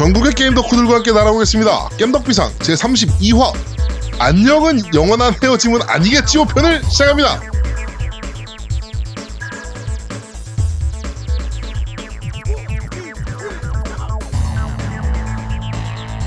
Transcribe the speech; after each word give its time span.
전국의 0.00 0.32
게임 0.32 0.54
덕후들과 0.54 0.94
함께 0.94 1.12
날아오겠습니다. 1.12 1.90
겜덕비상 1.98 2.50
제32화 2.60 3.52
안녕은 4.18 4.94
영원한 4.94 5.34
헤어짐은 5.42 5.82
아니겠지요 5.86 6.46
편을 6.46 6.82
시작합니다. 6.84 7.38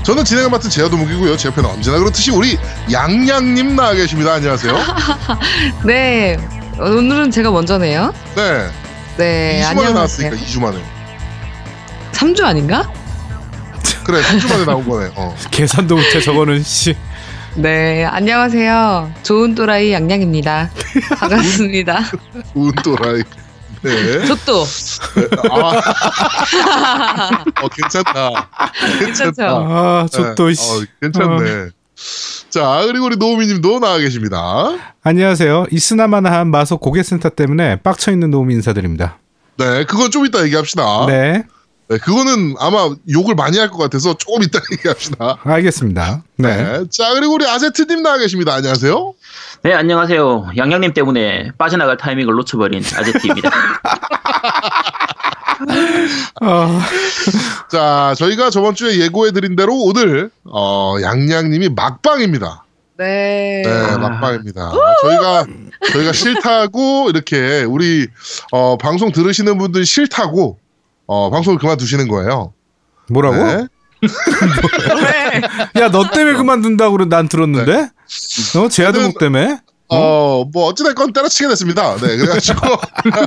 저는 0.04 0.24
진행을 0.24 0.50
맡은 0.50 0.70
제아도목이고요. 0.70 1.36
제 1.36 1.48
옆에는 1.48 1.68
언제나 1.68 1.98
그렇듯이 1.98 2.30
우리 2.30 2.56
양양님 2.92 3.74
나와 3.74 3.94
계십니다. 3.94 4.34
안녕하세요. 4.34 4.78
네, 5.84 6.36
오늘은 6.78 7.32
제가 7.32 7.50
먼저네요. 7.50 8.14
네. 8.36 8.70
네, 9.16 9.62
2주 9.62 9.74
만에 9.74 9.86
안녕하세요. 9.88 9.94
나왔으니까 9.94 10.36
2주 10.36 10.60
만에. 10.60 10.78
3주 12.12 12.44
아닌가? 12.44 12.88
그래 14.04 14.20
3주 14.20 14.48
만에 14.48 14.64
나온 14.64 14.86
거네. 14.88 15.10
어. 15.16 15.34
계산도 15.50 15.96
못해 15.96 16.20
저거는 16.20 16.62
씨. 16.62 16.94
네, 17.56 18.04
안녕하세요. 18.04 19.12
좋은 19.22 19.54
또라이 19.54 19.92
양양입니다. 19.92 20.70
반갑습니다. 21.18 22.00
좋은 22.52 22.72
또라이. 22.82 23.22
네. 23.82 24.26
저또 24.26 24.64
아. 25.50 25.82
어, 27.62 27.68
괜찮다. 27.68 28.30
괜찮죠? 28.98 29.42
아, 29.42 30.06
저또 30.10 30.48
네. 30.48 30.54
씨. 30.54 30.70
어, 30.70 30.84
괜찮네. 31.00 31.70
자, 32.50 32.82
그리고 32.86 33.06
우리 33.06 33.16
노우미님도 33.16 33.80
나와 33.80 33.98
계십니다. 33.98 34.38
안녕하세요. 35.02 35.66
이스나마나한 35.70 36.48
마소 36.48 36.78
고객센터 36.78 37.30
때문에 37.30 37.76
빡쳐 37.82 38.10
있는 38.10 38.30
노미 38.30 38.54
인사드립니다. 38.54 39.18
네, 39.56 39.84
그건 39.84 40.10
좀 40.10 40.26
이따 40.26 40.42
얘기합시다. 40.44 41.06
네. 41.06 41.44
네, 41.88 41.98
그거는 41.98 42.54
아마 42.58 42.90
욕을 43.10 43.34
많이 43.34 43.58
할 43.58 43.68
것 43.70 43.76
같아서 43.78 44.14
조금 44.14 44.42
이따 44.42 44.58
얘기합시다. 44.72 45.38
알겠습니다. 45.44 46.22
네. 46.36 46.56
네. 46.56 46.84
자, 46.90 47.12
그리고 47.14 47.34
우리 47.34 47.46
아제트님 47.46 48.02
나와 48.02 48.18
계십니다. 48.18 48.54
안녕하세요. 48.54 49.14
네, 49.62 49.72
안녕하세요. 49.74 50.52
양양님 50.56 50.94
때문에 50.94 51.50
빠져나갈 51.58 51.96
타이밍을 51.96 52.34
놓쳐버린 52.34 52.82
아제트입니다. 52.96 53.50
아, 56.40 56.80
자, 57.70 58.14
저희가 58.18 58.50
저번 58.50 58.74
주에 58.74 58.98
예고해드린 59.00 59.56
대로 59.56 59.74
오늘, 59.82 60.30
어, 60.44 60.96
양양님이 61.02 61.70
막방입니다. 61.70 62.64
네. 62.96 63.62
네, 63.64 63.70
아. 63.70 63.98
막방입니다. 63.98 64.72
저희가 65.02 65.46
저희가 65.92 66.12
싫다고 66.12 67.08
이렇게 67.10 67.64
우리 67.64 68.06
어, 68.52 68.76
방송 68.78 69.10
들으시는 69.10 69.58
분들이 69.58 69.84
싫다고 69.84 70.58
어, 71.06 71.30
방송을 71.30 71.58
그만두시는 71.58 72.08
거예요. 72.08 72.52
뭐라고? 73.10 73.36
네. 73.36 73.66
왜? 74.02 75.80
야, 75.82 75.90
너 75.90 76.10
때문에 76.10 76.36
그만둔다고 76.36 76.96
그래 76.96 77.06
난 77.08 77.28
들었는데? 77.28 77.88
어, 78.58 78.68
제아드목 78.68 79.18
때문에? 79.18 79.58
어, 79.88 80.44
뭐 80.52 80.66
어찌됐건 80.66 81.12
때려치게 81.12 81.48
됐습니다. 81.48 81.96
네, 81.96 82.16
그래가지고 82.16 82.60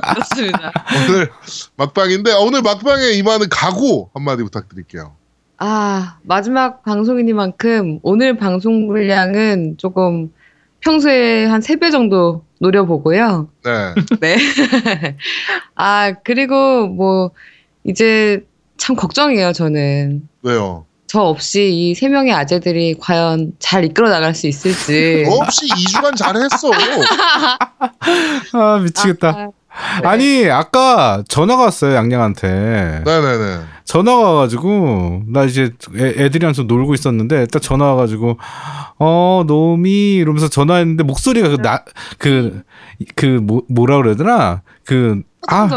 맞습니다. 0.02 0.72
오늘 1.08 1.30
막방인데 1.78 2.32
어, 2.34 2.40
오늘 2.42 2.62
막방에 2.62 3.12
임하는 3.12 3.48
각오 3.50 4.10
한마디 4.14 4.44
부탁드릴게요. 4.44 5.16
아, 5.60 6.18
마지막 6.24 6.84
방송이니만큼 6.84 8.00
오늘 8.04 8.38
방송 8.38 8.88
분량은 8.88 9.78
조금 9.78 10.32
평소에 10.82 11.46
한 11.46 11.62
3배 11.62 11.92
정도 11.92 12.46
노려보고요. 12.60 13.50
네, 13.64 13.94
네. 14.20 14.38
아, 15.76 16.14
그리고 16.24 16.88
뭐, 16.88 17.32
이제 17.88 18.46
참 18.78 18.96
걱정이에요, 18.96 19.54
저는. 19.54 20.28
왜요? 20.44 20.86
저 21.08 21.22
없이 21.22 21.72
이 21.72 21.96
세 21.96 22.10
명의 22.10 22.34
아재들이 22.34 22.96
과연 23.00 23.54
잘 23.60 23.86
이끌어 23.86 24.10
나갈 24.10 24.36
수 24.36 24.46
있을지. 24.48 25.24
너 25.28 25.38
없이 25.38 25.66
2주간 25.68 26.16
잘했어. 26.18 26.70
아, 28.54 28.80
미치겠다. 28.84 29.30
아, 29.30 30.02
네. 30.02 30.08
아니, 30.08 30.50
아까 30.50 31.24
전화가 31.30 31.64
왔어요, 31.64 31.96
양양한테. 31.96 33.04
네네네. 33.06 33.60
전화가 33.86 34.32
와가지고, 34.32 35.24
나 35.28 35.44
이제 35.46 35.72
애, 35.96 36.26
애들이랑 36.26 36.54
좀 36.54 36.68
놀고 36.68 36.94
있었는데, 36.94 37.46
딱 37.48 37.62
전화 37.62 37.86
와가지고, 37.94 38.38
어, 39.00 39.44
노미, 39.48 40.16
이러면서 40.16 40.50
전화했는데, 40.50 41.04
목소리가 41.04 41.50
그, 41.50 41.58
나, 41.62 41.86
그, 42.18 42.64
그, 43.16 43.26
뭐, 43.42 43.62
뭐라 43.70 43.98
그래야 43.98 44.16
되나? 44.16 44.62
그, 44.84 45.22
아, 45.48 45.68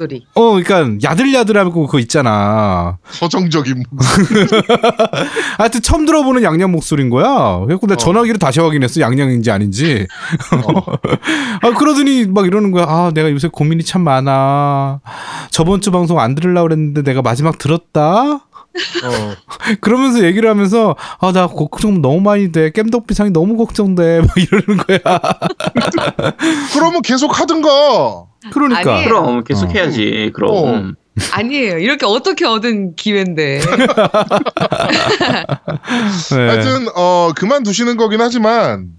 소리. 0.00 0.26
어, 0.34 0.52
그러니까 0.62 1.08
야들야들하고 1.10 1.86
그거 1.86 1.98
있잖아. 1.98 2.96
서정적인 3.10 3.84
하여튼 5.58 5.82
처음 5.82 6.06
들어보는 6.06 6.42
양양 6.42 6.72
목소리인 6.72 7.10
거야. 7.10 7.58
그래갖고 7.60 7.86
나 7.86 7.94
어. 7.94 7.96
전화기를 7.96 8.38
다시 8.38 8.60
확인했어. 8.60 9.00
양양인지 9.00 9.50
아닌지. 9.50 10.06
아, 11.62 11.70
그러더니 11.76 12.26
막 12.26 12.46
이러는 12.46 12.70
거야. 12.70 12.84
아, 12.88 13.10
내가 13.14 13.30
요새 13.30 13.48
고민이 13.48 13.84
참 13.84 14.02
많아. 14.02 15.00
저번 15.50 15.80
주 15.80 15.90
방송 15.90 16.18
안 16.18 16.34
들으려고 16.34 16.68
그랬는데 16.68 17.02
내가 17.02 17.20
마지막 17.22 17.58
들었다? 17.58 18.40
어. 19.04 19.34
그러면서 19.80 20.24
얘기를 20.24 20.48
하면서 20.48 20.96
아, 21.18 21.32
나 21.32 21.46
걱정 21.46 22.00
너무 22.00 22.20
많이 22.20 22.52
돼. 22.52 22.70
깸덕비상이 22.70 23.32
너무 23.32 23.56
걱정돼. 23.56 24.20
막 24.26 24.30
이러는 24.36 24.76
거야. 24.76 24.98
그러면 26.72 27.02
계속 27.02 27.38
하든가. 27.40 28.24
그러니까. 28.52 28.80
아니에요. 28.80 29.08
그럼 29.08 29.44
계속 29.44 29.74
해야지. 29.74 30.30
그럼. 30.34 30.50
어. 30.54 30.74
음. 30.74 30.94
아니에요. 31.32 31.78
이렇게 31.78 32.06
어떻게 32.06 32.46
얻은 32.46 32.96
기회인데. 32.96 33.60
네. 36.30 36.46
하여튼 36.46 36.86
어 36.94 37.32
그만두시는 37.36 37.96
거긴 37.96 38.20
하지만 38.22 38.92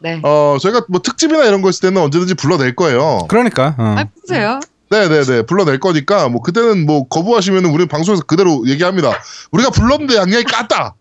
네. 0.00 0.20
어 0.22 0.56
저희가 0.60 0.84
뭐 0.88 1.00
특집이나 1.02 1.44
이런 1.46 1.62
거 1.62 1.70
있을 1.70 1.88
때는 1.88 2.00
언제든지 2.02 2.34
불러낼 2.34 2.76
거예요. 2.76 3.26
그러니까. 3.28 3.74
어. 3.78 3.96
아, 3.98 4.04
보세요. 4.20 4.60
네 4.62 4.77
네네 4.90 5.42
불러낼 5.42 5.78
거니까 5.80 6.28
뭐 6.28 6.40
그때는 6.40 6.86
뭐 6.86 7.06
거부하시면 7.08 7.64
우리는 7.66 7.88
방송에서 7.88 8.22
그대로 8.24 8.62
얘기합니다. 8.66 9.12
우리가 9.50 9.70
불렀는데 9.70 10.16
양양이 10.16 10.44
깠다. 10.44 10.94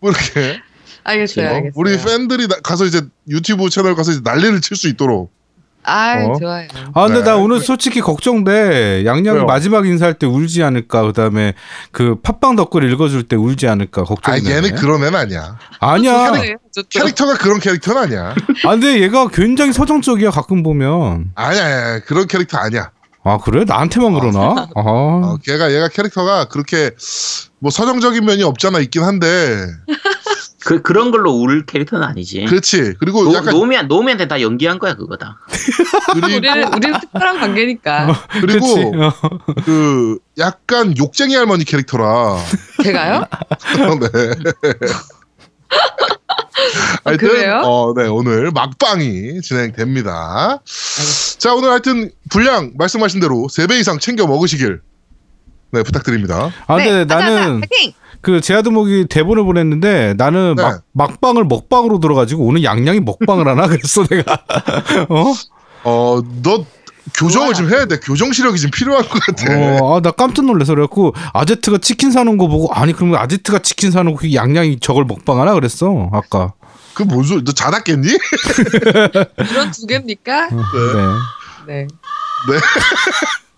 뭐 0.00 0.10
이렇게 0.10 0.60
알겠어요. 1.04 1.46
어? 1.46 1.48
알겠어요. 1.54 1.72
우리 1.74 1.98
팬들이 1.98 2.46
나- 2.48 2.56
가서 2.62 2.84
이제 2.84 3.02
유튜브 3.28 3.68
채널 3.70 3.94
가서 3.96 4.12
이제 4.12 4.20
난리를 4.22 4.60
칠 4.60 4.76
수 4.76 4.88
있도록 4.88 5.32
아, 5.82 6.22
어? 6.26 6.38
좋아요. 6.38 6.68
아, 6.92 7.06
근데 7.06 7.20
네. 7.20 7.24
나 7.24 7.36
오늘 7.36 7.58
솔직히 7.58 8.02
걱정돼. 8.02 9.04
양양 9.06 9.34
왜요? 9.34 9.46
마지막 9.46 9.86
인사할 9.86 10.12
때 10.18 10.26
울지 10.26 10.62
않을까. 10.62 11.02
그 11.04 11.14
다음에 11.14 11.54
그 11.90 12.16
팟빵 12.22 12.56
댓글 12.56 12.92
읽어줄 12.92 13.22
때 13.22 13.34
울지 13.34 13.66
않을까. 13.66 14.02
아 14.02 14.04
걱정이 14.04 14.42
되네. 14.42 14.56
얘는 14.56 14.74
그런 14.76 15.02
애는 15.02 15.18
아니야. 15.18 15.56
아니야. 15.80 16.32
저도. 16.70 16.86
캐릭 16.90 17.14
터가 17.14 17.38
그런 17.38 17.58
캐릭터는 17.60 18.02
아니야. 18.02 18.34
아, 18.66 18.70
근데 18.72 19.00
얘가 19.00 19.26
굉장히 19.28 19.72
서정적이야. 19.72 20.30
가끔 20.30 20.62
보면. 20.62 21.30
아니야, 21.34 21.64
아니야 21.64 22.00
그런 22.00 22.26
캐릭터 22.26 22.58
아니야. 22.58 22.90
아, 23.22 23.38
그래? 23.38 23.64
나한테만 23.66 24.14
그러나? 24.14 24.68
아. 24.74 24.80
어, 24.80 25.38
걔가 25.44 25.72
얘가 25.72 25.88
캐릭터가 25.88 26.46
그렇게 26.46 26.90
뭐 27.58 27.70
서정적인 27.70 28.24
면이 28.24 28.42
없잖아 28.42 28.78
있긴 28.80 29.02
한데 29.02 29.66
그, 30.60 30.82
그런 30.82 31.10
걸로 31.10 31.32
울 31.32 31.64
캐릭터는 31.64 32.06
아니지. 32.06 32.44
그렇지. 32.44 32.94
그리고 32.98 33.24
노, 33.24 33.34
약간 33.34 33.54
노미한, 33.54 33.88
노미한테 33.88 34.28
다 34.28 34.40
연기한 34.40 34.78
거야, 34.78 34.94
그거다. 34.94 35.38
그리고 36.12 36.26
우리는, 36.36 36.74
우리는 36.74 37.00
특별한 37.00 37.40
관계니까. 37.40 38.14
그리고 38.40 38.66
그치? 38.66 38.82
어. 38.82 39.12
그 39.64 40.18
약간 40.38 40.96
욕쟁이 40.98 41.34
할머니 41.34 41.64
캐릭터라. 41.64 42.36
제가요? 42.82 43.24
네. 44.00 44.08
하여튼 47.04 47.28
그래요? 47.28 47.62
어, 47.64 47.94
네 47.96 48.06
오늘 48.06 48.50
막방이 48.50 49.40
진행됩니다. 49.42 50.60
자 51.38 51.54
오늘 51.54 51.70
하여튼 51.70 52.10
분량 52.30 52.72
말씀하신 52.76 53.20
대로 53.20 53.46
3배 53.50 53.80
이상 53.80 53.98
챙겨 53.98 54.26
먹으시길 54.26 54.80
네 55.72 55.82
부탁드립니다. 55.82 56.50
아, 56.66 56.76
근데 56.76 56.90
네, 56.90 56.98
하자, 57.00 57.16
하자. 57.16 57.30
나는 57.30 57.60
파이팅! 57.60 57.92
그 58.22 58.40
제아드목이 58.40 59.06
대본을 59.08 59.44
보냈는데 59.44 60.14
나는 60.18 60.54
네. 60.56 60.62
막, 60.62 60.82
막방을 60.92 61.44
먹방으로 61.44 62.00
들어가지고 62.00 62.44
오늘 62.44 62.64
양양이 62.64 63.00
먹방을 63.00 63.48
하나? 63.48 63.66
그랬어, 63.68 64.04
내가. 64.04 64.42
어? 65.08 65.32
어 65.84 66.20
너 66.42 66.64
교정을. 67.14 67.54
좀 67.54 67.68
해야 67.70 67.86
돼. 67.86 67.98
교정 67.98 68.32
시력이 68.32 68.58
좀 68.58 68.70
필요한 68.70 69.02
것 69.08 69.18
같아. 69.22 69.44
어, 69.82 69.96
아, 69.96 70.00
나 70.00 70.10
깜짝 70.10 70.44
놀라서 70.44 70.74
그래갖고 70.74 71.14
아제트가 71.32 71.78
치킨 71.78 72.10
사는 72.12 72.36
거 72.36 72.46
보고 72.48 72.72
아니 72.72 72.92
그러면 72.92 73.18
아제트가 73.20 73.60
치킨 73.60 73.90
사는 73.90 74.14
거 74.14 74.32
양양이 74.32 74.78
저걸 74.80 75.04
먹방하나 75.04 75.54
그랬어 75.54 76.08
아까. 76.12 76.52
그 76.94 77.04
뭔 77.04 77.22
소리? 77.24 77.42
너 77.44 77.52
자다 77.52 77.82
깼니? 77.82 78.06
이런 79.50 79.70
두 79.70 79.86
개입니까? 79.86 80.46
어, 80.46 81.66
네. 81.66 81.86
네. 82.48 82.60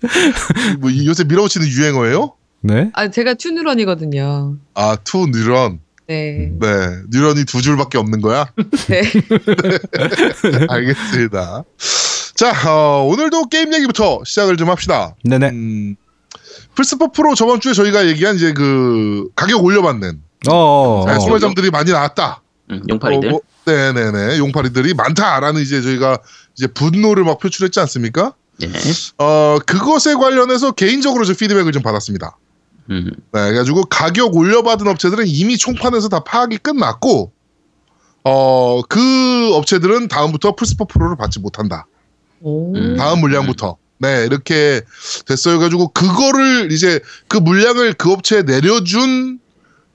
뭐 0.78 0.90
이- 0.90 1.06
요새 1.06 1.24
밀어붙이는 1.24 1.66
유행어예요? 1.66 2.34
네. 2.60 2.90
아, 2.94 3.08
제가 3.10 3.34
two 3.34 3.52
뉴런이거든요. 3.52 4.56
아, 4.74 4.96
two 5.02 5.26
뉴런. 5.26 5.80
네. 6.08 6.50
네, 6.60 6.68
뉴런이 7.10 7.44
두 7.46 7.62
줄밖에 7.62 7.96
없는 7.98 8.20
거야. 8.20 8.46
네. 8.88 9.02
알겠습니다. 10.68 11.64
자, 12.34 12.52
어, 12.70 13.04
오늘도 13.04 13.46
게임 13.46 13.74
얘기부터 13.74 14.22
시작을 14.24 14.56
좀 14.56 14.70
합시다. 14.70 15.14
네네. 15.24 15.48
음, 15.50 15.96
플스4 16.74 17.12
프로 17.12 17.34
저번 17.34 17.60
주에 17.60 17.72
저희가 17.74 18.06
얘기한 18.08 18.36
이제 18.36 18.52
그 18.52 19.28
가격 19.36 19.62
올려받는 19.64 20.22
어, 20.48 20.54
어, 20.54 21.04
네, 21.06 21.12
어. 21.14 21.20
소매점들이 21.20 21.70
많이 21.70 21.92
나왔다. 21.92 22.42
음, 22.70 22.82
용팔이들. 22.88 23.28
어, 23.28 23.32
뭐, 23.32 23.40
네네네 23.64 24.38
용팔이들이 24.38 24.94
많다라는 24.94 25.62
이제 25.62 25.82
저희가 25.82 26.18
이제 26.56 26.66
분노를 26.66 27.22
막 27.24 27.38
표출했지 27.38 27.78
않습니까? 27.80 28.34
네. 28.58 28.68
어 29.18 29.58
그것에 29.64 30.14
관련해서 30.14 30.72
개인적으로 30.72 31.24
저 31.24 31.32
피드백을 31.34 31.70
좀 31.72 31.82
받았습니다. 31.82 32.36
음. 32.90 33.10
네, 33.32 33.40
그래가지고 33.50 33.84
가격 33.84 34.34
올려받은 34.34 34.88
업체들은 34.88 35.26
이미 35.28 35.56
총판에서 35.58 36.08
다 36.08 36.20
파악이 36.24 36.58
끝났고 36.58 37.32
어 38.24 38.82
그 38.88 39.54
업체들은 39.54 40.08
다음부터 40.08 40.56
플스4 40.56 40.88
프로를 40.88 41.16
받지 41.16 41.38
못한다. 41.38 41.86
오. 42.42 42.74
음. 42.76 42.96
다음 42.96 43.20
물량부터. 43.20 43.76
네, 43.98 44.24
이렇게 44.26 44.80
됐어요. 45.26 45.58
가지고 45.60 45.88
그거를 45.88 46.72
이제 46.72 47.00
그 47.28 47.36
물량을 47.38 47.94
그 47.94 48.10
업체에 48.12 48.42
내려준 48.42 49.38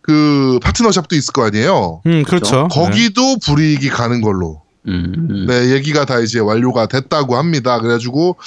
그 0.01 0.59
파트너샵도 0.63 1.15
있을 1.17 1.33
거 1.33 1.45
아니에요. 1.45 2.01
음, 2.05 2.23
그렇죠. 2.23 2.69
거기도 2.71 3.37
불이익이 3.45 3.89
가는 3.89 4.21
걸로. 4.21 4.61
음. 4.87 5.13
음. 5.29 5.45
네, 5.47 5.71
얘기가 5.71 6.05
다 6.05 6.19
이제 6.19 6.39
완료가 6.39 6.85
됐다고 6.87 7.35
합니다. 7.35 7.79
그래가지고 7.81 8.37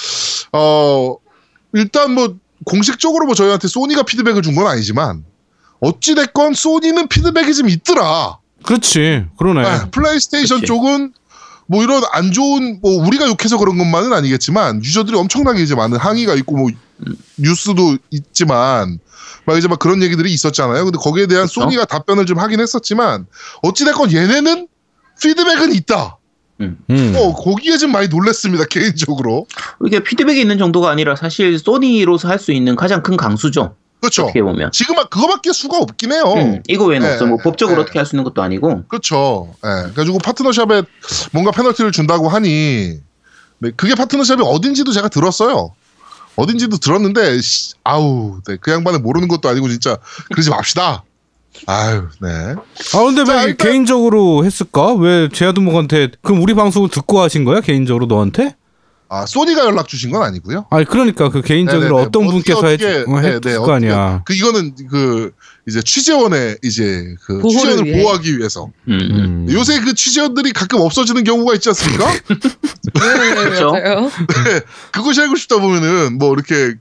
어 0.53 1.15
일단 1.73 2.13
뭐 2.15 2.35
공식적으로 2.65 3.25
뭐 3.27 3.35
저희한테 3.35 3.67
소니가 3.67 4.03
피드백을 4.03 4.41
준 4.41 4.55
건 4.55 4.65
아니지만 4.67 5.23
어찌 5.79 6.15
됐건 6.15 6.53
소니는 6.55 7.07
피드백이 7.07 7.53
좀 7.53 7.69
있더라. 7.69 8.37
네. 8.57 8.63
그렇지. 8.63 9.25
그러네. 9.37 9.61
네, 9.61 9.91
플레이스테이션 9.91 10.57
그치. 10.61 10.67
쪽은 10.67 11.13
뭐 11.71 11.81
이런 11.83 12.03
안 12.11 12.33
좋은 12.33 12.79
뭐 12.81 13.01
우리가 13.07 13.27
욕해서 13.27 13.57
그런 13.57 13.77
것만은 13.77 14.11
아니겠지만 14.11 14.83
유저들이 14.83 15.15
엄청나게 15.15 15.63
이제 15.63 15.73
많은 15.73 15.97
항의가 15.97 16.35
있고 16.35 16.57
뭐 16.57 16.69
뉴스도 17.37 17.97
있지만 18.09 18.99
막 19.45 19.57
이제 19.57 19.69
막 19.69 19.79
그런 19.79 20.03
얘기들이 20.03 20.33
있었잖아요. 20.33 20.83
근데 20.83 20.97
거기에 20.97 21.27
대한 21.27 21.47
그쵸. 21.47 21.61
소니가 21.61 21.85
답변을 21.85 22.25
좀 22.25 22.39
하긴 22.39 22.59
했었지만 22.59 23.25
어찌 23.61 23.85
됐건 23.85 24.11
얘네는 24.11 24.67
피드백은 25.21 25.71
있다. 25.73 26.17
음. 26.59 26.77
어 27.15 27.33
거기에 27.33 27.77
좀 27.77 27.93
많이 27.93 28.09
놀랬습니다 28.09 28.65
개인적으로. 28.69 29.47
이게 29.85 30.03
피드백이 30.03 30.41
있는 30.41 30.57
정도가 30.57 30.89
아니라 30.89 31.15
사실 31.15 31.57
소니로서 31.57 32.27
할 32.27 32.37
수 32.37 32.51
있는 32.51 32.75
가장 32.75 33.01
큰 33.01 33.15
강수죠. 33.15 33.77
그렇죠. 34.01 34.23
어떻게 34.23 34.41
보면. 34.41 34.71
지금 34.71 34.95
그거밖에 34.95 35.53
수가 35.53 35.77
없긴 35.77 36.11
해요. 36.11 36.23
음, 36.35 36.61
이거 36.67 36.85
외에는 36.85 37.07
네, 37.07 37.13
없어. 37.13 37.25
뭐 37.27 37.37
법적으로 37.37 37.77
네. 37.77 37.81
어떻게 37.83 37.99
할 37.99 38.05
수 38.05 38.15
있는 38.15 38.23
것도 38.23 38.41
아니고. 38.41 38.83
그렇죠. 38.87 39.53
예. 39.63 39.83
그래가지고 39.91 40.17
파트너샵에 40.17 40.83
뭔가 41.31 41.51
페널티를 41.51 41.91
준다고 41.91 42.27
하니 42.27 42.99
네, 43.59 43.71
그게 43.77 43.93
파트너샵이 43.95 44.41
어딘지도 44.43 44.91
제가 44.91 45.07
들었어요. 45.07 45.71
어딘지도 46.35 46.77
들었는데 46.77 47.39
씨, 47.41 47.73
아우 47.83 48.39
네, 48.47 48.57
그 48.59 48.71
양반을 48.71 48.99
모르는 48.99 49.27
것도 49.27 49.47
아니고 49.49 49.69
진짜 49.69 49.97
그러지 50.31 50.49
맙시다. 50.49 51.03
아유 51.67 52.07
네. 52.21 52.29
아 52.55 53.03
근데 53.03 53.23
자, 53.25 53.35
왜 53.35 53.43
일단- 53.49 53.67
개인적으로 53.67 54.43
했을까? 54.45 54.93
왜 54.93 55.29
제아두목한테 55.31 56.09
그럼 56.23 56.41
우리 56.41 56.53
방송을 56.55 56.89
듣고 56.89 57.19
하신 57.19 57.43
거야 57.43 57.59
개인적으로 57.61 58.05
너한테? 58.07 58.55
아 59.13 59.25
소니가 59.25 59.65
연락 59.65 59.89
주신 59.89 60.09
건 60.09 60.23
아니고요. 60.23 60.67
아니 60.69 60.85
그러니까 60.85 61.27
그 61.29 61.41
개인적으로 61.41 61.81
네네네. 61.89 62.01
어떤 62.07 62.23
뭐 62.23 62.31
분께서 62.31 62.59
어떻게, 62.59 62.87
해, 62.87 63.03
어, 63.05 63.19
네, 63.19 63.27
했을 63.27 63.41
네, 63.41 63.55
거 63.57 63.63
어떻게- 63.63 63.73
아니야. 63.73 64.21
그 64.25 64.33
이거는 64.33 64.73
그 64.89 65.31
이제 65.67 65.81
취재원의 65.81 66.59
이제 66.63 67.13
그 67.25 67.41
취재원을 67.45 67.85
위해. 67.87 68.01
보호하기 68.01 68.37
위해서 68.37 68.67
음, 68.87 68.93
음. 68.93 69.11
음. 69.11 69.47
요새 69.51 69.81
그 69.81 69.93
취재원들이 69.93 70.53
가끔 70.53 70.79
없어지는 70.79 71.25
경우가 71.25 71.55
있지 71.55 71.67
않습니까? 71.67 72.05
네, 72.23 73.35
그렇죠. 73.35 73.71
맞아요. 73.73 74.09
그것이 74.93 75.19
알고 75.19 75.35
싶다 75.35 75.59
보면은 75.59 76.17
뭐 76.17 76.33
이렇게 76.33 76.75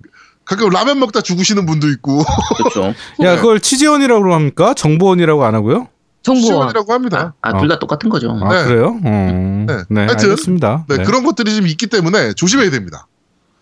가끔 0.45 0.69
라면 0.71 1.01
먹다 1.01 1.21
죽으시는 1.23 1.67
분도 1.67 1.89
있고 1.89 2.25
그렇죠. 2.59 2.95
야 3.25 3.37
그걸 3.37 3.59
취재원이라고 3.59 4.33
합니까? 4.33 4.73
정보원이라고 4.75 5.45
안 5.45 5.57
하고요? 5.57 5.89
정보원. 6.23 6.43
취재원이라고 6.43 6.93
합니다. 6.93 7.35
아, 7.41 7.59
둘다 7.59 7.79
똑같은 7.79 8.11
거죠. 8.11 8.39
아 8.43 8.53
네. 8.53 8.65
그래요? 8.65 8.99
어. 9.03 9.65
네. 9.67 9.85
네, 9.89 10.01
하여튼, 10.07 10.31
알겠습니다. 10.31 10.85
네, 10.89 11.03
그런 11.05 11.25
것들이 11.25 11.55
좀 11.57 11.67
있기 11.67 11.87
때문에 11.87 12.35
조심해야 12.35 12.71
됩니다. 12.71 13.07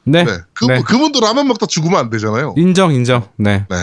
네. 0.04 0.24
네. 0.24 0.32
그, 0.54 0.64
네. 0.66 0.82
그분도 0.82 1.20
라면 1.20 1.46
먹다 1.48 1.66
죽으면 1.66 1.98
안 1.98 2.10
되잖아요. 2.10 2.54
인정 2.56 2.92
인정. 2.92 3.28
네. 3.36 3.66
네. 3.68 3.76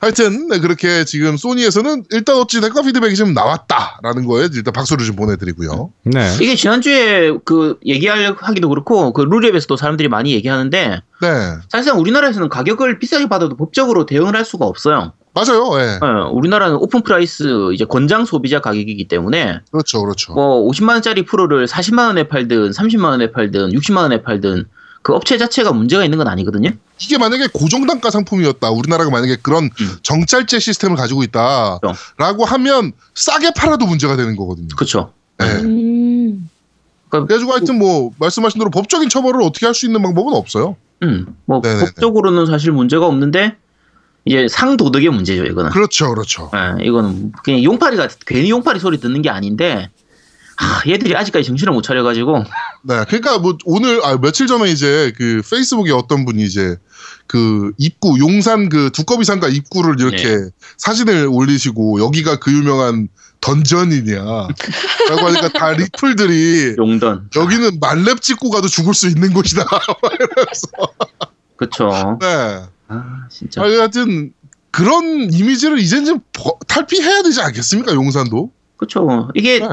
하여튼, 0.00 0.48
네, 0.48 0.60
그렇게 0.60 1.04
지금 1.04 1.36
소니에서는 1.36 2.04
일단 2.10 2.36
어찌됐건 2.36 2.84
피드백이 2.84 3.16
좀 3.16 3.34
나왔다라는 3.34 4.26
거에 4.26 4.48
일단 4.52 4.72
박수를 4.72 5.04
좀 5.06 5.16
보내드리고요. 5.16 5.90
네. 6.04 6.36
이게 6.40 6.54
지난주에 6.54 7.32
그 7.44 7.78
얘기할 7.86 8.36
하기도 8.38 8.68
그렇고 8.68 9.12
그 9.12 9.22
루리웹에서도 9.22 9.76
사람들이 9.76 10.08
많이 10.08 10.32
얘기하는데 10.32 11.00
네. 11.20 11.28
사실상 11.68 11.98
우리나라에서는 11.98 12.48
가격을 12.48 12.98
비싸게 12.98 13.28
받아도 13.28 13.56
법적으로 13.56 14.06
대응을 14.06 14.36
할 14.36 14.44
수가 14.44 14.66
없어요. 14.66 15.12
맞아요. 15.34 15.70
예. 15.80 15.98
어, 16.04 16.30
우리나라는 16.32 16.76
open 16.76 17.02
price 17.02 17.72
이제 17.72 17.84
권장 17.84 18.24
소비자 18.24 18.60
가격이기 18.60 19.06
때문에 19.06 19.60
그렇죠. 19.70 20.02
그렇죠. 20.02 20.34
뭐 20.34 20.68
50만 20.68 20.94
원짜리 20.94 21.24
프로를 21.24 21.66
40만 21.66 22.06
원에 22.08 22.24
팔든 22.24 22.70
30만 22.70 23.04
원에 23.04 23.30
팔든 23.30 23.70
60만 23.70 23.98
원에 23.98 24.22
팔든 24.22 24.64
그 25.02 25.14
업체 25.14 25.38
자체가 25.38 25.72
문제가 25.72 26.04
있는 26.04 26.18
건 26.18 26.28
아니거든요. 26.28 26.70
이게 27.00 27.18
만약에 27.18 27.48
고정단가 27.52 28.10
상품이었다. 28.10 28.70
우리나라가 28.70 29.10
만약에 29.10 29.36
그런 29.42 29.64
음. 29.64 29.96
정찰제 30.02 30.58
시스템을 30.58 30.96
가지고 30.96 31.22
있다라고 31.22 31.80
그렇죠. 31.80 32.44
하면 32.44 32.92
싸게 33.14 33.52
팔아도 33.56 33.86
문제가 33.86 34.16
되는 34.16 34.36
거거든요. 34.36 34.68
그렇죠. 34.76 35.12
네. 35.38 35.46
음. 35.62 36.50
그래가지고 37.10 37.52
하여튼 37.52 37.78
뭐 37.78 38.10
말씀하신 38.18 38.58
대로 38.58 38.70
법적인 38.70 39.08
처벌을 39.08 39.40
어떻게 39.42 39.64
할 39.66 39.74
수 39.74 39.86
있는 39.86 40.02
방법은 40.02 40.34
없어요. 40.34 40.76
음, 41.04 41.26
뭐 41.46 41.60
네네네. 41.62 41.84
법적으로는 41.86 42.46
사실 42.46 42.72
문제가 42.72 43.06
없는데 43.06 43.56
이제 44.24 44.46
상도덕의 44.48 45.08
문제죠, 45.08 45.44
이거는. 45.44 45.70
그렇죠. 45.70 46.10
그렇죠. 46.12 46.50
예, 46.54 46.84
이거는 46.84 47.32
그냥 47.44 47.62
용팔이가 47.62 48.08
괜히 48.26 48.50
용팔이 48.50 48.78
소리 48.80 48.98
듣는 48.98 49.22
게 49.22 49.30
아닌데 49.30 49.88
하, 50.58 50.82
얘들이 50.90 51.14
아직까지 51.14 51.46
정신을 51.46 51.72
못 51.72 51.82
차려가지고 51.82 52.38
네, 52.82 53.04
그러니까 53.06 53.38
뭐 53.38 53.56
오늘 53.64 54.04
아 54.04 54.16
며칠 54.18 54.48
전에 54.48 54.68
이제 54.70 55.12
그 55.16 55.40
페이스북에 55.48 55.92
어떤 55.92 56.24
분이 56.24 56.42
이제 56.42 56.76
그 57.28 57.72
입구 57.78 58.18
용산 58.18 58.68
그 58.68 58.90
두꺼비 58.92 59.24
상가 59.24 59.46
입구를 59.48 60.00
이렇게 60.00 60.24
네. 60.36 60.50
사진을 60.78 61.28
올리시고 61.30 62.00
여기가 62.00 62.40
그 62.40 62.52
유명한 62.52 63.08
던전이냐라고 63.40 64.48
하니까 65.26 65.48
다 65.50 65.70
리플들이 65.70 66.74
용던. 66.76 67.30
여기는 67.36 67.78
만렙 67.80 68.20
찍고 68.20 68.50
가도 68.50 68.66
죽을 68.66 68.94
수 68.94 69.06
있는 69.06 69.32
곳이다. 69.32 69.64
그쵸. 71.56 71.88
네, 72.20 72.62
아 72.88 73.26
진짜. 73.30 73.62
아, 73.62 73.64
하여튼 73.64 74.32
그런 74.72 75.32
이미지를 75.32 75.78
이젠 75.78 76.04
좀 76.04 76.20
버- 76.32 76.58
탈피해야 76.66 77.22
되지 77.22 77.40
않겠습니까 77.40 77.94
용산도? 77.94 78.50
그쵸. 78.76 79.28
이게 79.34 79.60
네. 79.60 79.68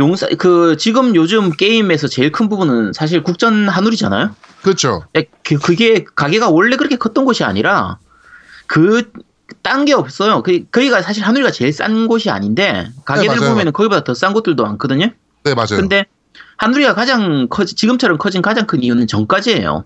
용사 0.00 0.26
그 0.38 0.76
지금 0.76 1.14
요즘 1.14 1.50
게임에서 1.50 2.08
제일 2.08 2.32
큰 2.32 2.48
부분은 2.48 2.92
사실 2.92 3.22
국전 3.22 3.68
한울이잖아요. 3.68 4.34
그렇죠. 4.62 5.04
예, 5.16 5.26
그, 5.44 5.58
그게 5.58 6.04
가게가 6.16 6.48
원래 6.50 6.76
그렇게 6.76 6.96
컸던 6.96 7.24
곳이 7.24 7.44
아니라 7.44 7.98
그 8.66 9.02
딴 9.62 9.84
게 9.84 9.92
없어요. 9.92 10.42
그 10.42 10.64
거기가 10.70 11.02
사실 11.02 11.24
한울이가 11.24 11.50
제일 11.50 11.72
싼 11.72 12.06
곳이 12.06 12.30
아닌데 12.30 12.90
가게들 13.04 13.40
네. 13.40 13.48
보면은 13.48 13.72
거기보다 13.72 14.04
더 14.04 14.14
싼 14.14 14.32
곳들도 14.32 14.62
많거든요. 14.62 15.10
네 15.44 15.54
맞아요. 15.54 15.76
근데 15.76 16.06
한울이가 16.56 16.94
가장 16.94 17.48
커지, 17.48 17.74
지금처럼 17.74 18.18
커진 18.18 18.42
가장 18.42 18.66
큰 18.66 18.82
이유는 18.82 19.06
전까지예요. 19.06 19.84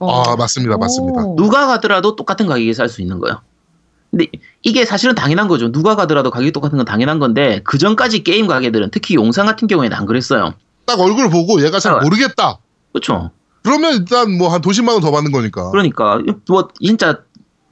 어. 0.00 0.22
아 0.22 0.36
맞습니다, 0.36 0.76
맞습니다. 0.76 1.22
오. 1.22 1.36
누가 1.36 1.66
가더라도 1.66 2.16
똑같은 2.16 2.46
가격에 2.46 2.72
살 2.74 2.88
수 2.88 3.02
있는 3.02 3.18
거예요. 3.20 3.40
근데 4.14 4.28
이게 4.62 4.84
사실은 4.84 5.16
당연한 5.16 5.48
거죠. 5.48 5.72
누가 5.72 5.96
가더라도 5.96 6.30
가격이 6.30 6.52
똑같은 6.52 6.76
건 6.76 6.86
당연한 6.86 7.18
건데 7.18 7.60
그 7.64 7.78
전까지 7.78 8.22
게임 8.22 8.46
가게들은 8.46 8.90
특히 8.92 9.16
용산 9.16 9.46
같은 9.46 9.66
경우에는 9.66 9.96
안 9.96 10.06
그랬어요. 10.06 10.54
딱 10.86 11.00
얼굴 11.00 11.28
보고 11.30 11.60
얘가 11.64 11.80
잘 11.80 11.94
아. 11.94 11.98
모르겠다. 12.00 12.58
그렇죠. 12.92 13.30
그러면 13.64 13.94
일단 13.94 14.38
뭐 14.38 14.50
한 14.50 14.60
도십만 14.60 14.92
원 14.94 15.02
더 15.02 15.10
받는 15.10 15.32
거니까. 15.32 15.70
그러니까 15.70 16.20
뭐 16.48 16.68
진짜 16.80 17.22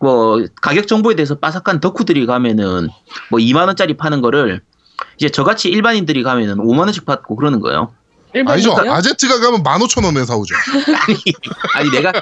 뭐 0.01 0.45
가격 0.61 0.89
정보에 0.89 1.15
대해서 1.15 1.37
빠삭한 1.37 1.79
덕후들이 1.81 2.27
가면은 2.27 2.89
뭐 3.31 3.39
2만 3.39 3.67
원짜리 3.69 3.97
파는 3.97 4.21
거를 4.21 4.63
이제 5.17 5.29
저같이 5.29 5.69
일반인들이 5.69 6.25
가면은 6.25 6.57
5만 6.57 6.81
원씩 6.81 7.05
받고 7.05 7.37
그러는 7.37 7.61
거예요. 7.61 7.93
아니죠. 8.47 8.75
아제트가 8.77 9.41
가면 9.41 9.63
15,000원에 9.63 10.25
사오죠. 10.27 10.55
아니, 11.07 11.17
아니 11.75 11.91
내가 11.91 12.13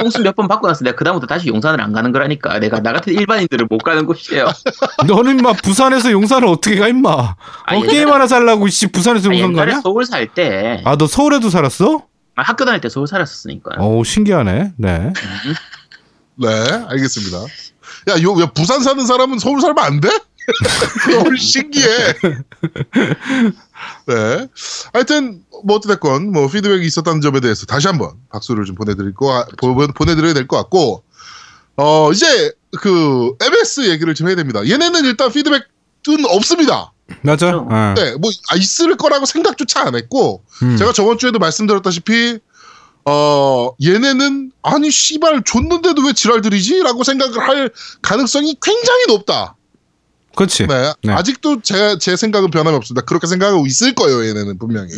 홍수 0.00 0.20
몇번 0.22 0.46
받고 0.48 0.66
나서 0.68 0.84
내가 0.84 0.96
그다음부터 0.96 1.26
다시 1.26 1.48
용산을 1.48 1.80
안 1.80 1.92
가는 1.92 2.12
거라니까. 2.12 2.58
내가 2.58 2.80
나 2.80 2.92
같은 2.92 3.12
일반인들을 3.12 3.66
못 3.68 3.78
가는 3.78 4.06
곳이에요. 4.06 4.48
너는 5.06 5.38
막 5.38 5.56
부산에서 5.62 6.10
용산을 6.12 6.46
어떻게 6.48 6.78
가 6.78 6.88
임마? 6.88 7.08
어, 7.10 7.34
아니, 7.64 7.86
게임 7.86 8.08
하나 8.10 8.26
살라고 8.26 8.68
씨 8.68 8.86
부산에서 8.86 9.28
용산 9.30 9.52
가냐? 9.54 9.80
서울 9.82 10.04
살 10.04 10.26
때 10.28 10.82
아 10.84 10.96
너 10.96 11.06
서울에도 11.06 11.50
살았어? 11.50 12.02
학교 12.36 12.64
다닐 12.64 12.80
때 12.80 12.88
서울 12.88 13.06
살았었으니까요. 13.06 13.80
오 13.80 14.04
신기하네. 14.04 14.72
네. 14.76 15.12
네, 16.36 16.48
알겠습니다. 16.88 17.38
야, 18.08 18.22
요, 18.22 18.40
야, 18.42 18.46
부산 18.54 18.82
사는 18.82 19.04
사람은 19.06 19.38
서울 19.38 19.60
살면 19.60 19.78
안 19.82 20.00
돼? 20.00 20.08
너무 21.10 21.34
신기해. 21.38 21.86
네. 24.06 24.48
하여튼, 24.92 25.42
뭐, 25.64 25.76
어찌됐건, 25.76 26.32
뭐, 26.32 26.48
피드백이 26.48 26.86
있었다는 26.86 27.20
점에 27.20 27.40
대해서 27.40 27.66
다시 27.66 27.86
한번 27.86 28.12
박수를 28.30 28.64
좀 28.64 28.74
보내드릴 28.74 29.14
거, 29.14 29.46
보, 29.58 29.74
보내드려야 29.74 30.34
될 30.34 30.46
것 30.46 30.56
같고, 30.56 31.02
어 31.78 32.10
이제 32.10 32.52
그 32.80 33.34
MS 33.38 33.90
얘기를 33.90 34.14
좀 34.14 34.28
해야 34.28 34.34
됩니다. 34.36 34.66
얘네는 34.66 35.04
일단 35.04 35.30
피드백은 35.30 36.24
없습니다. 36.30 36.92
맞아. 37.20 37.50
그렇죠. 37.50 37.68
어. 37.70 37.94
네, 37.94 38.16
뭐 38.16 38.30
아, 38.50 38.56
있을 38.56 38.96
거라고 38.96 39.26
생각조차 39.26 39.82
안 39.86 39.94
했고 39.94 40.42
음. 40.62 40.76
제가 40.78 40.92
저번 40.94 41.18
주에도 41.18 41.38
말씀드렸다시피 41.38 42.38
어 43.04 43.70
얘네는 43.84 44.52
아니 44.62 44.90
씨발 44.90 45.42
줬는데도 45.44 46.02
왜 46.02 46.12
지랄들이지라고 46.14 47.04
생각을 47.04 47.46
할 47.46 47.70
가능성이 48.00 48.56
굉장히 48.62 49.04
높다. 49.08 49.54
그렇지. 50.36 50.66
네, 50.66 50.92
네. 51.02 51.12
아직도 51.12 51.60
제 51.62 51.98
제 51.98 52.14
생각은 52.16 52.50
변함이 52.50 52.76
없습니다. 52.76 53.04
그렇게 53.04 53.26
생각하고 53.26 53.66
있을 53.66 53.94
거예요. 53.94 54.24
얘네는 54.28 54.58
분명히. 54.58 54.90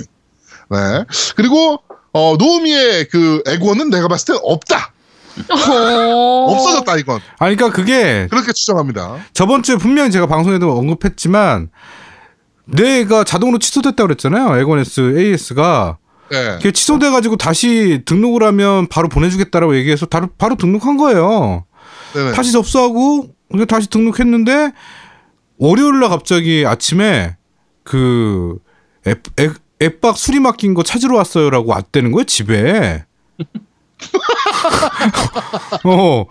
네. 0.71 1.05
그리고 1.37 1.81
어 2.13 2.37
노미의 2.39 3.09
그 3.09 3.43
에고는 3.47 3.91
내가 3.91 4.09
봤을 4.09 4.35
땐 4.35 4.41
없다. 4.43 4.93
어. 5.51 6.47
없어졌다 6.53 6.97
이건. 6.97 7.21
아니 7.39 7.57
그러니까 7.57 7.77
그게 7.77 8.27
그렇게 8.31 8.53
추정합니다. 8.53 9.19
저번 9.33 9.63
주에 9.63 9.77
분명히 9.77 10.11
제가 10.11 10.27
방송에도 10.27 10.77
언급했지만 10.77 11.71
내가 12.65 13.25
자동으로 13.25 13.59
취소됐다고 13.59 14.09
그랬잖아요. 14.09 14.55
S, 14.81 15.15
AS가 15.19 15.97
네. 16.31 16.57
그게 16.57 16.73
취소돼가지고 16.73 17.37
다시 17.37 18.03
등록을 18.05 18.43
하면 18.43 18.87
바로 18.89 19.09
보내주겠다라고 19.09 19.77
얘기해서 19.77 20.07
바로, 20.07 20.29
바로 20.37 20.57
등록한 20.57 20.97
거예요. 20.99 21.65
네네. 22.15 22.33
다시 22.33 22.53
접수하고 22.53 23.29
다시 23.67 23.89
등록했는데 23.89 24.73
월요일 25.59 26.01
날 26.01 26.09
갑자기 26.09 26.65
아침에 26.67 27.37
그 27.83 28.59
앱, 29.07 29.23
앱, 29.39 29.57
앱박 29.83 30.17
수리 30.17 30.41
맡긴 30.41 30.75
거 30.75 30.83
찾으러 30.83 31.17
왔어요라고 31.17 31.71
왔다는 31.71 32.13
거예요 32.13 32.25
집에. 32.25 33.05
어 35.85 36.25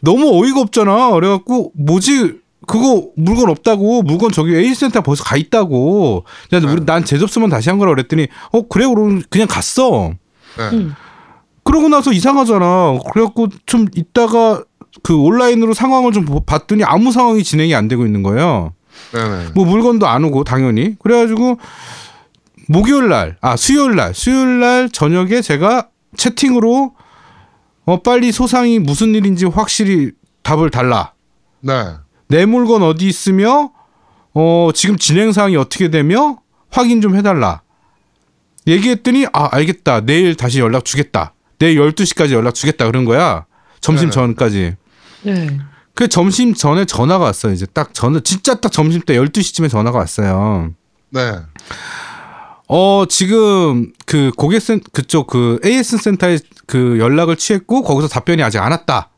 너무 0.00 0.42
어이가 0.42 0.60
없잖아. 0.60 1.10
그래갖고 1.12 1.72
뭐지 1.74 2.40
그거 2.66 3.08
물건 3.16 3.48
없다고 3.50 4.02
물건 4.02 4.30
저기 4.30 4.54
A 4.54 4.74
센터 4.74 5.00
벌써 5.00 5.24
가 5.24 5.36
있다고. 5.36 6.24
야, 6.52 6.58
우리 6.58 6.84
난 6.84 7.04
재접수만 7.04 7.50
다시 7.50 7.70
한 7.70 7.78
거라 7.78 7.94
그랬더니 7.94 8.28
어 8.52 8.62
그래 8.68 8.86
그럼 8.86 9.22
그냥 9.30 9.48
갔어. 9.48 10.12
네. 10.56 10.76
음. 10.76 10.94
그러고 11.64 11.88
나서 11.88 12.12
이상하잖아. 12.12 12.98
그래갖고 13.12 13.48
좀 13.66 13.86
이따가 13.94 14.62
그 15.02 15.16
온라인으로 15.16 15.74
상황을 15.74 16.12
좀 16.12 16.24
보- 16.24 16.40
봤더니 16.40 16.84
아무 16.84 17.12
상황이 17.12 17.42
진행이 17.42 17.74
안 17.74 17.88
되고 17.88 18.04
있는 18.06 18.22
거예요. 18.22 18.72
네네. 19.12 19.48
뭐 19.54 19.64
물건도 19.64 20.06
안 20.06 20.24
오고 20.24 20.44
당연히. 20.44 20.96
그래가지고 20.98 21.58
목요일 22.68 23.08
날, 23.08 23.36
아 23.40 23.56
수요일 23.56 23.96
날, 23.96 24.12
수요일 24.14 24.60
날 24.60 24.90
저녁에 24.90 25.40
제가 25.40 25.88
채팅으로 26.16 26.94
어 27.86 28.02
빨리 28.02 28.32
소상이 28.32 28.78
무슨 28.78 29.14
일인지 29.14 29.46
확실히 29.46 30.12
답을 30.42 30.70
달라. 30.70 31.12
네. 31.60 31.72
내 32.28 32.44
물건 32.44 32.82
어디 32.82 33.06
있으며 33.08 33.70
어 34.34 34.70
지금 34.74 34.96
진행 34.98 35.32
사항이 35.32 35.56
어떻게 35.56 35.90
되며 35.90 36.38
확인 36.70 37.00
좀 37.00 37.16
해달라. 37.16 37.62
얘기했더니 38.66 39.26
아 39.32 39.48
알겠다. 39.52 40.02
내일 40.02 40.34
다시 40.34 40.60
연락 40.60 40.84
주겠다. 40.84 41.32
내일 41.58 41.78
12시까지 41.80 42.32
연락 42.32 42.54
주겠다 42.54 42.84
그런 42.86 43.04
거야. 43.06 43.46
점심 43.80 44.10
네네. 44.10 44.12
전까지. 44.12 44.76
네. 45.22 45.58
그 45.94 46.08
점심 46.08 46.54
전에 46.54 46.84
전화가 46.84 47.24
왔어요. 47.24 47.52
이제 47.52 47.66
딱 47.66 47.92
저는 47.92 48.22
진짜 48.22 48.54
딱 48.54 48.70
점심 48.70 49.00
때 49.00 49.14
12시쯤에 49.16 49.68
전화가 49.68 49.98
왔어요. 49.98 50.72
네. 51.10 51.32
어 52.68 53.04
지금 53.08 53.92
그 54.06 54.30
고객센 54.36 54.80
그쪽 54.92 55.26
그 55.26 55.58
AS 55.64 55.98
센터에 55.98 56.38
그 56.66 56.98
연락을 56.98 57.36
취했고 57.36 57.82
거기서 57.82 58.08
답변이 58.08 58.42
아직 58.42 58.58
안 58.58 58.70
왔다. 58.72 59.10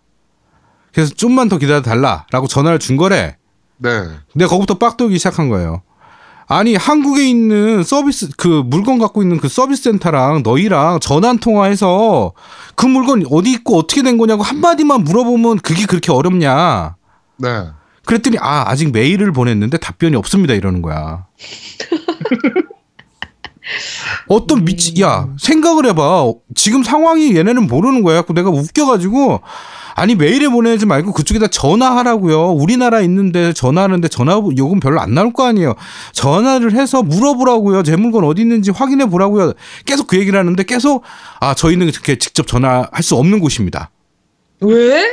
그래서 0.92 1.12
좀만 1.14 1.48
더 1.48 1.58
기다려 1.58 1.82
달라라고 1.82 2.46
전화를 2.48 2.78
준 2.78 2.96
거래. 2.96 3.36
네. 3.78 3.90
내가 4.34 4.48
거기부터 4.48 4.78
빡돌기 4.78 5.18
시작한 5.18 5.48
거예요. 5.48 5.82
아니 6.52 6.74
한국에 6.74 7.28
있는 7.28 7.84
서비스 7.84 8.28
그 8.36 8.64
물건 8.66 8.98
갖고 8.98 9.22
있는 9.22 9.38
그 9.38 9.48
서비스 9.48 9.84
센터랑 9.84 10.42
너희랑 10.42 10.98
전화 10.98 11.28
한 11.28 11.38
통화해서 11.38 12.32
그 12.74 12.86
물건 12.86 13.24
어디 13.30 13.52
있고 13.52 13.78
어떻게 13.78 14.02
된 14.02 14.18
거냐고 14.18 14.42
한 14.42 14.60
마디만 14.60 15.04
물어보면 15.04 15.60
그게 15.60 15.86
그렇게 15.86 16.10
어렵냐. 16.10 16.96
네. 17.36 17.66
그랬더니 18.04 18.38
아 18.40 18.64
아직 18.66 18.90
메일을 18.90 19.30
보냈는데 19.30 19.78
답변이 19.78 20.16
없습니다 20.16 20.54
이러는 20.54 20.82
거야. 20.82 21.26
어떤 24.26 24.64
미치 24.64 25.00
야 25.00 25.28
생각을 25.38 25.86
해봐 25.86 26.32
지금 26.56 26.82
상황이 26.82 27.36
얘네는 27.36 27.68
모르는 27.68 28.02
거야. 28.02 28.22
그 28.22 28.32
내가 28.32 28.50
웃겨가지고 28.50 29.40
아니 30.00 30.14
메일에 30.14 30.48
보내지 30.48 30.86
말고 30.86 31.12
그쪽에다 31.12 31.48
전화하라고요. 31.48 32.52
우리나라 32.52 33.02
있는데 33.02 33.52
전화하는데 33.52 34.08
전화 34.08 34.32
요금 34.56 34.80
별로 34.80 34.98
안 34.98 35.12
나올 35.12 35.34
거 35.34 35.44
아니에요. 35.44 35.74
전화를 36.12 36.72
해서 36.72 37.02
물어보라고요. 37.02 37.82
제 37.82 37.96
물건 37.96 38.24
어디 38.24 38.40
있는지 38.40 38.70
확인해 38.70 39.04
보라고요. 39.04 39.52
계속 39.84 40.06
그 40.06 40.18
얘기를 40.18 40.38
하는데 40.38 40.62
계속 40.62 41.02
아 41.38 41.52
저희는 41.52 41.90
그렇게 41.90 42.16
직접 42.16 42.46
전화할 42.46 43.02
수 43.02 43.14
없는 43.16 43.40
곳입니다. 43.40 43.90
왜? 44.62 45.04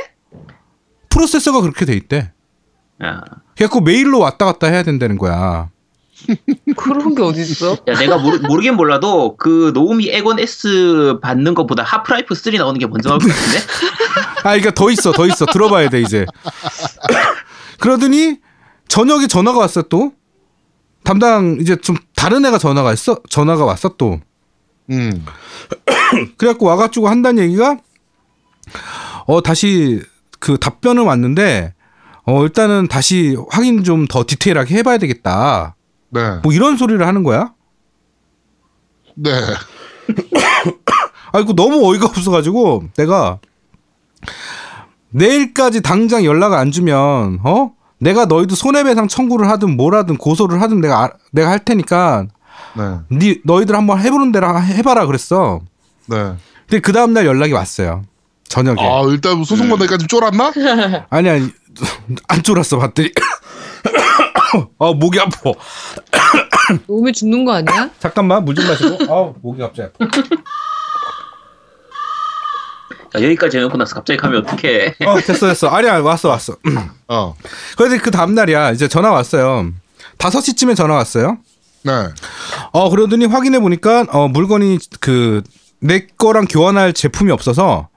프로세서가 1.10 1.60
그렇게 1.60 1.84
돼 1.84 1.92
있대. 1.92 2.32
야, 3.04 3.20
그래갖고 3.56 3.82
메일로 3.82 4.18
왔다 4.18 4.46
갔다 4.46 4.68
해야 4.68 4.82
된다는 4.84 5.18
거야. 5.18 5.68
그런 6.76 7.14
게 7.14 7.22
어딨어? 7.22 7.78
야, 7.88 7.98
내가 7.98 8.18
모르, 8.18 8.38
모르긴 8.38 8.74
몰라도 8.76 9.36
그 9.36 9.70
노우미 9.74 10.08
에곤 10.10 10.38
S 10.40 11.18
받는 11.22 11.54
것보다 11.54 11.82
하프라이프 11.82 12.34
3 12.34 12.54
나오는 12.54 12.78
게 12.78 12.86
먼저 12.86 13.08
나올 13.10 13.18
것 13.20 13.28
같은데? 13.28 13.58
아, 14.38 14.42
그러니까 14.42 14.70
더 14.72 14.90
있어, 14.90 15.12
더 15.12 15.26
있어. 15.26 15.46
들어봐야 15.46 15.88
돼 15.88 16.00
이제. 16.00 16.26
그러더니 17.80 18.38
저녁에 18.88 19.26
전화가 19.26 19.58
왔어 19.58 19.82
또. 19.82 20.12
담당 21.04 21.56
이제 21.60 21.76
좀 21.76 21.96
다른 22.16 22.44
애가 22.44 22.58
전화가 22.58 22.92
있어. 22.92 23.18
전화가 23.30 23.64
왔어 23.64 23.90
또. 23.96 24.20
음. 24.90 25.24
그래갖고 26.36 26.66
와가지고 26.66 27.08
한다는 27.08 27.42
얘기가 27.44 27.78
어 29.26 29.42
다시 29.42 30.02
그 30.38 30.58
답변은 30.58 31.04
왔는데 31.04 31.74
어 32.24 32.42
일단은 32.44 32.88
다시 32.88 33.36
확인 33.50 33.84
좀 33.84 34.06
더 34.08 34.24
디테일하게 34.26 34.76
해봐야 34.76 34.98
되겠다. 34.98 35.76
네. 36.10 36.38
뭐 36.42 36.52
이런 36.52 36.76
소리를 36.76 37.04
하는 37.06 37.22
거야. 37.22 37.52
네. 39.14 39.30
아이고 41.32 41.54
너무 41.54 41.86
어이가 41.90 42.06
없어가지고 42.06 42.84
내가 42.96 43.38
내일까지 45.10 45.82
당장 45.82 46.24
연락을 46.24 46.56
안 46.56 46.70
주면 46.70 47.40
어 47.44 47.72
내가 47.98 48.24
너희도 48.26 48.54
손해배상 48.54 49.08
청구를 49.08 49.48
하든 49.50 49.76
뭘 49.76 49.94
하든 49.94 50.16
고소를 50.16 50.62
하든 50.62 50.80
내가 50.80 51.02
알- 51.04 51.12
내가 51.32 51.50
할 51.50 51.58
테니까 51.64 52.26
네. 52.76 52.98
니 53.16 53.36
너희들 53.44 53.74
한번 53.74 53.98
해보는 54.00 54.32
대로 54.32 54.60
해봐라 54.60 55.06
그랬어. 55.06 55.60
네. 56.06 56.34
근데 56.68 56.80
그 56.80 56.92
다음 56.92 57.12
날 57.12 57.26
연락이 57.26 57.52
왔어요. 57.52 58.04
저녁에. 58.44 58.80
아, 58.80 59.02
일단 59.08 59.42
소송 59.44 59.68
받기까지 59.68 60.06
쫄았나? 60.06 60.52
아니 61.10 61.28
아니 61.28 61.50
안 62.28 62.42
쫄았어 62.42 62.78
봤더니 62.78 63.10
아 64.78 64.92
목이 64.92 65.18
아파. 65.20 65.52
몸이 66.86 67.12
죽는 67.12 67.44
거 67.44 67.52
아니야? 67.54 67.90
잠깐만 67.98 68.44
물 68.44 68.54
좀 68.54 68.66
마시고. 68.66 68.96
아 69.12 69.32
목이 69.42 69.60
갑자기 69.60 69.90
아파. 70.02 70.10
자, 73.12 73.22
여기까지 73.22 73.56
해놓고 73.58 73.76
나서 73.78 73.94
갑자기 73.94 74.18
가면 74.18 74.44
어떡해. 74.46 74.96
어 75.06 75.20
됐어 75.20 75.48
됐어. 75.48 75.68
아니야 75.68 75.98
왔어 76.00 76.28
왔어. 76.28 76.56
어. 77.08 77.34
그래서 77.76 78.02
그 78.02 78.10
다음 78.10 78.34
날이야 78.34 78.72
이제 78.72 78.86
전화 78.88 79.10
왔어요. 79.10 79.70
5시쯤에 80.18 80.76
전화 80.76 80.94
왔어요. 80.96 81.38
네. 81.84 81.92
어 82.72 82.90
그러더니 82.90 83.24
확인해 83.26 83.60
보니까 83.60 84.04
어 84.10 84.28
물건이 84.28 84.78
그 85.00 85.42
내 85.80 86.08
거랑 86.18 86.46
교환할 86.46 86.92
제품이 86.92 87.30
없어서 87.30 87.88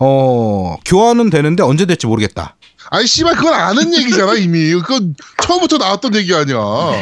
어 0.00 0.76
교환은 0.84 1.30
되는데 1.30 1.62
언제 1.62 1.86
될지 1.86 2.08
모르겠다. 2.08 2.56
아니, 2.90 3.06
씨발, 3.06 3.34
그건 3.36 3.54
아는 3.54 3.94
얘기잖아, 3.94 4.34
이미. 4.34 4.72
그건 4.74 5.14
처음부터 5.42 5.78
나왔던 5.78 6.14
얘기 6.16 6.34
아니야. 6.34 6.56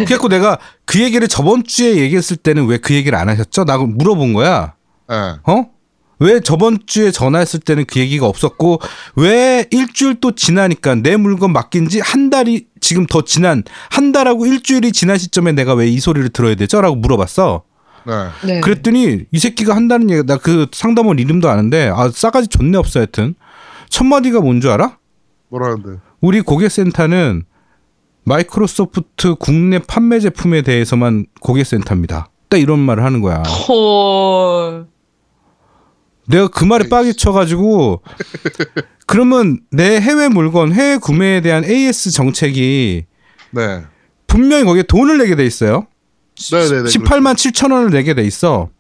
그래갖고 0.05 0.29
내가 0.29 0.59
그 0.85 1.01
얘기를 1.01 1.27
저번 1.29 1.65
주에 1.65 1.97
얘기했을 1.97 2.37
때는 2.37 2.67
왜 2.67 2.79
그 2.79 2.95
얘기를 2.95 3.17
안 3.19 3.29
하셨죠? 3.29 3.65
나 3.65 3.77
물어본 3.79 4.33
거야. 4.33 4.75
네. 5.09 5.17
어? 5.45 5.67
왜 6.21 6.41
저번 6.41 6.79
주에 6.87 7.11
전화했을 7.11 7.61
때는 7.61 7.85
그 7.87 7.99
얘기가 7.99 8.27
없었고 8.27 8.81
왜 9.17 9.67
일주일 9.71 10.21
또 10.21 10.31
지나니까 10.33 10.95
내 10.97 11.17
물건 11.17 11.53
맡긴 11.53 11.89
지 11.89 12.01
한 12.01 12.31
달이 12.31 12.67
지금 12.81 13.07
더 13.07 13.23
지난 13.23 13.65
한 13.91 14.13
달하고 14.13 14.47
일주일이 14.47 14.93
지난 14.93 15.19
시점에 15.19 15.53
내가 15.53 15.75
왜 15.75 15.89
이 15.89 15.99
소리를 16.01 16.29
들어야 16.31 16.55
되죠? 16.55 16.81
라고 16.81 16.95
물어봤어. 16.97 17.63
네. 18.07 18.13
네. 18.47 18.61
그랬더니 18.61 19.25
이 19.33 19.39
새끼가 19.39 19.75
한다는 19.75 20.09
얘기 20.11 20.23
나 20.25 20.37
그 20.39 20.67
상담원 20.73 21.19
이름도 21.19 21.49
아는데 21.51 21.91
아 21.95 22.09
싸가지 22.15 22.49
존내 22.49 22.79
없어 22.79 23.01
하여튼 23.01 23.35
첫 23.91 24.05
마디가 24.05 24.41
뭔 24.41 24.61
줄 24.61 24.71
알아? 24.71 24.97
뭐라는데? 25.49 26.01
우리 26.21 26.41
고객센터는 26.41 27.45
마이크로소프트 28.25 29.35
국내 29.37 29.79
판매 29.79 30.19
제품에 30.19 30.63
대해서만 30.63 31.27
고객센터입니다. 31.41 32.31
딱 32.49 32.59
이런 32.59 32.79
말을 32.79 33.05
하는 33.05 33.21
거야. 33.21 33.43
헐. 33.43 34.87
내가 36.27 36.49
그 36.49 36.65
말에 36.65 36.89
빡이 36.89 37.15
쳐가지고 37.15 38.03
그러면 39.07 39.61
내 39.71 40.01
해외 40.01 40.29
물건, 40.29 40.73
해외 40.73 40.97
구매에 40.97 41.43
대한 41.43 41.65
AS 41.65 42.13
정책이 42.13 43.05
네. 43.51 43.83
분명히 44.27 44.65
거기에 44.65 44.85
돈을 44.85 45.19
내게 45.19 45.37
돼 45.37 45.45
있어요. 45.45 45.87
네네네. 46.51 46.89
18만 46.89 47.35
7천 47.35 47.73
원을 47.73 47.91
내게 47.91 48.15
돼 48.15 48.23
있어. 48.23 48.71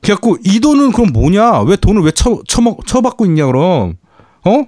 그래갖고 0.00 0.38
이 0.44 0.60
돈은 0.60 0.92
그럼 0.92 1.12
뭐냐? 1.12 1.62
왜 1.62 1.76
돈을 1.76 2.02
왜 2.02 2.12
쳐, 2.12 2.40
쳐먹, 2.46 2.86
쳐받고 2.86 3.26
있냐 3.26 3.46
그럼? 3.46 3.96
어? 4.44 4.64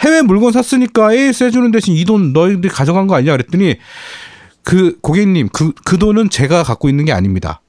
해외 0.00 0.22
물건 0.22 0.52
샀으니까 0.52 1.12
AS 1.12 1.44
해주는 1.44 1.70
대신 1.70 1.94
이 1.94 2.04
돈 2.04 2.32
너희들이 2.32 2.68
가져간 2.68 3.06
거 3.06 3.14
아니냐 3.16 3.32
그랬더니 3.32 3.76
그 4.62 4.98
고객님 5.00 5.48
그, 5.52 5.72
그 5.84 5.98
돈은 5.98 6.30
제가 6.30 6.62
갖고 6.62 6.88
있는 6.88 7.04
게 7.04 7.12
아닙니다. 7.12 7.60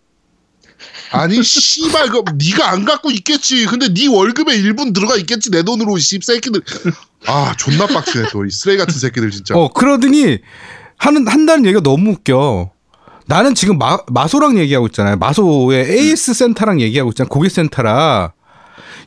아니 1.12 1.42
씨발 1.42 2.10
그 2.10 2.24
네가 2.38 2.70
안 2.72 2.84
갖고 2.86 3.10
있겠지. 3.12 3.66
근데 3.66 3.94
네 3.94 4.08
월급의 4.08 4.58
일분 4.60 4.92
들어가 4.94 5.16
있겠지 5.16 5.50
내 5.52 5.64
돈으로 5.64 5.98
씹새끼들. 5.98 6.62
아 7.28 7.54
존나 7.58 7.88
빡치네 7.88 8.30
또 8.32 8.46
이 8.46 8.50
쓰레기 8.52 8.78
같은 8.80 8.94
새끼들 8.94 9.32
진짜. 9.32 9.56
어 9.56 9.70
그러더니 9.70 10.40
하는 10.98 11.28
한다는 11.28 11.66
얘기가 11.66 11.82
너무 11.82 12.12
웃겨. 12.12 12.72
나는 13.28 13.56
지금 13.56 13.78
마, 13.80 13.98
마소랑 14.08 14.58
얘기하고 14.60 14.88
있잖아요. 14.88 15.16
마소의 15.18 15.90
AS 15.90 16.34
센터랑 16.34 16.80
얘기하고 16.82 17.12
있잖아. 17.12 17.28
고객 17.28 17.50
센터라. 17.52 18.34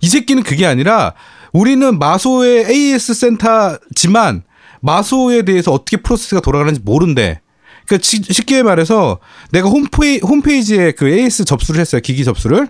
이 0.01 0.09
새끼는 0.09 0.43
그게 0.43 0.67
아니라 0.67 1.15
우리는 1.53 1.99
마소의 1.99 2.67
AS 2.71 3.15
센터지만 3.15 4.43
마소에 4.81 5.43
대해서 5.43 5.73
어떻게 5.73 5.97
프로세스가 5.97 6.41
돌아가는지 6.41 6.81
모른대. 6.81 7.41
그러니까 7.87 8.05
시- 8.05 8.23
쉽게 8.23 8.63
말해서 8.63 9.19
내가 9.51 9.69
홈페이, 9.69 10.21
홈페이지에 10.21 10.93
그 10.93 11.09
AS 11.09 11.45
접수를 11.45 11.81
했어요. 11.81 12.01
기기 12.03 12.25
접수를. 12.25 12.69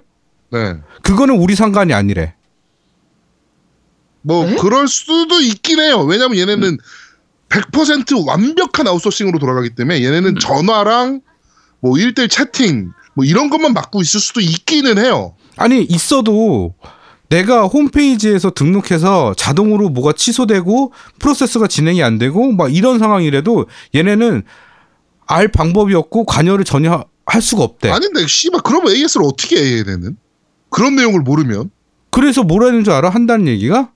네. 0.50 0.76
그거는 1.02 1.37
우리 1.37 1.54
상관이 1.54 1.92
아니래. 1.92 2.35
뭐 4.23 4.47
에? 4.47 4.56
그럴 4.56 4.88
수도 4.88 5.40
있긴 5.40 5.80
해요. 5.80 6.00
왜냐면 6.00 6.38
얘네는 6.38 6.78
100% 7.49 8.26
완벽한 8.26 8.87
아웃소싱으로 8.87 9.38
돌아가기 9.38 9.70
때문에 9.75 10.02
얘네는 10.04 10.38
전화랑 10.38 11.20
뭐 11.80 11.92
1대1 11.92 12.30
채팅 12.30 12.92
뭐 13.14 13.25
이런 13.25 13.50
것만 13.50 13.73
맡고 13.73 14.02
있을 14.02 14.20
수도 14.20 14.40
있기는 14.40 14.99
해요. 14.99 15.35
아니 15.56 15.82
있어도 15.82 16.75
내가 17.30 17.64
홈페이지에서 17.66 18.50
등록해서 18.50 19.35
자동으로 19.37 19.90
뭐가 19.90 20.12
취소되고 20.12 20.92
프로세스가 21.18 21.66
진행이 21.66 22.02
안 22.02 22.18
되고 22.18 22.52
막 22.52 22.75
이런 22.75 22.99
상황이라도 22.99 23.66
얘네는 23.94 24.42
알 25.26 25.49
방법이 25.49 25.94
없고 25.94 26.25
관여를 26.25 26.64
전혀 26.64 26.91
하- 26.93 27.04
할 27.26 27.43
수가 27.43 27.62
없대. 27.64 27.91
아닌데 27.91 28.26
씨발 28.26 28.62
그러면 28.64 28.93
AS를 28.95 29.26
어떻게 29.26 29.56
해 29.56 29.78
얘네는? 29.78 30.17
그런 30.71 30.97
내용을 30.97 31.21
모르면 31.21 31.71
그래서 32.10 32.43
뭐라 32.43 32.69
하는 32.69 32.84
줄 32.84 32.95
알아? 32.95 33.10
한다는 33.10 33.47
얘기가 33.47 33.91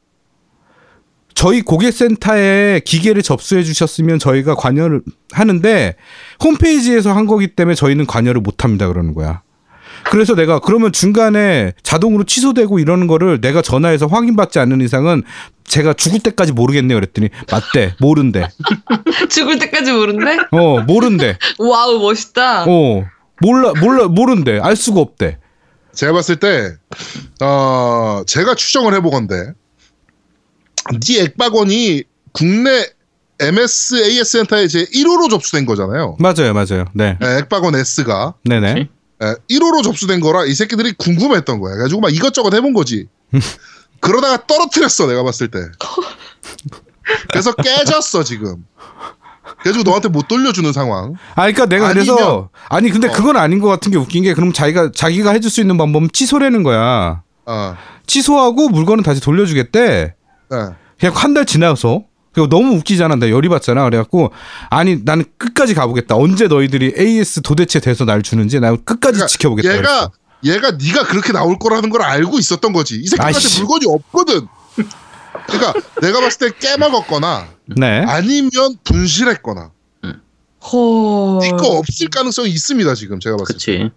저희 1.35 1.63
고객센터에 1.63 2.83
기계를 2.85 3.23
접수해 3.23 3.63
주셨으면 3.63 4.19
저희가 4.19 4.55
관여를 4.55 5.01
하는데 5.33 5.97
홈페이지에서 6.45 7.13
한 7.15 7.27
거기 7.27 7.49
때문에 7.49 7.75
저희는 7.75 8.07
관여를 8.07 8.43
못 8.43 8.65
합니다 8.65 8.87
그러는 8.87 9.15
거야. 9.15 9.43
그래서 10.11 10.35
내가 10.35 10.59
그러면 10.59 10.93
중간에 10.93 11.73
자동으로 11.83 12.25
취소되고 12.25 12.79
이러는 12.79 13.07
거를 13.07 13.41
내가 13.41 13.63
전화해서 13.63 14.07
확인받지 14.07 14.59
않는 14.59 14.81
이상은 14.81 15.23
제가 15.65 15.95
죽을 15.95 16.21
때까지 16.21 16.53
모르겠네요. 16.53 16.99
그랬더니 16.99 17.31
맞대. 17.51 17.95
모른대. 18.01 18.49
죽을 19.31 19.59
때까지 19.59 19.93
모른대? 19.93 20.39
어 20.51 20.81
모른대. 20.83 21.39
와우 21.59 21.99
멋있다. 22.01 22.65
어 22.65 23.05
몰라 23.41 23.73
몰라 23.81 24.09
모른대. 24.09 24.59
알 24.61 24.77
수가 24.77 25.01
없대. 25.01 25.39
제가 25.95 26.13
봤을 26.13 26.37
때 26.37 26.75
어, 27.41 28.23
제가 28.27 28.55
추정을 28.55 28.95
해보건데 28.95 29.53
네 31.07 31.21
액박원이 31.23 32.05
국내 32.33 32.87
MS 33.39 33.95
AS 34.05 34.39
센터에 34.39 34.69
제 34.69 34.85
1호로 34.85 35.31
접수된 35.31 35.67
거잖아요. 35.67 36.17
맞아요 36.19 36.55
맞아요. 36.55 36.85
네. 36.95 37.19
예, 37.23 37.39
액박원 37.39 37.75
S가. 37.75 38.35
네네. 38.45 38.75
그치? 38.75 38.81
예, 38.81 38.89
1호로 39.51 39.83
접수된 39.83 40.21
거라 40.21 40.45
이 40.45 40.55
새끼들이 40.55 40.93
궁금했던 40.93 41.61
거야. 41.61 41.75
그래가지고 41.75 42.01
막 42.01 42.13
이것저것 42.15 42.53
해본 42.55 42.73
거지. 42.73 43.07
그러다가 44.01 44.47
떨어뜨렸어 44.47 45.07
내가 45.07 45.23
봤을 45.23 45.49
때. 45.49 45.59
그래서 47.31 47.53
깨졌어 47.57 48.25
지금. 48.25 48.65
그래가지고 49.61 49.85
너한테 49.89 50.09
못 50.09 50.29
돌려주는 50.29 50.73
상황. 50.73 51.15
아, 51.35 51.43
그러니까 51.43 51.67
내가 51.67 51.89
그래서 51.93 52.15
아니면- 52.17 52.49
아니 52.69 52.91
근데 52.91 53.09
어. 53.09 53.13
그건 53.13 53.37
아닌 53.37 53.61
것 53.61 53.69
같은 53.69 53.93
게 53.93 53.99
웃긴 53.99 54.25
게 54.25 54.35
그럼 54.35 54.53
자기가 54.53 54.91
자기가 54.95 55.31
해줄 55.33 55.51
수 55.51 55.61
있는 55.61 55.77
방법은 55.79 56.11
취소라는 56.13 56.63
거야. 56.63 57.23
어, 57.47 57.77
취소하고 58.07 58.69
물건은 58.71 59.03
다시 59.05 59.21
돌려주겠대. 59.21 60.15
예. 60.53 60.57
그냥 60.99 61.15
한 61.17 61.35
달 61.35 61.45
지나서 61.47 62.05
그리고 62.33 62.49
너무 62.49 62.77
웃기잖아. 62.77 63.17
나 63.17 63.29
열이 63.29 63.49
받잖아. 63.49 63.85
그래갖고 63.85 64.33
아니 64.71 64.99
나는 65.05 65.25
끝까지 65.39 65.75
가보겠다. 65.75 66.17
언제 66.17 66.49
너희들이 66.49 66.95
AS 66.99 67.43
도대체 67.43 67.79
돼서 67.81 68.05
날 68.05 68.23
주는지 68.23 68.59
나 68.61 68.71
끝까지 68.71 69.19
그러니까 69.19 69.27
지켜보겠다. 69.27 69.77
얘가 69.77 70.11
얘가 70.45 70.71
네가 70.73 71.05
그렇게 71.05 71.33
나올 71.33 71.59
거라는 71.59 71.91
걸 71.91 72.03
알고 72.03 72.39
있었던 72.39 72.73
거지. 72.73 72.97
이 72.97 73.07
새끼한테 73.07 73.37
아이씨. 73.37 73.61
물건이 73.61 73.87
없거든. 73.87 74.47
그러니까 75.47 75.75
내가 76.01 76.21
봤을 76.21 76.51
때 76.51 76.57
깨먹었거나 76.59 77.49
그랬어. 77.67 77.81
네. 77.81 78.05
아니면 78.07 78.51
분실했거나 78.85 79.71
헐. 80.73 81.45
이거 81.45 81.79
없을 81.79 82.09
가능성이 82.09 82.51
있습니다 82.51 82.95
지금 82.95 83.21
제가 83.21 83.37
봤을 83.37 83.47
때. 83.49 83.53
그치. 83.55 83.91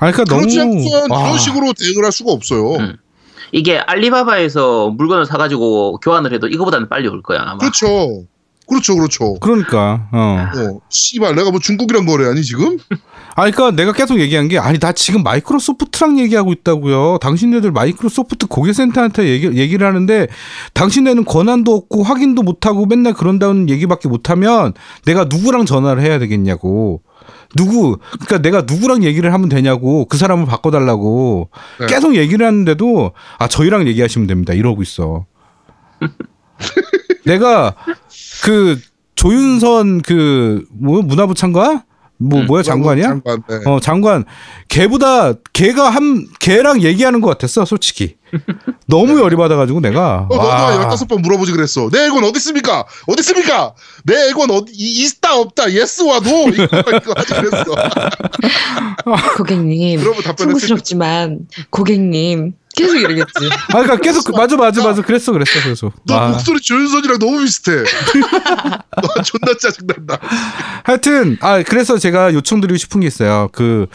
아 0.00 0.10
그러니까 0.10 0.24
너무 0.24 0.40
그렇지 0.42 0.60
않고선 0.60 1.10
와. 1.10 1.26
이런 1.26 1.38
식으로 1.38 1.72
대응을 1.72 2.04
할 2.04 2.12
수가 2.12 2.32
없어요. 2.32 2.74
음. 2.76 2.96
이게 3.52 3.78
알리바바에서 3.78 4.90
물건을 4.90 5.26
사가지고 5.26 5.98
교환을 6.00 6.32
해도 6.32 6.48
이거보다는 6.48 6.88
빨리 6.88 7.08
올 7.08 7.22
거야 7.22 7.40
아마. 7.42 7.58
그렇죠. 7.58 8.24
그렇죠, 8.68 8.96
그렇죠. 8.96 9.34
그러니까 9.40 10.08
어. 10.12 10.46
어, 10.54 10.80
씨발, 10.90 11.34
내가 11.34 11.50
뭐 11.50 11.58
중국이랑 11.58 12.04
거래하니 12.04 12.42
지금? 12.42 12.76
아 13.34 13.50
그러니까 13.50 13.70
내가 13.70 13.92
계속 13.92 14.20
얘기한 14.20 14.48
게 14.48 14.58
아니 14.58 14.78
나 14.78 14.92
지금 14.92 15.22
마이크로소프트랑 15.22 16.18
얘기하고 16.18 16.52
있다고요. 16.52 17.18
당신네들 17.22 17.70
마이크로소프트 17.70 18.46
고객센터한테 18.48 19.28
얘기, 19.28 19.46
얘기를 19.56 19.86
하는데 19.86 20.26
당신네는 20.74 21.24
권한도 21.24 21.72
없고 21.74 22.02
확인도 22.02 22.42
못하고 22.42 22.84
맨날 22.84 23.14
그런다는 23.14 23.70
얘기밖에 23.70 24.08
못하면 24.08 24.74
내가 25.06 25.24
누구랑 25.24 25.64
전화를 25.64 26.02
해야 26.02 26.18
되겠냐고. 26.18 27.00
누구 27.56 27.98
그러니까 28.12 28.38
내가 28.38 28.62
누구랑 28.62 29.02
얘기를 29.04 29.32
하면 29.32 29.48
되냐고 29.48 30.04
그 30.06 30.16
사람을 30.16 30.46
바꿔달라고 30.46 31.50
네. 31.80 31.86
계속 31.86 32.14
얘기를 32.16 32.46
하는데도 32.46 33.12
아 33.38 33.48
저희랑 33.48 33.86
얘기하시면 33.88 34.26
됩니다 34.26 34.52
이러고 34.52 34.82
있어. 34.82 35.26
내가 37.24 37.74
그 38.44 38.78
조윤선 39.14 40.02
그 40.02 40.64
뭐 40.72 41.02
문화부 41.02 41.34
장관 41.34 41.82
뭐 42.20 42.42
뭐야 42.42 42.62
장관이야? 42.62 43.06
장관, 43.06 43.42
네. 43.48 43.60
어 43.66 43.80
장관 43.80 44.24
걔보다 44.68 45.32
걔가 45.52 45.88
한 45.90 46.26
걔랑 46.40 46.82
얘기하는 46.82 47.20
것 47.20 47.28
같았어 47.28 47.64
솔직히 47.64 48.16
너무 48.86 49.20
열이 49.20 49.36
받아가지고 49.36 49.80
내가 49.80 50.26
어, 50.30 50.34
너도 50.36 50.46
와. 50.48 50.80
한 50.80 50.88
15번 50.90 51.20
물어보지 51.22 51.52
그랬어. 51.52 51.88
내 51.90 52.06
애건 52.06 52.24
어디 52.24 52.38
있습니까? 52.38 52.84
어디 53.06 53.20
있습니까? 53.20 53.74
내 54.04 54.28
애건 54.28 54.50
어디, 54.50 54.72
이- 54.74 55.04
있다, 55.06 55.36
없다, 55.36 55.70
yes와 55.72 56.20
no! 56.20 56.48
이거, 56.48 56.64
이거 56.64 57.12
하지 57.16 57.34
그랬어. 57.34 57.64
고객님. 59.36 60.00
그러면 60.00 60.22
답변했을 60.22 60.60
송구스럽지만 60.60 61.40
고객님 61.70 62.52
계속 62.76 62.96
이러겠지. 62.96 63.48
아 63.70 63.82
그러니까 63.82 63.96
계속 63.96 64.24
그- 64.24 64.32
맞아 64.38 64.56
맞아 64.56 64.82
맞아 64.84 65.02
그랬어 65.02 65.32
그랬어 65.32 65.60
그래서 65.64 65.90
너 66.04 66.14
아. 66.14 66.28
목소리 66.28 66.60
조윤선이랑 66.60 67.18
너무 67.18 67.40
비슷해. 67.40 67.72
너 67.82 69.22
존나 69.22 69.52
짜증난다. 69.60 70.18
하여튼 70.84 71.38
아 71.40 71.62
그래서 71.62 71.98
제가 71.98 72.34
요청드리고 72.34 72.76
싶은 72.76 73.00
게 73.00 73.06
있어요. 73.08 73.48
그 73.52 73.86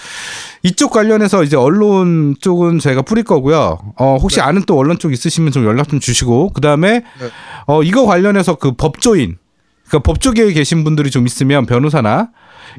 이쪽 0.63 0.91
관련해서 0.91 1.43
이제 1.43 1.55
언론 1.55 2.35
쪽은 2.41 2.79
제가 2.79 3.03
뿌릴 3.03 3.23
거고요. 3.23 3.93
어 3.97 4.17
혹시 4.23 4.41
아는 4.41 4.63
또 4.65 4.77
언론 4.77 4.97
쪽 4.97 5.13
있으시면 5.13 5.51
좀 5.51 5.65
연락 5.65 5.87
좀 5.89 5.99
주시고 5.99 6.51
그 6.53 6.61
다음에 6.61 7.03
네. 7.19 7.29
어 7.67 7.83
이거 7.83 8.05
관련해서 8.05 8.55
그 8.55 8.71
법조인 8.71 9.37
그 9.89 9.99
법조계에 9.99 10.53
계신 10.53 10.83
분들이 10.83 11.11
좀 11.11 11.27
있으면 11.27 11.65
변호사나 11.67 12.29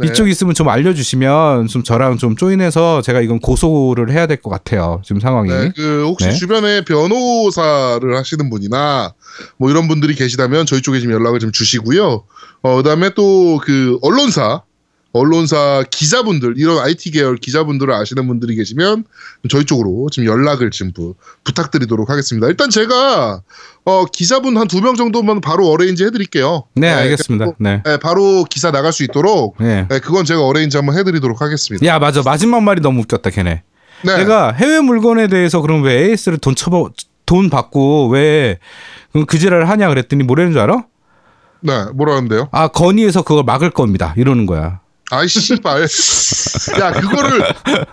네. 0.00 0.08
이쪽 0.08 0.28
있으면 0.28 0.54
좀 0.54 0.68
알려주시면 0.68 1.68
좀 1.68 1.84
저랑 1.84 2.16
좀 2.18 2.34
조인해서 2.34 3.00
제가 3.02 3.20
이건 3.20 3.38
고소를 3.38 4.10
해야 4.10 4.26
될 4.26 4.38
것 4.42 4.50
같아요. 4.50 5.00
지금 5.04 5.20
상황이. 5.20 5.50
네, 5.50 5.70
그 5.76 6.04
혹시 6.06 6.26
네. 6.26 6.32
주변에 6.32 6.84
변호사를 6.84 8.16
하시는 8.16 8.50
분이나 8.50 9.12
뭐 9.56 9.70
이런 9.70 9.86
분들이 9.86 10.14
계시다면 10.14 10.66
저희 10.66 10.82
쪽에 10.82 10.98
좀 11.00 11.12
연락을 11.12 11.38
좀 11.38 11.52
주시고요. 11.52 12.24
어, 12.62 12.76
그다음에 12.76 13.10
또 13.10 13.58
그 13.62 13.98
언론사 14.02 14.62
언론사 15.14 15.84
기자분들 15.90 16.54
이런 16.58 16.78
IT 16.80 17.12
계열 17.12 17.36
기자분들을 17.36 17.94
아시는 17.94 18.26
분들이 18.26 18.56
계시면 18.56 19.04
저희 19.48 19.64
쪽으로 19.64 20.08
좀 20.10 20.26
연락을 20.26 20.70
좀 20.70 20.92
부, 20.92 21.14
부탁드리도록 21.44 22.10
하겠습니다. 22.10 22.48
일단 22.48 22.68
제가 22.68 23.40
어, 23.84 24.04
기자분 24.12 24.56
한 24.58 24.66
두 24.66 24.80
명 24.80 24.96
정도만 24.96 25.40
바로 25.40 25.68
어레인지 25.68 26.04
해드릴게요. 26.04 26.64
네, 26.74 26.90
알겠습니다. 26.90 27.44
그리고, 27.46 27.56
네. 27.60 27.80
네, 27.84 27.96
바로 27.96 28.44
기사 28.50 28.70
나갈 28.72 28.92
수 28.92 29.04
있도록 29.04 29.56
네. 29.60 29.86
네, 29.88 30.00
그건 30.00 30.24
제가 30.24 30.44
어레인지 30.44 30.76
한번 30.76 30.98
해드리도록 30.98 31.40
하겠습니다. 31.40 31.86
야 31.86 31.98
맞아 32.00 32.22
마지막 32.24 32.62
말이 32.62 32.80
너무 32.80 33.00
웃겼다 33.02 33.30
걔네. 33.30 33.62
네. 34.02 34.16
내가 34.18 34.50
해외 34.52 34.80
물건에 34.80 35.28
대해서 35.28 35.60
그럼 35.60 35.82
왜 35.84 36.08
AS를 36.08 36.38
돈 36.38 36.54
쳐버 36.54 36.90
돈 37.24 37.48
받고 37.50 38.08
왜 38.08 38.58
그 39.28 39.38
지랄을 39.38 39.68
하냐 39.68 39.88
그랬더니 39.90 40.24
뭐라는 40.24 40.50
줄 40.50 40.60
알아? 40.60 40.86
네, 41.60 41.84
뭐라는데요? 41.94 42.48
아 42.50 42.66
건의해서 42.66 43.22
그걸 43.22 43.44
막을 43.44 43.70
겁니다. 43.70 44.12
이러는 44.16 44.44
거야. 44.44 44.80
아이 45.10 45.28
씨발. 45.28 45.86
야, 46.80 46.92
그거를 46.92 47.42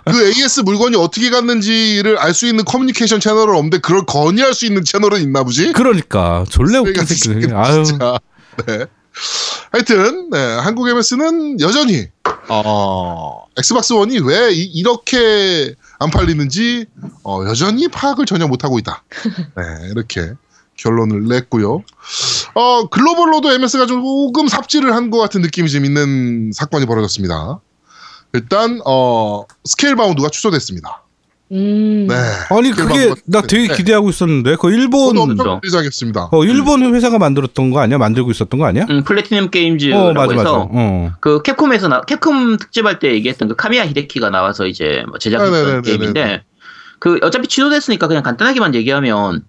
그 0.05 0.27
AS 0.27 0.61
물건이 0.61 0.95
어떻게 0.95 1.29
갔는지를 1.29 2.17
알 2.17 2.33
수 2.33 2.47
있는 2.47 2.63
커뮤니케이션 2.63 3.19
채널은 3.19 3.53
없는데 3.55 3.79
그걸 3.79 4.05
건의할 4.05 4.53
수 4.53 4.65
있는 4.65 4.83
채널은 4.83 5.21
있나 5.21 5.43
보지? 5.43 5.73
그러니까 5.73 6.45
졸라 6.49 6.77
웃긴 6.77 7.05
쓰레기 7.05 7.41
새끼들. 7.41 7.55
아유. 7.55 7.83
진짜. 7.83 8.17
네. 8.65 8.85
하여튼 9.71 10.29
네, 10.29 10.37
한국 10.61 10.87
MS는 10.87 11.59
여전히 11.59 12.07
어, 12.47 13.45
Xbox 13.57 13.93
One이 13.93 14.19
왜 14.19 14.51
이, 14.53 14.81
렇게안 14.83 16.09
팔리는지 16.11 16.85
어, 17.23 17.43
여전히 17.45 17.87
파악을 17.89 18.25
전혀 18.25 18.47
못하고 18.47 18.79
있다. 18.79 19.03
네, 19.55 19.89
이렇게 19.91 20.33
결론을 20.77 21.27
냈고요. 21.27 21.83
어, 22.53 22.87
글로벌로도 22.87 23.51
MS가 23.53 23.85
조금 23.85 24.47
삽질을 24.47 24.93
한 24.93 25.09
것 25.11 25.17
같은 25.19 25.41
느낌이 25.41 25.69
좀 25.69 25.83
있는 25.85 26.51
사건이 26.53 26.85
벌어졌습니다. 26.85 27.59
일단 28.33 28.79
어, 28.85 29.43
Scalebound가 29.65 30.29
취소됐습니다. 30.29 31.03
음. 31.51 32.07
네. 32.07 32.15
아니 32.49 32.71
그게 32.71 33.13
나 33.25 33.41
되게 33.41 33.67
네. 33.67 33.75
기대하고 33.75 34.09
있었는데 34.09 34.55
그 34.55 34.71
일본 34.71 35.17
엄청 35.17 35.59
기대하겠습니다. 35.61 36.29
어 36.31 36.45
일본 36.45 36.95
회사가 36.95 37.19
만들었던 37.19 37.71
거 37.71 37.81
아니야? 37.81 37.97
만들고 37.97 38.31
있었던 38.31 38.57
거 38.57 38.65
아니야? 38.65 38.85
음, 38.89 39.03
플래티넘 39.03 39.45
어 39.45 39.49
Games라고 39.49 40.13
맞아 40.13 40.27
맞아. 40.27 40.39
해서 40.39 40.69
어. 40.71 41.11
그 41.19 41.41
Capcom에서 41.41 41.89
나 41.89 42.01
캡콤 42.03 42.55
특집할 42.55 42.99
때 42.99 43.11
얘기했던 43.13 43.49
그 43.49 43.55
카미야 43.57 43.85
히데키가 43.87 44.29
나와서 44.29 44.65
이제 44.65 45.03
뭐 45.09 45.17
제작했던 45.19 45.51
네네네네네. 45.51 45.81
게임인데 45.81 46.43
그 46.99 47.19
어차피 47.21 47.49
취소됐으니까 47.49 48.07
그냥 48.07 48.23
간단하게만 48.23 48.73
얘기하면 48.75 49.43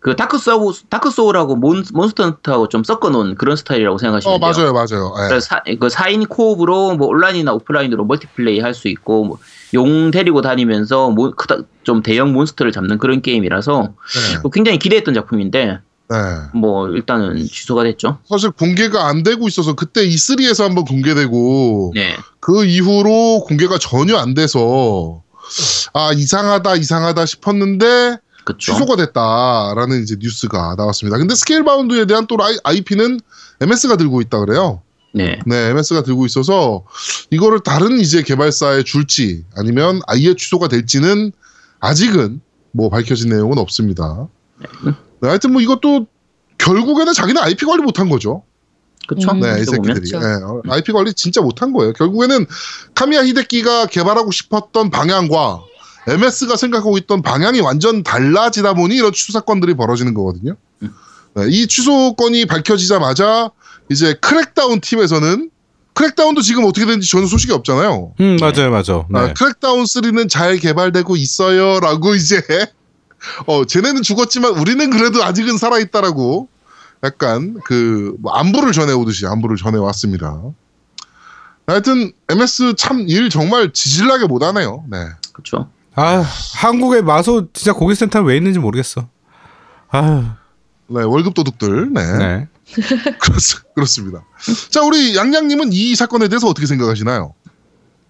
그 0.00 0.16
Dark 0.16 0.38
Souls 0.38 0.74
Dark 0.88 1.10
Souls하고 1.10 1.56
몬, 1.56 1.84
Monster 1.92 2.24
Hunter하고 2.24 2.68
좀 2.68 2.82
섞어 2.84 3.10
놓은 3.10 3.34
그런 3.36 3.56
스타일이라고 3.56 3.98
생각하시면 3.98 4.34
어, 4.34 4.38
돼요. 4.38 4.72
맞아요, 4.72 4.72
맞아요. 4.72 5.14
네. 5.16 5.28
그래서 5.28 5.40
사, 5.46 5.62
그 5.62 5.88
4인 5.88 6.28
co-op으로 6.28 6.96
뭐 6.96 7.08
온라인이나 7.08 7.52
오프라인으로 7.52 8.04
multiplay 8.06 8.60
할 8.60 8.74
수 8.74 8.88
있고 8.88 9.24
뭐 9.24 9.38
용 9.74 10.10
데리고 10.10 10.42
다니면서 10.42 11.10
모, 11.10 11.30
크다, 11.30 11.58
좀 11.84 12.02
대형 12.02 12.32
몬스터를 12.32 12.72
잡는 12.72 12.98
그런 12.98 13.22
게임이라서 13.22 13.82
네. 13.82 14.38
뭐 14.42 14.50
굉장히 14.50 14.78
기대했던 14.78 15.14
작품인데 15.14 15.78
네. 16.10 16.16
뭐 16.54 16.88
일단은 16.88 17.46
취소가 17.46 17.84
됐죠. 17.84 18.18
사실 18.28 18.50
공개가 18.50 19.06
안 19.06 19.22
되고 19.22 19.46
있어서 19.46 19.74
그때 19.74 20.04
E3에서 20.08 20.64
한번 20.64 20.84
공개되고 20.86 21.92
네. 21.94 22.16
그 22.40 22.64
이후로 22.64 23.44
공개가 23.46 23.78
전혀 23.78 24.16
안 24.16 24.34
돼서 24.34 25.22
아 25.92 26.12
이상하다 26.12 26.74
이상하다 26.76 27.26
싶었는데 27.26 28.18
그쵸. 28.44 28.72
취소가 28.72 28.96
됐다라는 28.96 30.02
이제 30.02 30.16
뉴스가 30.18 30.74
나왔습니다. 30.76 31.18
근데 31.18 31.34
스케일 31.34 31.64
바운드에 31.64 32.06
대한 32.06 32.26
또 32.26 32.36
IP는 32.64 33.20
MS가 33.60 33.96
들고 33.96 34.20
있다 34.20 34.40
그래요. 34.40 34.82
네. 35.12 35.40
네, 35.46 35.70
MS가 35.70 36.02
들고 36.02 36.26
있어서 36.26 36.84
이거를 37.30 37.60
다른 37.60 37.98
이제 38.00 38.22
개발사에 38.22 38.84
줄지 38.84 39.44
아니면 39.56 40.00
아예 40.06 40.34
취소가 40.34 40.68
될지는 40.68 41.32
아직은 41.80 42.40
뭐 42.72 42.90
밝혀진 42.90 43.30
내용은 43.30 43.58
없습니다. 43.58 44.28
네, 44.84 45.28
하여튼 45.28 45.52
뭐 45.52 45.60
이것도 45.60 46.06
결국에는 46.58 47.12
자기는 47.12 47.42
IP 47.42 47.66
관리 47.66 47.82
못한 47.82 48.08
거죠. 48.08 48.44
그쵸. 49.08 49.32
음. 49.32 49.40
네, 49.40 49.60
이. 49.60 49.64
새끼들이. 49.64 50.12
네, 50.12 50.70
IP 50.70 50.92
관리 50.92 51.12
진짜 51.14 51.40
못한 51.40 51.72
거예요. 51.72 51.92
결국에는 51.94 52.46
카미야 52.94 53.24
히데키가 53.24 53.86
개발하고 53.86 54.30
싶었던 54.30 54.90
방향과 54.90 55.64
MS가 56.06 56.56
생각하고 56.56 56.96
있던 56.98 57.22
방향이 57.22 57.60
완전 57.60 58.02
달라지다 58.02 58.74
보니 58.74 58.96
이런 58.96 59.12
취소 59.12 59.32
사건들이 59.32 59.74
벌어지는 59.74 60.14
거거든요. 60.14 60.56
음. 60.82 60.92
네, 61.34 61.44
이 61.48 61.66
취소건이 61.66 62.46
밝혀지자마자 62.46 63.50
이제 63.90 64.14
크랙다운 64.20 64.80
팀에서는 64.80 65.50
크랙다운도 65.94 66.40
지금 66.40 66.64
어떻게 66.64 66.86
되는지 66.86 67.08
저는 67.10 67.26
소식이 67.26 67.52
없잖아요. 67.52 68.14
음 68.20 68.36
맞아요 68.40 68.70
맞아. 68.70 69.04
네. 69.10 69.18
아, 69.20 69.32
크랙다운 69.34 69.84
3는 69.84 70.28
잘 70.30 70.56
개발되고 70.56 71.16
있어요 71.16 71.80
라고 71.80 72.14
이제 72.14 72.42
어 73.46 73.64
쟤네는 73.66 74.02
죽었지만 74.02 74.52
우리는 74.58 74.88
그래도 74.90 75.22
아직은 75.22 75.58
살아 75.58 75.78
있다라고 75.78 76.48
약간 77.02 77.54
그뭐 77.64 78.32
안부를 78.32 78.72
전해 78.72 78.92
오듯이 78.92 79.26
안부를 79.26 79.56
전해 79.56 79.78
왔습니다. 79.78 80.40
하여튼 81.66 82.12
MS 82.28 82.74
참 82.76 83.00
일 83.08 83.28
정말 83.30 83.72
지질나게 83.72 84.26
못하네요. 84.26 84.84
네. 84.90 84.98
그쵸. 85.32 85.68
아 85.94 86.24
한국에 86.56 87.02
마소 87.02 87.52
진짜 87.52 87.72
고객센터 87.72 88.22
왜 88.22 88.36
있는지 88.36 88.58
모르겠어. 88.58 89.08
아 89.90 90.36
네, 90.88 91.02
월급 91.02 91.34
도둑들. 91.34 91.92
네. 91.92 92.18
네. 92.18 92.48
그렇, 93.18 93.36
그렇 93.74 93.84
습니다. 93.86 94.24
자, 94.70 94.82
우리 94.82 95.16
양양님은 95.16 95.70
이 95.72 95.96
사건에 95.96 96.28
대해서 96.28 96.48
어떻게 96.48 96.66
생각하시나요? 96.66 97.34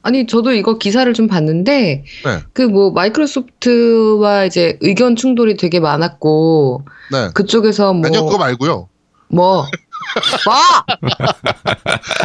아니 0.02 0.26
저도 0.26 0.52
이거 0.52 0.78
기사를 0.78 1.12
좀 1.12 1.26
봤는데 1.26 2.04
네. 2.24 2.42
그뭐 2.54 2.92
마이크로소프트와 2.92 4.46
이제 4.46 4.78
의견 4.80 5.14
충돌이 5.14 5.56
되게 5.58 5.78
많았고 5.78 6.84
네. 7.12 7.30
그쪽에서 7.34 7.92
뭐 7.92 8.06
아니요, 8.06 8.24
그거 8.24 8.38
말고요. 8.38 8.88
뭐 9.28 9.66
뭐? 10.44 10.56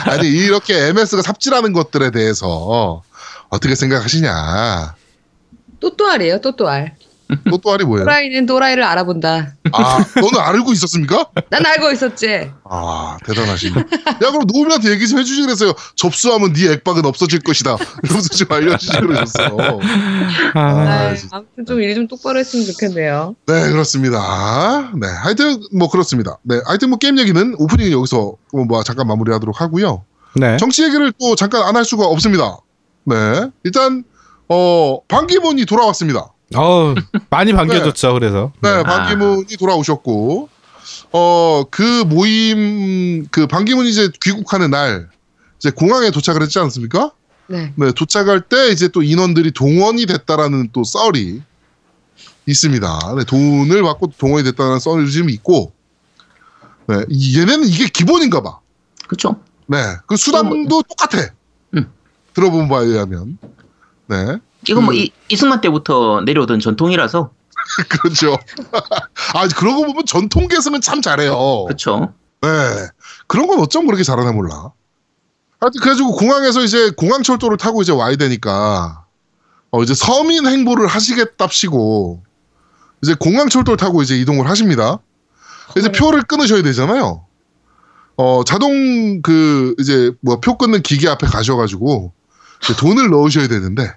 아니, 0.05 0.27
이렇게 0.27 0.87
MS가 0.87 1.21
삽질하는 1.21 1.73
것들에 1.73 2.11
대해서 2.11 3.03
어떻게 3.49 3.75
생각하시냐. 3.75 4.95
또또알이에요 5.89 6.41
또또알 6.41 6.95
또또알이 7.49 7.85
뭐예요? 7.85 8.05
또라이는 8.05 8.45
또라이를 8.45 8.83
알아본다 8.83 9.53
아, 9.71 10.05
너는 10.21 10.39
알고 10.39 10.71
있었습니까? 10.73 11.27
난 11.49 11.65
알고 11.65 11.91
있었지 11.91 12.51
아, 12.69 13.17
대단하시네. 13.25 13.79
야, 13.79 14.31
그럼 14.31 14.43
노우미한테 14.51 14.91
얘기 14.91 15.07
좀 15.07 15.17
해주지 15.19 15.41
그랬어요. 15.41 15.73
접수하면 15.95 16.53
네 16.53 16.71
액박은 16.73 17.03
없어질 17.05 17.39
것이다. 17.39 17.77
이러면서 18.03 18.29
좀 18.29 18.47
알려주지 18.51 18.97
그러셨어. 18.99 19.57
아, 20.53 20.59
아, 20.59 20.61
아. 20.61 21.15
아무튼 21.31 21.65
좀 21.67 21.81
일이 21.81 21.95
좀 21.95 22.07
똑바로 22.07 22.37
했으면 22.39 22.65
좋겠네요 22.67 23.35
네, 23.47 23.69
그렇습니다. 23.71 24.91
네, 24.95 25.07
하여튼 25.07 25.61
뭐 25.75 25.89
그렇습니다. 25.89 26.37
네, 26.43 26.61
하여튼 26.67 26.89
뭐 26.89 26.99
게임 26.99 27.17
얘기는 27.17 27.55
오프닝 27.57 27.91
여기서 27.91 28.33
뭐 28.53 28.83
잠깐 28.83 29.07
마무리하도록 29.07 29.59
하고요. 29.59 30.03
네. 30.35 30.57
정치 30.57 30.83
얘기를 30.83 31.11
또 31.19 31.35
잠깐 31.35 31.63
안 31.63 31.75
할 31.75 31.83
수가 31.85 32.05
없습니다. 32.05 32.57
네, 33.05 33.15
일단 33.63 34.03
어 34.49 34.99
반기문이 35.07 35.65
돌아왔습니다. 35.65 36.31
어 36.55 36.93
많이 37.29 37.53
반겨줬죠. 37.53 38.13
그래서. 38.13 38.51
네, 38.61 38.69
아. 38.69 38.83
반기문이 38.83 39.57
돌아오셨고 39.57 40.49
어 41.11 41.63
그 41.71 42.03
모임 42.05 43.27
그 43.31 43.47
반기문이 43.47 43.89
이제 43.89 44.09
귀국하는 44.21 44.69
날 44.71 45.09
이제 45.57 45.71
공항에 45.71 46.11
도착을 46.11 46.41
했지 46.43 46.59
않습니까? 46.59 47.11
네 47.47 47.73
네, 47.75 47.91
도착할 47.91 48.41
때 48.41 48.69
이제 48.69 48.87
또 48.87 49.01
인원들이 49.03 49.51
동원이 49.51 50.05
됐다라는 50.05 50.69
또 50.73 50.83
썰이 50.83 51.41
있습니다. 52.47 52.99
네, 53.17 53.23
돈을 53.23 53.81
받고 53.81 54.11
동원이 54.17 54.43
됐다는 54.43 54.79
썰이 54.79 55.11
좀 55.11 55.29
있고, 55.31 55.73
네, 56.87 56.97
이- 57.09 57.39
얘네는 57.39 57.67
이게 57.67 57.87
기본인가 57.87 58.41
봐. 58.43 58.59
그쵸. 59.07 59.39
네, 59.67 59.77
그 60.05 60.15
수당도 60.15 60.83
똑같아. 60.83 61.29
음. 61.75 61.91
들어본 62.35 62.67
바에 62.69 62.85
의하면. 62.85 63.37
네, 64.07 64.37
이건 64.67 64.83
뭐 64.85 64.93
그- 64.93 64.97
이, 64.99 65.11
이승만 65.29 65.61
때부터 65.61 66.21
내려오던 66.25 66.59
전통이라서. 66.59 67.31
그렇죠. 67.89 68.37
아, 69.33 69.47
거 69.47 69.85
보면 69.87 70.05
전통 70.05 70.47
계승은 70.47 70.81
참 70.81 71.01
잘해요. 71.01 71.65
그쵸. 71.65 72.13
네. 72.41 72.49
그런 73.27 73.47
건 73.47 73.59
어쩜 73.59 73.85
그렇게 73.87 74.03
잘하나 74.03 74.31
몰라. 74.31 74.71
하여튼 75.59 75.81
그래가지고 75.81 76.11
공항에서 76.15 76.61
이제 76.61 76.91
공항철도를 76.91 77.57
타고 77.57 77.81
이제 77.81 77.91
와야 77.91 78.15
되니까 78.15 79.05
어 79.71 79.81
이제 79.81 79.95
서민 79.95 80.45
행보를 80.45 80.85
하시겠답시고 80.85 82.21
이제 83.01 83.15
공항철도를 83.15 83.77
타고 83.77 84.01
이제 84.03 84.15
이동을 84.19 84.47
하십니다. 84.49 84.99
이제 85.75 85.91
표를 85.91 86.21
끊으셔야 86.23 86.61
되잖아요. 86.61 87.25
어 88.17 88.43
자동 88.45 89.21
그 89.23 89.73
이제 89.79 90.11
뭐 90.21 90.39
표 90.39 90.57
끊는 90.57 90.81
기계 90.83 91.09
앞에 91.09 91.25
가셔가지고 91.25 92.13
돈을 92.79 93.09
넣으셔야 93.09 93.47
되는데 93.47 93.91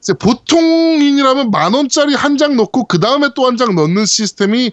이제 0.00 0.12
보통인이라면 0.14 1.50
만 1.50 1.74
원짜리 1.74 2.14
한 2.14 2.36
장 2.36 2.56
넣고 2.56 2.84
그 2.86 2.98
다음에 3.00 3.28
또 3.34 3.46
한 3.46 3.56
장 3.56 3.74
넣는 3.74 4.04
시스템이 4.06 4.72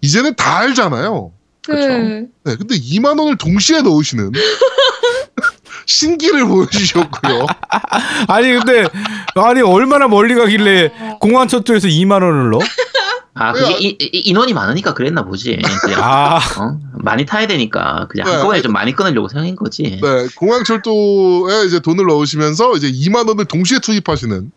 이제는 0.00 0.34
다 0.36 0.58
알잖아요. 0.58 1.32
그쵸. 1.66 1.76
네. 1.88 2.26
네, 2.44 2.56
근데 2.56 2.76
2만 2.76 3.18
원을 3.18 3.36
동시에 3.36 3.82
넣으시는 3.82 4.32
신기를 5.86 6.46
보여주셨고요. 6.46 7.46
아니 8.28 8.52
근데 8.52 8.86
아니 9.34 9.60
얼마나 9.62 10.06
멀리 10.08 10.34
가길래 10.34 10.92
공항 11.20 11.48
철도에서 11.48 11.88
2만 11.88 12.22
원을 12.22 12.50
넣어? 12.50 12.60
아? 13.38 13.52
그게 13.52 13.72
이- 13.78 13.96
이- 14.00 14.18
인원이 14.26 14.52
많으니까 14.52 14.94
그랬나 14.94 15.24
보지. 15.24 15.58
그냥, 15.82 16.00
아 16.02 16.36
어? 16.36 16.78
많이 16.94 17.24
타야 17.24 17.46
되니까 17.46 18.06
그냥 18.10 18.26
네. 18.26 18.32
한꺼번에 18.32 18.60
좀 18.62 18.72
많이 18.72 18.92
끊으려고 18.92 19.28
생각한 19.28 19.54
거지. 19.56 19.82
네, 20.02 20.26
공항철도에 20.36 21.64
이제 21.66 21.80
돈을 21.80 22.06
넣으시면서 22.06 22.74
이제 22.76 22.90
2만 22.90 23.28
원을 23.28 23.44
동시에 23.44 23.78
투입하시는 23.80 24.50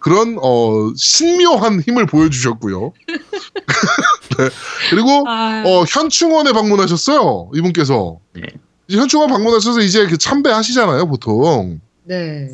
그런 0.00 0.36
어 0.42 0.92
신묘한 0.96 1.80
힘을 1.80 2.06
보여주셨고요. 2.06 2.92
네. 4.38 4.48
그리고 4.90 5.24
아, 5.28 5.62
어 5.66 5.84
현충원에 5.88 6.52
방문하셨어요 6.52 7.50
이분께서. 7.54 8.18
네. 8.34 8.42
이제 8.88 8.98
현충원 8.98 9.28
방문하셔서 9.30 9.80
이제 9.80 10.06
그 10.06 10.16
참배 10.18 10.50
하시잖아요 10.50 11.06
보통. 11.08 11.80
네. 12.04 12.48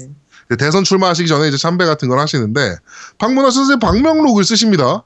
그 0.48 0.56
대선 0.56 0.84
출마하시기 0.84 1.28
전에 1.28 1.48
이제 1.48 1.56
참배 1.56 1.84
같은 1.86 2.08
걸 2.08 2.18
하시는데 2.18 2.76
방문하셔서 3.18 3.78
방명록을 3.78 4.44
쓰십니다. 4.44 5.04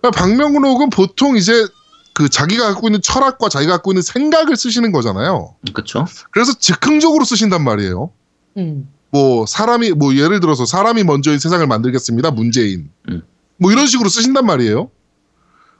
그러니까 0.00 0.10
방명록은 0.10 0.90
보통 0.90 1.36
이제 1.36 1.66
그 2.14 2.28
자기가 2.28 2.72
갖고 2.72 2.88
있는 2.88 3.00
철학과 3.00 3.48
자기가 3.48 3.74
갖고 3.74 3.92
있는 3.92 4.02
생각을 4.02 4.56
쓰시는 4.56 4.92
거잖아요. 4.92 5.54
그렇죠. 5.72 6.06
그래서 6.32 6.52
즉흥적으로 6.58 7.24
쓰신단 7.24 7.62
말이에요. 7.62 8.10
음. 8.56 8.88
뭐 9.10 9.46
사람이 9.46 9.92
뭐 9.92 10.14
예를 10.14 10.40
들어서 10.40 10.66
사람이 10.66 11.04
먼저인 11.04 11.38
세상을 11.38 11.66
만들겠습니다. 11.66 12.30
문재인. 12.32 12.90
음. 13.08 13.22
뭐 13.56 13.72
이런 13.72 13.86
식으로 13.86 14.08
쓰신단 14.08 14.46
말이에요. 14.46 14.90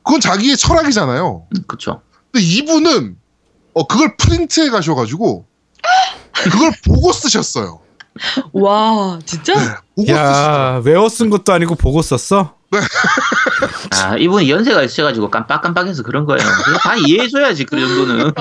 그건 0.03 0.21
자기의 0.21 0.57
철학이잖아요. 0.57 1.47
그렇죠. 1.67 2.03
근데 2.33 2.45
이분은 2.45 3.17
어 3.75 3.87
그걸 3.87 4.17
프린트해 4.17 4.71
가셔 4.71 4.95
가지고 4.95 5.47
그걸 6.33 6.73
보고 6.87 7.13
쓰셨어요. 7.13 7.81
와, 8.53 9.19
진짜? 9.25 9.83
보고. 9.99 10.13
야 10.13 10.81
외워 10.85 11.09
쓴 11.09 11.31
것도 11.31 11.53
아니고 11.53 11.75
보고 11.75 12.03
썼어? 12.03 12.55
아 13.91 14.17
이분이 14.17 14.49
연세가 14.51 14.83
있어가지고 14.85 15.31
깜빡깜빡해서 15.31 16.03
그런 16.03 16.25
거예요. 16.25 16.41
그냥 16.65 16.79
다 16.81 16.97
이해해줘야지 16.97 17.65
그 17.65 17.81
정도는. 17.81 18.33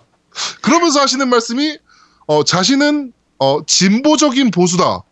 그러면서 0.62 1.00
하시는 1.00 1.28
말씀이 1.28 1.78
어, 2.26 2.42
자신은 2.42 3.12
어, 3.38 3.58
진보적인 3.66 4.50
보수다 4.50 5.02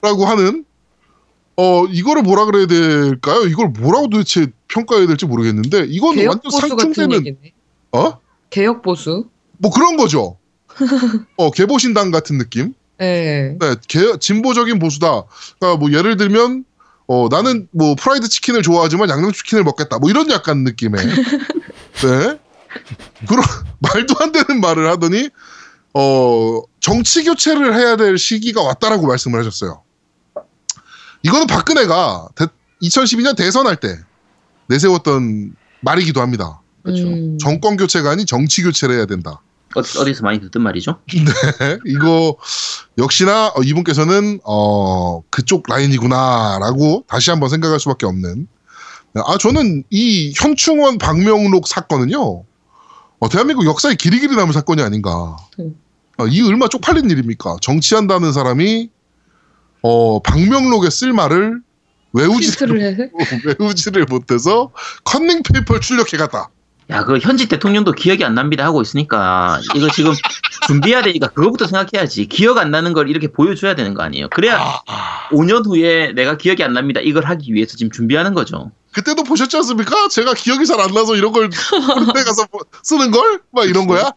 라고 0.00 0.24
하는 0.26 0.64
어 1.56 1.84
이거를 1.86 2.22
뭐라 2.22 2.44
그래야 2.46 2.66
될까요? 2.66 3.42
이걸 3.42 3.68
뭐라고 3.68 4.08
도대체 4.08 4.48
평가해야 4.68 5.06
될지 5.06 5.26
모르겠는데 5.26 5.86
이건 5.88 6.16
완전 6.26 6.50
상충되는. 6.50 7.36
어? 7.92 8.18
개혁 8.50 8.82
보수? 8.82 9.28
뭐 9.58 9.70
그런 9.70 9.96
거죠. 9.96 10.36
어 11.36 11.50
개보신당 11.50 12.10
같은 12.10 12.38
느낌. 12.38 12.74
네. 12.98 13.56
네, 13.58 13.74
개, 13.88 14.18
진보적인 14.18 14.78
보수다. 14.78 15.24
그러니까 15.58 15.78
뭐 15.78 15.92
예를 15.92 16.16
들면 16.16 16.64
어 17.06 17.28
나는 17.30 17.68
뭐 17.72 17.94
프라이드 17.96 18.28
치킨을 18.28 18.62
좋아하지만 18.62 19.08
양념 19.10 19.32
치킨을 19.32 19.64
먹겠다. 19.64 19.98
뭐 19.98 20.10
이런 20.10 20.30
약간 20.30 20.64
느낌의. 20.64 21.04
네. 22.02 22.38
그런 23.28 23.44
말도 23.80 24.14
안 24.20 24.32
되는 24.32 24.60
말을 24.60 24.90
하더니 24.90 25.28
어 25.92 26.62
정치 26.80 27.24
교체를 27.24 27.74
해야 27.76 27.96
될 27.96 28.18
시기가 28.18 28.62
왔다라고 28.62 29.06
말씀을 29.06 29.38
하셨어요. 29.40 29.82
이거는 31.22 31.46
박근혜가 31.46 32.28
2012년 32.82 33.36
대선할 33.36 33.76
때 33.76 33.96
내세웠던 34.68 35.54
말이기도 35.80 36.20
합니다. 36.20 36.60
그렇죠. 36.82 37.06
음. 37.06 37.38
정권 37.38 37.76
교체가 37.76 38.10
아닌 38.10 38.26
정치 38.26 38.62
교체를 38.62 38.96
해야 38.96 39.06
된다. 39.06 39.40
어, 39.74 39.80
어디서 39.80 40.22
많이 40.22 40.40
듣던 40.40 40.62
말이죠. 40.62 41.00
네, 41.12 41.78
이거 41.86 42.36
역시나 42.98 43.48
어, 43.48 43.62
이분께서는 43.62 44.40
어 44.44 45.22
그쪽 45.30 45.64
라인이구나라고 45.68 47.04
다시 47.08 47.30
한번 47.30 47.48
생각할 47.48 47.80
수밖에 47.80 48.06
없는. 48.06 48.46
아 49.26 49.38
저는 49.38 49.84
이 49.90 50.32
현충원 50.36 50.98
박명록 50.98 51.68
사건은요, 51.68 52.44
어, 53.18 53.28
대한민국 53.28 53.64
역사에 53.66 53.94
길이 53.94 54.20
길이 54.20 54.34
남을 54.36 54.52
사건이 54.52 54.82
아닌가. 54.82 55.36
음. 55.60 55.76
어, 56.18 56.26
이 56.26 56.42
얼마 56.42 56.68
쪽팔린 56.68 57.10
일입니까? 57.10 57.56
정치한다는 57.60 58.32
사람이 58.32 58.90
어 59.82 60.20
방명록에 60.20 60.90
쓸 60.90 61.12
말을 61.12 61.60
외우지를? 62.12 63.10
외우지를 63.60 64.06
못해서 64.08 64.70
컨닝 65.04 65.42
페이퍼를 65.42 65.80
출력해 65.80 66.16
갔다. 66.16 66.48
야, 66.90 67.04
그 67.04 67.18
현직 67.18 67.48
대통령도 67.48 67.92
기억이 67.92 68.24
안 68.24 68.34
납니다 68.34 68.64
하고 68.64 68.82
있으니까 68.82 69.58
이거 69.74 69.88
지금 69.90 70.12
준비해야 70.66 71.02
되니까 71.02 71.28
그거부터 71.28 71.66
생각해야지. 71.66 72.26
기억 72.26 72.58
안 72.58 72.70
나는 72.70 72.92
걸 72.92 73.08
이렇게 73.08 73.28
보여줘야 73.32 73.74
되는 73.74 73.94
거 73.94 74.02
아니에요. 74.02 74.28
그래야 74.28 74.80
5년 75.30 75.66
후에 75.66 76.12
내가 76.12 76.36
기억이 76.36 76.62
안 76.62 76.74
납니다. 76.74 77.00
이걸 77.00 77.24
하기 77.24 77.54
위해서 77.54 77.76
지금 77.76 77.90
준비하는 77.90 78.34
거죠. 78.34 78.70
그때도 78.92 79.24
보셨지 79.24 79.56
않습니까? 79.56 80.08
제가 80.08 80.34
기억이 80.34 80.66
잘 80.66 80.80
안 80.80 80.92
나서 80.92 81.16
이런 81.16 81.32
걸 81.32 81.48
군대 81.48 82.22
가서 82.24 82.46
뭐 82.52 82.60
쓰는 82.82 83.10
걸? 83.10 83.40
막 83.50 83.68
이런 83.68 83.86
거야? 83.86 84.10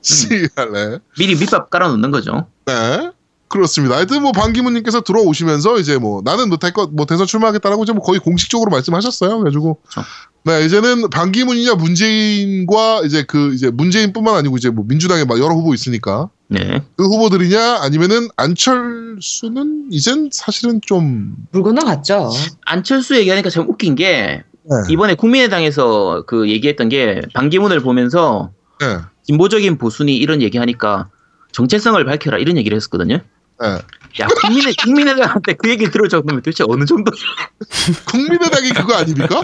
씨알래. 0.00 0.98
미리 1.18 1.34
밑밥 1.36 1.70
깔아놓는 1.70 2.10
거죠. 2.10 2.46
네. 2.66 3.10
그렇습니다. 3.48 3.96
하여튼 3.96 4.22
뭐 4.22 4.32
반기문님께서 4.32 5.02
들어오시면서 5.02 5.78
이제 5.78 5.98
뭐 5.98 6.22
나는 6.24 6.48
뭐, 6.48 6.58
대거, 6.58 6.88
뭐 6.92 7.06
대선 7.06 7.26
출마하겠다라고 7.26 7.84
이제 7.84 7.92
뭐 7.92 8.02
거의 8.02 8.18
공식적으로 8.18 8.70
말씀하셨어요. 8.70 9.38
그래가지고 9.38 9.78
그렇죠. 9.82 10.08
네 10.46 10.64
이제는 10.66 11.08
반기문이냐 11.08 11.74
문재인과 11.74 13.02
이제 13.06 13.22
그 13.26 13.54
이제 13.54 13.70
문재인뿐만 13.70 14.34
아니고 14.36 14.56
이제 14.58 14.68
뭐 14.70 14.84
민주당에 14.86 15.24
막 15.24 15.38
여러 15.38 15.54
후보 15.54 15.72
있으니까 15.72 16.28
네. 16.48 16.82
그 16.96 17.04
후보들이냐 17.06 17.78
아니면은 17.80 18.28
안철수는 18.36 19.88
이젠 19.90 20.28
사실은 20.32 20.80
좀 20.84 21.46
물 21.52 21.62
건너 21.62 21.82
갔죠. 21.84 22.30
안철수 22.66 23.16
얘기하니까 23.16 23.48
참 23.48 23.68
웃긴 23.68 23.94
게 23.94 24.42
네. 24.64 24.76
이번에 24.90 25.14
국민의당에서 25.14 26.24
그 26.26 26.48
얘기했던 26.50 26.88
게 26.90 27.22
반기문을 27.34 27.80
보면서 27.80 28.50
네. 28.80 28.98
진보적인 29.22 29.78
보수니 29.78 30.16
이런 30.16 30.42
얘기하니까 30.42 31.08
정체성을 31.52 32.02
밝혀라 32.04 32.38
이런 32.38 32.56
얘기를 32.58 32.76
했었거든요. 32.76 33.20
네. 33.60 33.78
야 34.20 34.28
국민의 34.28 34.74
국민의당한테 34.74 35.54
그 35.54 35.68
얘기를 35.68 35.90
들을 35.90 36.08
정도면 36.08 36.42
도대체 36.42 36.64
어느 36.68 36.84
정도? 36.84 37.10
국민의당이 38.06 38.70
그거 38.70 38.94
아닙니까? 38.94 39.42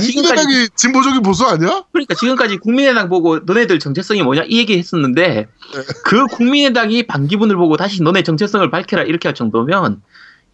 지금까지 0.00 0.12
국민의당이 0.12 0.68
진보적인 0.76 1.22
보수 1.22 1.44
아니야? 1.44 1.84
그러니까 1.92 2.14
지금까지 2.14 2.58
국민의당 2.58 3.08
보고 3.08 3.40
너네들 3.40 3.80
정체성이 3.80 4.22
뭐냐 4.22 4.44
이 4.48 4.58
얘기 4.58 4.78
했었는데 4.78 5.48
그 6.04 6.26
국민의당이 6.26 7.08
반기문을 7.08 7.56
보고 7.56 7.76
다시 7.76 8.02
너네 8.02 8.22
정체성을 8.22 8.70
밝혀라 8.70 9.02
이렇게 9.02 9.26
할 9.26 9.34
정도면 9.34 10.02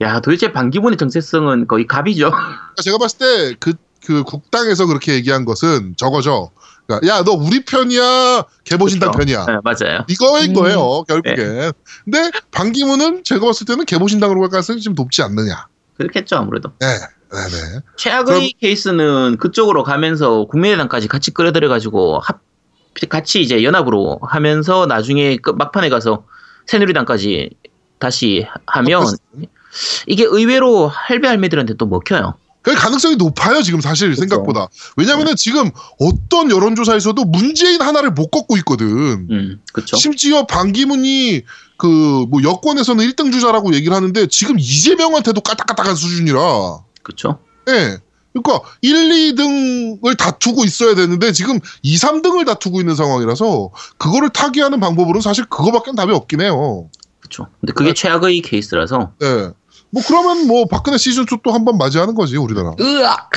야 0.00 0.20
도대체 0.20 0.52
반기문의 0.52 0.96
정체성은 0.96 1.66
거의 1.66 1.86
갑이죠. 1.86 2.30
그러니까 2.30 2.82
제가 2.82 2.96
봤을 2.96 3.18
때 3.18 3.54
그 3.60 3.74
그 4.04 4.24
국당에서 4.24 4.86
그렇게 4.86 5.14
얘기한 5.14 5.44
것은 5.44 5.94
저거죠. 5.96 6.50
그러니까 6.98 7.06
야 7.14 7.22
너 7.22 7.32
우리 7.32 7.64
편이야 7.64 8.44
개보신당 8.64 9.12
그렇죠. 9.12 9.18
편이야 9.34 9.46
네, 9.46 9.60
맞아요. 9.62 10.04
이거인 10.08 10.50
음. 10.50 10.54
거예요 10.54 11.04
결국엔. 11.04 11.72
근데 12.04 12.30
반기문은 12.50 13.22
제가 13.24 13.44
봤을 13.46 13.66
때는 13.66 13.84
개보신당으로 13.84 14.40
갈 14.40 14.50
가능성이 14.50 14.80
좀 14.80 14.94
높지 14.94 15.22
않느냐. 15.22 15.66
그렇겠죠 15.96 16.36
아무래도. 16.36 16.70
네, 16.80 16.86
네, 16.86 17.38
네. 17.48 17.80
최악의 17.96 18.24
그럼- 18.24 18.48
케이스는 18.60 19.36
그쪽으로 19.38 19.82
가면서 19.84 20.44
국민의당까지 20.46 21.08
같이 21.08 21.30
끌어들여 21.30 21.68
가지고 21.68 22.18
합 22.20 22.40
같이 23.08 23.40
이제 23.40 23.62
연합으로 23.62 24.18
하면서 24.22 24.86
나중에 24.86 25.36
그 25.36 25.50
막판에 25.50 25.88
가서 25.90 26.24
새누리당까지 26.66 27.50
다시 27.98 28.46
하면 28.66 29.04
이게 30.06 30.24
의외로 30.24 30.88
할배 30.88 31.28
할매들한테 31.28 31.74
또 31.74 31.86
먹혀요. 31.86 32.34
그 32.62 32.74
가능성이 32.74 33.16
높아요 33.16 33.62
지금 33.62 33.80
사실 33.80 34.08
그렇죠. 34.08 34.20
생각보다. 34.20 34.68
왜냐면은 34.96 35.36
지금 35.36 35.70
어떤 35.98 36.50
여론조사에서도 36.50 37.24
문재인 37.24 37.80
하나를 37.80 38.10
못 38.10 38.30
걷고 38.30 38.56
있거든. 38.58 38.86
음, 39.30 39.60
그렇죠. 39.72 39.96
심지어 39.96 40.46
반기문이 40.46 41.42
그 41.76 42.10
뭐 42.30 42.42
여권에서는 42.42 43.04
1등 43.08 43.32
주자라고 43.32 43.74
얘기를 43.74 43.94
하는데 43.94 44.26
지금 44.26 44.58
이재명한테도 44.58 45.40
까딱까딱한 45.40 45.94
수준이라. 45.94 46.40
그렇죠. 47.02 47.38
예. 47.68 47.98
그러니까 48.32 48.60
1, 48.80 49.34
2등을 49.34 50.16
다투고 50.16 50.64
있어야 50.64 50.94
되는데 50.94 51.32
지금 51.32 51.58
2, 51.82 51.96
3등을 51.96 52.46
다투고 52.46 52.80
있는 52.80 52.94
상황이라서 52.94 53.70
그거를 53.98 54.30
타개하는 54.30 54.78
방법으로는 54.78 55.20
사실 55.20 55.44
그거밖에 55.46 55.90
답이 55.96 56.12
없긴 56.12 56.40
해요. 56.40 56.88
그렇죠. 57.18 57.48
근데 57.60 57.72
그게 57.72 57.90
네. 57.90 57.94
최악의 57.94 58.40
케이스라서 58.42 59.12
예. 59.22 59.50
뭐 59.90 60.02
그러면 60.06 60.46
뭐 60.46 60.66
박근혜 60.66 60.98
시즌 60.98 61.24
2 61.24 61.26
또 61.42 61.52
한 61.52 61.64
번 61.64 61.76
맞이하는 61.78 62.14
거지 62.14 62.36
우리나라. 62.36 62.74
으악! 62.80 63.30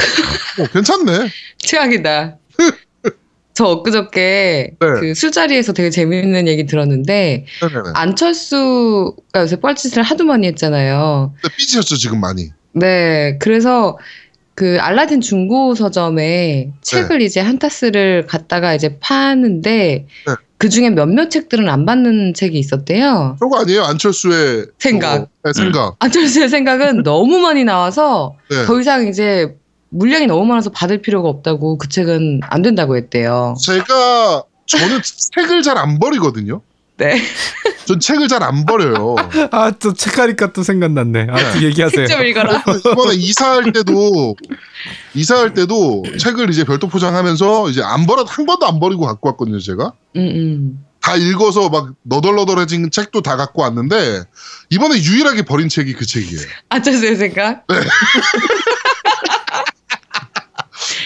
뭐 0.57 0.67
괜찮네. 0.73 1.29
최악이다. 1.57 2.37
저 3.55 3.65
엊그저께 3.65 4.71
네. 4.79 4.87
그 4.99 5.13
술자리에서 5.13 5.73
되게 5.73 5.89
재밌는 5.91 6.47
얘기 6.47 6.65
들었는데 6.65 7.45
네네네. 7.61 7.89
안철수가 7.93 9.41
요새 9.41 9.57
뻘짓을 9.59 10.01
하도 10.01 10.23
많이 10.23 10.47
했잖아요. 10.47 11.33
근데 11.41 11.55
삐지셨죠 11.55 11.97
지금 11.97 12.19
많이. 12.19 12.49
네, 12.73 13.37
그래서 13.39 13.97
그 14.55 14.77
알라딘 14.79 15.21
중고 15.21 15.75
서점에 15.75 16.71
책을 16.81 17.21
이제 17.21 17.39
한 17.39 17.59
타스를 17.59 18.25
갖다가 18.25 18.73
이제 18.73 18.97
파는데 18.99 20.07
네. 20.25 20.33
그 20.63 20.69
중에 20.69 20.91
몇몇 20.91 21.29
책들은 21.29 21.67
안 21.67 21.85
받는 21.85 22.33
책이 22.35 22.57
있었대요. 22.57 23.35
그거 23.37 23.59
아니에요 23.59 23.83
안철수의 23.83 24.67
생각. 24.79 25.23
어, 25.23 25.27
네, 25.43 25.51
생각. 25.51 25.97
안철수의 25.99 26.47
생각은 26.47 27.03
너무 27.03 27.39
많이 27.39 27.65
나와서 27.65 28.37
네. 28.49 28.63
더 28.63 28.79
이상 28.79 29.09
이제 29.09 29.57
물량이 29.89 30.25
너무 30.25 30.45
많아서 30.45 30.69
받을 30.69 31.01
필요가 31.01 31.27
없다고 31.27 31.77
그 31.77 31.89
책은 31.89 32.39
안 32.43 32.61
된다고 32.61 32.95
했대요. 32.95 33.55
제가 33.61 34.43
저는 34.65 35.01
책을 35.35 35.63
잘 35.63 35.77
안 35.77 35.99
버리거든요. 35.99 36.61
네. 36.97 37.21
전 37.85 37.99
책을 37.99 38.27
잘 38.27 38.43
안 38.43 38.65
버려요. 38.65 39.15
아, 39.51 39.71
또 39.71 39.93
책하니까 39.93 40.53
또 40.53 40.63
생각났네. 40.63 41.27
아, 41.29 41.53
또 41.53 41.63
얘기하세요. 41.63 42.07
직접 42.07 42.21
읽어라. 42.23 42.63
이번에 42.91 43.15
이사할 43.15 43.71
때도 43.71 44.35
이사할 45.13 45.53
때도 45.53 46.03
책을 46.19 46.49
이제 46.49 46.63
별도 46.63 46.87
포장하면서 46.87 47.69
이제 47.69 47.81
안 47.83 48.05
버려 48.05 48.23
한 48.23 48.45
번도 48.45 48.65
안 48.65 48.79
버리고 48.79 49.05
갖고 49.05 49.29
왔거든요, 49.29 49.59
제가. 49.59 49.93
음, 50.15 50.19
음. 50.21 50.85
다 51.01 51.17
읽어서 51.17 51.67
막 51.69 51.89
너덜너덜해진 52.03 52.89
책도 52.89 53.21
다 53.21 53.35
갖고 53.35 53.61
왔는데 53.61 54.23
이번에 54.69 54.95
유일하게 55.01 55.41
버린 55.43 55.67
책이 55.67 55.93
그 55.95 56.05
책이에요. 56.05 56.41
아저씨의 56.69 57.15
생각? 57.17 57.65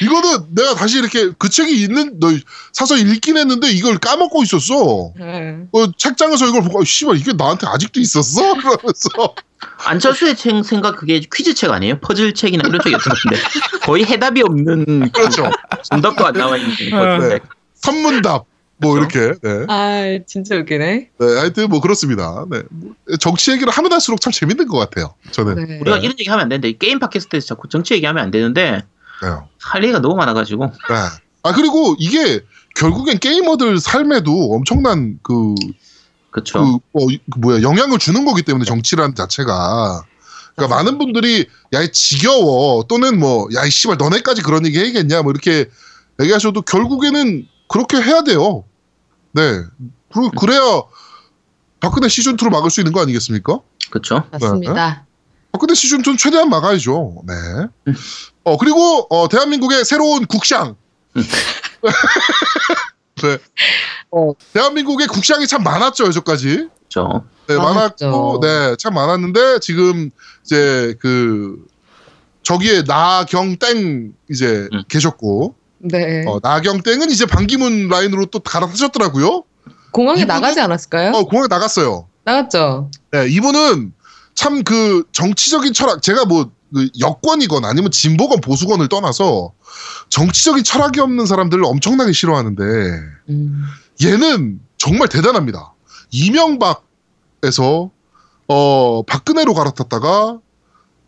이거는 0.07 0.55
내가 0.55 0.73
다시 0.75 0.99
이렇게 0.99 1.31
그 1.37 1.49
책이 1.49 1.83
있는 1.83 2.19
너 2.19 2.29
사서 2.71 2.97
읽긴 2.97 3.37
했는데 3.37 3.69
이걸 3.69 3.97
까먹고 3.97 4.41
있었어. 4.43 5.13
네. 5.17 5.57
어, 5.73 5.91
책장에서 5.97 6.47
이걸 6.47 6.63
보고 6.63 6.81
아, 6.81 6.83
씨발 6.85 7.17
이게 7.17 7.33
나한테 7.33 7.67
아직도 7.67 7.99
있었어? 7.99 8.53
그러면서 8.55 9.35
안철수의 9.85 10.35
책 10.35 10.63
생각 10.63 10.95
그게 10.95 11.19
퀴즈 11.19 11.53
책 11.53 11.71
아니에요? 11.71 11.99
퍼즐 11.99 12.33
책이나 12.33 12.63
이런 12.67 12.79
책이었던 12.81 13.13
건데 13.13 13.43
거의 13.83 14.05
해답이 14.05 14.41
없는 14.41 15.11
그렇죠. 15.11 15.51
정답도 15.83 16.25
안 16.25 16.33
나와 16.33 16.57
있는 16.57 16.75
네. 16.75 17.29
책. 17.29 17.43
선문답 17.75 18.45
뭐 18.77 18.97
이렇게. 18.97 19.33
네. 19.41 19.65
아, 19.67 20.19
진짜 20.27 20.55
웃기네. 20.55 21.09
네, 21.19 21.35
하여튼 21.37 21.67
뭐 21.69 21.81
그렇습니다. 21.81 22.45
네. 22.49 22.61
뭐 22.69 22.93
정치 23.19 23.51
얘기를 23.51 23.71
하면 23.73 23.91
할수록 23.91 24.21
참 24.21 24.31
재밌는 24.31 24.67
것 24.67 24.77
같아요. 24.77 25.15
저는. 25.31 25.55
네. 25.55 25.79
우리가 25.79 25.97
이런 25.97 26.11
얘기 26.19 26.29
하면 26.29 26.43
안 26.43 26.49
되는데 26.49 26.73
게임 26.73 26.99
팟캐스트에서 26.99 27.47
자꾸 27.47 27.67
정치 27.69 27.95
얘기하면 27.95 28.23
안 28.23 28.31
되는데 28.31 28.83
네. 29.21 29.29
할 29.61 29.83
얘기가 29.83 29.99
너무 29.99 30.15
많아가지고 30.15 30.65
네. 30.65 30.95
아 31.43 31.53
그리고 31.53 31.95
이게 31.99 32.41
결국엔 32.75 33.19
게이머들 33.19 33.79
삶에도 33.79 34.53
엄청난 34.53 35.19
그, 35.23 35.55
그쵸 36.29 36.81
그, 36.93 37.03
어, 37.03 37.07
그 37.31 37.39
뭐야 37.39 37.61
영향을 37.61 37.97
주는 37.97 38.25
거기 38.25 38.43
때문에 38.43 38.65
정치란 38.65 39.15
자체가 39.15 40.03
그러니까 40.55 40.75
많은 40.75 40.97
분들이 40.97 41.47
야이 41.73 41.91
지겨워 41.91 42.83
또는 42.87 43.19
뭐 43.19 43.47
야이 43.55 43.69
씨발 43.69 43.97
너네까지 43.97 44.41
그런 44.41 44.65
얘기 44.65 44.79
해야겠냐 44.79 45.21
뭐 45.21 45.31
이렇게 45.31 45.69
얘기하셔도 46.19 46.61
결국에는 46.63 47.47
그렇게 47.67 48.01
해야 48.01 48.23
돼요. 48.23 48.63
네. 49.33 49.63
그리고 50.11 50.31
그래야 50.31 50.81
박근혜 51.79 52.07
시즌 52.07 52.37
2를 52.37 52.49
막을 52.49 52.71
수 52.71 52.81
있는 52.81 52.91
거 52.91 53.01
아니겠습니까? 53.01 53.59
그쵸 53.91 54.23
맞습니다. 54.31 55.06
박근혜 55.57 55.73
시즌 55.73 56.03
2는 56.03 56.19
최대한 56.19 56.49
막아야죠. 56.49 57.23
네. 57.25 57.33
음. 57.87 57.95
어 58.43 58.57
그리고 58.57 59.07
어, 59.09 59.27
대한민국의 59.27 59.83
새로운 59.85 60.27
국상. 60.27 60.75
음. 61.15 61.23
네. 63.23 63.37
어, 64.11 64.33
대한민국의 64.53 65.07
국상이 65.07 65.47
참 65.47 65.63
많았죠 65.63 66.05
여기까지. 66.05 66.67
그쵸 66.83 67.23
네. 67.47 67.55
많았고, 67.55 68.39
네, 68.41 68.75
참 68.77 68.93
많았는데 68.93 69.59
지금 69.59 70.11
이제 70.45 70.93
그 70.99 71.65
저기에 72.43 72.83
나경땡 72.83 74.13
이제 74.29 74.67
음. 74.71 74.83
계셨고, 74.87 75.55
네. 75.79 76.23
어, 76.27 76.39
나경땡은 76.43 77.09
이제 77.09 77.25
반기문 77.25 77.87
라인으로 77.87 78.27
또 78.27 78.39
갈아타셨더라고요. 78.39 79.43
공항에 79.91 80.23
이분은- 80.23 80.27
나가지 80.27 80.59
않았을까요? 80.61 81.11
어, 81.13 81.23
공항에 81.25 81.47
나갔어요. 81.49 82.07
나갔죠. 82.23 82.91
네, 83.11 83.27
이분은 83.29 83.93
참 84.37 84.63
그 84.63 85.03
정치적인 85.11 85.73
철학, 85.73 86.01
제가 86.03 86.25
뭐그 86.25 86.89
여권이건 86.99 87.65
아니면 87.65 87.89
진보건 87.89 88.39
보수건을 88.39 88.87
떠나서 88.87 89.51
정치적인 90.09 90.63
철학이 90.63 90.99
없는 90.99 91.25
사람들을 91.25 91.65
엄청나게 91.65 92.13
싫어하는데 92.13 92.63
음. 93.29 93.65
얘는 94.03 94.59
정말 94.77 95.09
대단합니다. 95.09 95.73
이명박에서 96.11 97.89
어 98.47 99.03
박근혜로 99.03 99.55
갈아탔다가 99.55 100.39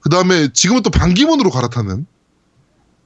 그 0.02 0.10
다음에 0.10 0.52
지금은 0.52 0.82
또 0.82 0.89
반기문으로 0.89 1.52
갈아타는 1.52 2.08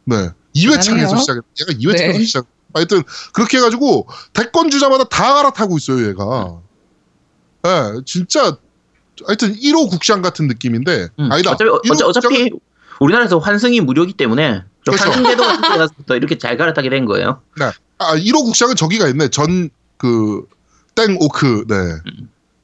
네 0.06 0.30
이회창에서 0.54 1.16
대단해요. 1.16 1.18
시작. 1.20 1.36
얘가 1.36 1.74
이회창에서 1.78 2.18
네. 2.18 2.26
시작. 2.26 2.46
하여튼 2.74 3.04
그렇게 3.34 3.58
해가지고 3.58 4.08
대권 4.32 4.70
주자마다 4.70 5.04
다 5.04 5.34
갈아타고 5.34 5.78
있어요 5.78 6.08
얘가. 6.08 6.62
네 7.64 8.02
진짜 8.06 8.58
하여튼 9.28 9.56
1호 9.56 9.90
국장 9.90 10.22
같은 10.22 10.48
느낌인데 10.48 11.10
음. 11.20 11.32
아니다. 11.32 11.52
어차피, 11.52 11.70
어, 11.70 11.82
1호 11.84 12.04
어차, 12.06 12.28
피 12.30 12.50
우리나라에서 13.00 13.38
환승이 13.40 13.82
무료이기 13.82 14.14
때문에 14.14 14.64
저 14.86 14.92
그렇죠. 14.92 15.10
환승제도 15.12 15.44
같은 15.44 15.62
데 15.62 15.78
가서 15.78 15.94
또 16.06 16.16
이렇게 16.16 16.38
잘 16.38 16.58
갈아타게 16.58 16.90
된 16.90 17.06
거예요 17.06 17.42
아 17.98 18.16
1호 18.16 18.44
국장은 18.46 18.76
저기가 18.76 19.08
있네. 19.08 19.30
전 19.30 19.70
그 19.98 20.46
땡오크 20.96 21.66
네. 21.70 21.76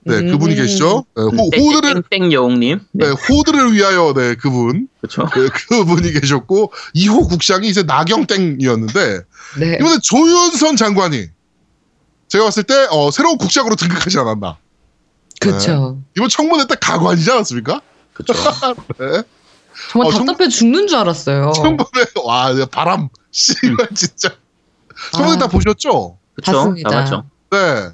네, 0.03 0.17
음. 0.17 0.31
그분이 0.31 0.55
계시죠? 0.55 1.05
네, 1.15 1.23
호, 1.23 1.49
땡- 1.51 1.61
호드를 1.61 1.93
땡- 2.09 2.23
땡 2.23 2.33
여옥님 2.33 2.79
네, 2.91 3.05
네, 3.07 3.11
호드를 3.13 3.71
위하여 3.73 4.13
네, 4.13 4.35
그분. 4.35 4.87
그쵸 5.01 5.25
네, 5.33 5.47
그분이 5.69 6.11
계셨고 6.11 6.73
2호 6.95 7.29
국장이 7.29 7.69
이제 7.69 7.83
나경땡이었는데 7.83 9.21
네. 9.59 9.77
이번에 9.79 9.97
조윤선 10.03 10.75
장관이 10.75 11.27
제가 12.27 12.43
봤을 12.45 12.63
때 12.63 12.87
어, 12.91 13.09
새로운 13.11 13.37
국장으로 13.37 13.75
등극하지 13.75 14.17
않았나. 14.19 14.57
그쵸. 15.39 15.97
이번 16.17 16.29
청문회 16.29 16.65
때 16.67 16.75
가관이지 16.79 17.31
않았습니까? 17.31 17.81
그쵸 18.13 18.33
네. 18.99 19.23
정말 19.91 20.07
어, 20.07 20.11
청- 20.11 20.25
답답해 20.25 20.49
죽는 20.49 20.87
줄 20.87 20.97
알았어요. 20.97 21.51
청문회 21.55 21.85
와 22.25 22.53
바람 22.69 23.07
씨발 23.31 23.87
진짜 23.95 24.29
청문회 25.13 25.35
아. 25.35 25.39
다 25.39 25.47
보셨죠? 25.47 26.17
그쵸 26.33 26.51
봤습니다. 26.51 26.89
다 26.89 26.95
맞죠 27.01 27.23
네. 27.51 27.89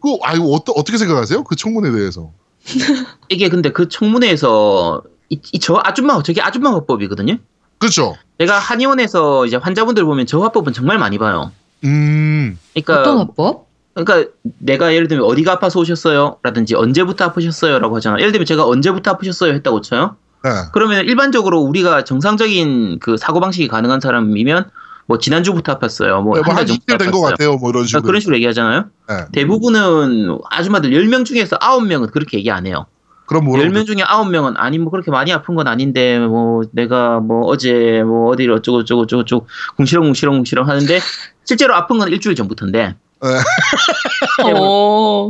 그 0.00 0.16
아유 0.22 0.40
어떠, 0.52 0.72
어떻게 0.72 0.96
생각하세요? 0.98 1.44
그 1.44 1.56
청문회에 1.56 1.92
대해서? 1.92 2.30
이게 3.28 3.48
근데 3.48 3.70
그 3.70 3.88
청문회에서 3.88 5.02
이, 5.28 5.40
이 5.52 5.58
저 5.58 5.80
아줌마 5.84 6.22
저게 6.22 6.40
아줌마 6.40 6.72
화법이거든요 6.72 7.36
그렇죠. 7.78 8.16
제가 8.38 8.58
한의원에서 8.58 9.44
이제 9.46 9.56
환자분들 9.56 10.04
보면 10.04 10.26
저 10.26 10.40
화법은 10.40 10.72
정말 10.72 10.98
많이 10.98 11.18
봐요 11.18 11.52
음. 11.84 12.58
그러니까 12.74 13.00
어떤 13.00 13.18
화법? 13.18 13.65
그러니까 14.04 14.30
내가 14.58 14.92
예를 14.94 15.08
들면 15.08 15.24
어디가 15.24 15.52
아파서 15.52 15.80
오셨어요? 15.80 16.36
라든지 16.42 16.74
언제부터 16.74 17.24
아프셨어요? 17.24 17.78
라고 17.78 17.96
하잖아. 17.96 18.18
예를 18.18 18.32
들면 18.32 18.44
제가 18.44 18.66
언제부터 18.66 19.12
아프셨어요? 19.12 19.54
했다고 19.54 19.80
쳐요. 19.80 20.16
네. 20.44 20.50
그러면 20.74 21.06
일반적으로 21.06 21.60
우리가 21.60 22.04
정상적인 22.04 22.98
그 23.00 23.16
사고방식이 23.16 23.68
가능한 23.68 24.00
사람이면 24.00 24.70
뭐 25.06 25.18
지난주부터 25.18 25.78
아팠어요. 25.78 26.22
뭐 26.22 26.34
네, 26.34 26.42
한달 26.44 26.52
뭐한 26.52 26.66
전부터 26.66 26.74
이틀 26.94 26.98
된것 26.98 27.20
아팠어요. 27.22 27.30
같아요. 27.30 27.56
뭐 27.56 27.70
이런 27.70 27.84
식으로. 27.86 28.02
그러니까 28.02 28.06
그런 28.06 28.20
식으로 28.20 28.36
얘기하잖아요. 28.36 28.84
네. 29.08 29.14
대부분은 29.32 30.38
아줌마들 30.50 30.90
10명 30.90 31.24
중에서 31.24 31.56
9명은 31.58 32.12
그렇게 32.12 32.36
얘기 32.36 32.50
안 32.50 32.66
해요. 32.66 32.86
그럼 33.26 33.46
뭐라고 33.46 33.68
10명 33.70 33.86
중에 33.86 33.96
9명은 33.96 34.54
아니 34.56 34.78
뭐 34.78 34.90
그렇게 34.90 35.10
많이 35.10 35.32
아픈 35.32 35.54
건 35.54 35.68
아닌데 35.68 36.18
뭐 36.18 36.62
내가 36.72 37.18
뭐 37.20 37.46
어제 37.46 38.02
뭐 38.04 38.28
어디를 38.30 38.52
어쩌고 38.54 38.84
저쩌고 38.84 39.06
저쩌고 39.06 39.24
저쩌고 39.24 39.46
궁시렁 39.76 40.04
궁시렁 40.04 40.34
궁시렁 40.34 40.68
하는데 40.68 41.00
실제로 41.44 41.74
아픈 41.74 41.98
건 41.98 42.08
일주일 42.08 42.36
전부터인데 42.36 42.94
어. 42.94 43.05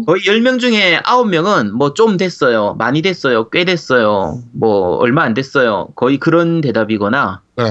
거의 0.06 0.22
10명 0.22 0.58
중에 0.60 1.00
9명은 1.00 1.70
뭐 1.72 1.94
좀 1.94 2.16
됐어요. 2.16 2.74
많이 2.78 3.02
됐어요. 3.02 3.48
꽤 3.50 3.64
됐어요. 3.64 4.40
뭐 4.52 4.96
얼마 4.96 5.22
안 5.22 5.34
됐어요. 5.34 5.88
거의 5.94 6.18
그런 6.18 6.60
대답이거나 6.60 7.42
네. 7.56 7.64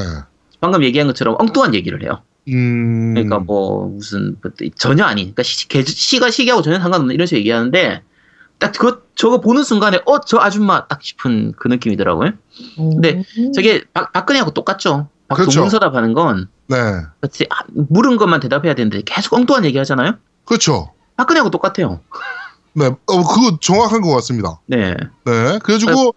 방금 0.61 0.84
얘기한 0.84 1.07
것처럼 1.07 1.36
엉뚱한 1.39 1.76
얘기를 1.76 2.01
해요. 2.03 2.22
음. 2.47 3.13
그러니까 3.13 3.39
뭐 3.39 3.88
무슨 3.88 4.36
전혀 4.78 5.03
아닌 5.03 5.26
그러니까 5.26 5.43
시, 5.43 5.68
개- 5.68 5.84
시가 5.84 6.30
시기하고 6.32 6.61
전혀 6.61 6.80
상관없는 6.80 7.13
이런 7.13 7.28
식으로 7.28 7.39
얘기하는데 7.39 8.01
딱 8.59 8.72
그거 8.72 9.01
저거 9.16 9.41
보는 9.41 9.63
순간에 9.63 9.99
어 10.05 10.20
저 10.20 10.38
아줌마 10.39 10.88
딱 10.88 11.03
싶은 11.03 11.53
그 11.57 11.68
느낌이더라고요. 11.68 12.32
근데 12.78 13.24
저게 13.53 13.84
박, 13.93 14.13
박근혜하고 14.13 14.51
똑같죠. 14.51 15.09
박 15.28 15.36
그렇죠. 15.36 15.55
동문서답 15.55 15.95
하는 15.95 16.13
건 16.13 16.47
네. 16.67 16.78
그치, 17.21 17.45
아, 17.49 17.63
물은 17.73 18.17
것만 18.17 18.39
대답해야 18.39 18.76
되는데 18.76 19.01
계속 19.05 19.34
엉뚱한 19.34 19.65
얘기 19.65 19.78
하잖아요. 19.78 20.15
그렇죠. 20.45 20.91
박근혜하고 21.17 21.49
똑같아요. 21.49 22.01
네. 22.73 22.88
어, 22.88 23.23
그거 23.23 23.57
정확한 23.61 24.01
것 24.01 24.09
같습니다. 24.15 24.59
네. 24.67 24.93
네. 25.26 25.59
그래가지고, 25.63 26.13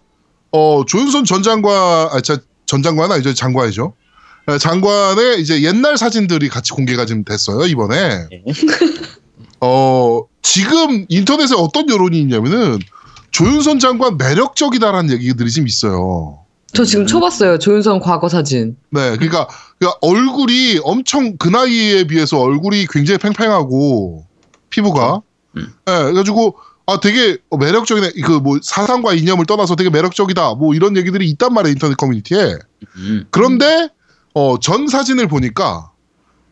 어, 0.52 0.84
조윤선 0.84 1.24
전 1.24 1.42
장관, 1.42 1.72
아, 2.10 2.20
자, 2.20 2.38
전 2.66 2.82
장관, 2.82 3.12
아니죠. 3.12 3.32
장관이죠. 3.32 3.94
네, 4.46 4.58
장관의 4.58 5.40
이제 5.40 5.62
옛날 5.62 5.96
사진들이 5.96 6.48
같이 6.48 6.72
공개가 6.72 7.06
지금 7.06 7.22
됐어요, 7.22 7.66
이번에. 7.66 8.26
네. 8.30 8.44
어, 9.60 10.22
지금 10.42 11.06
인터넷에 11.08 11.54
어떤 11.56 11.88
여론이 11.88 12.18
있냐면은, 12.18 12.78
조윤선 13.30 13.78
장관 13.78 14.16
매력적이다라는 14.16 15.10
얘기들이 15.12 15.50
지금 15.50 15.68
있어요. 15.68 16.37
저 16.74 16.84
지금 16.84 17.06
쳐봤어요. 17.06 17.58
조윤선 17.58 18.00
과거 18.00 18.28
사진. 18.28 18.76
네, 18.90 19.16
그러니까, 19.16 19.48
그러니까 19.78 19.98
얼굴이 20.02 20.80
엄청 20.82 21.36
그 21.38 21.48
나이에 21.48 22.04
비해서 22.04 22.38
얼굴이 22.40 22.86
굉장히 22.90 23.18
팽팽하고 23.18 24.26
피부가, 24.70 25.22
음. 25.56 25.72
네, 25.86 26.02
그래가지고 26.04 26.56
아 26.86 27.00
되게 27.00 27.38
매력적이네. 27.58 28.12
그 28.24 28.40
뭐 28.40 28.58
사상과 28.62 29.14
이념을 29.14 29.46
떠나서 29.46 29.76
되게 29.76 29.90
매력적이다. 29.90 30.54
뭐 30.54 30.74
이런 30.74 30.96
얘기들이 30.96 31.28
있단 31.30 31.52
말이에요 31.52 31.72
인터넷 31.72 31.96
커뮤니티에. 31.96 32.56
음. 32.96 33.24
그런데 33.30 33.88
어, 34.34 34.58
전 34.60 34.86
사진을 34.88 35.26
보니까 35.28 35.90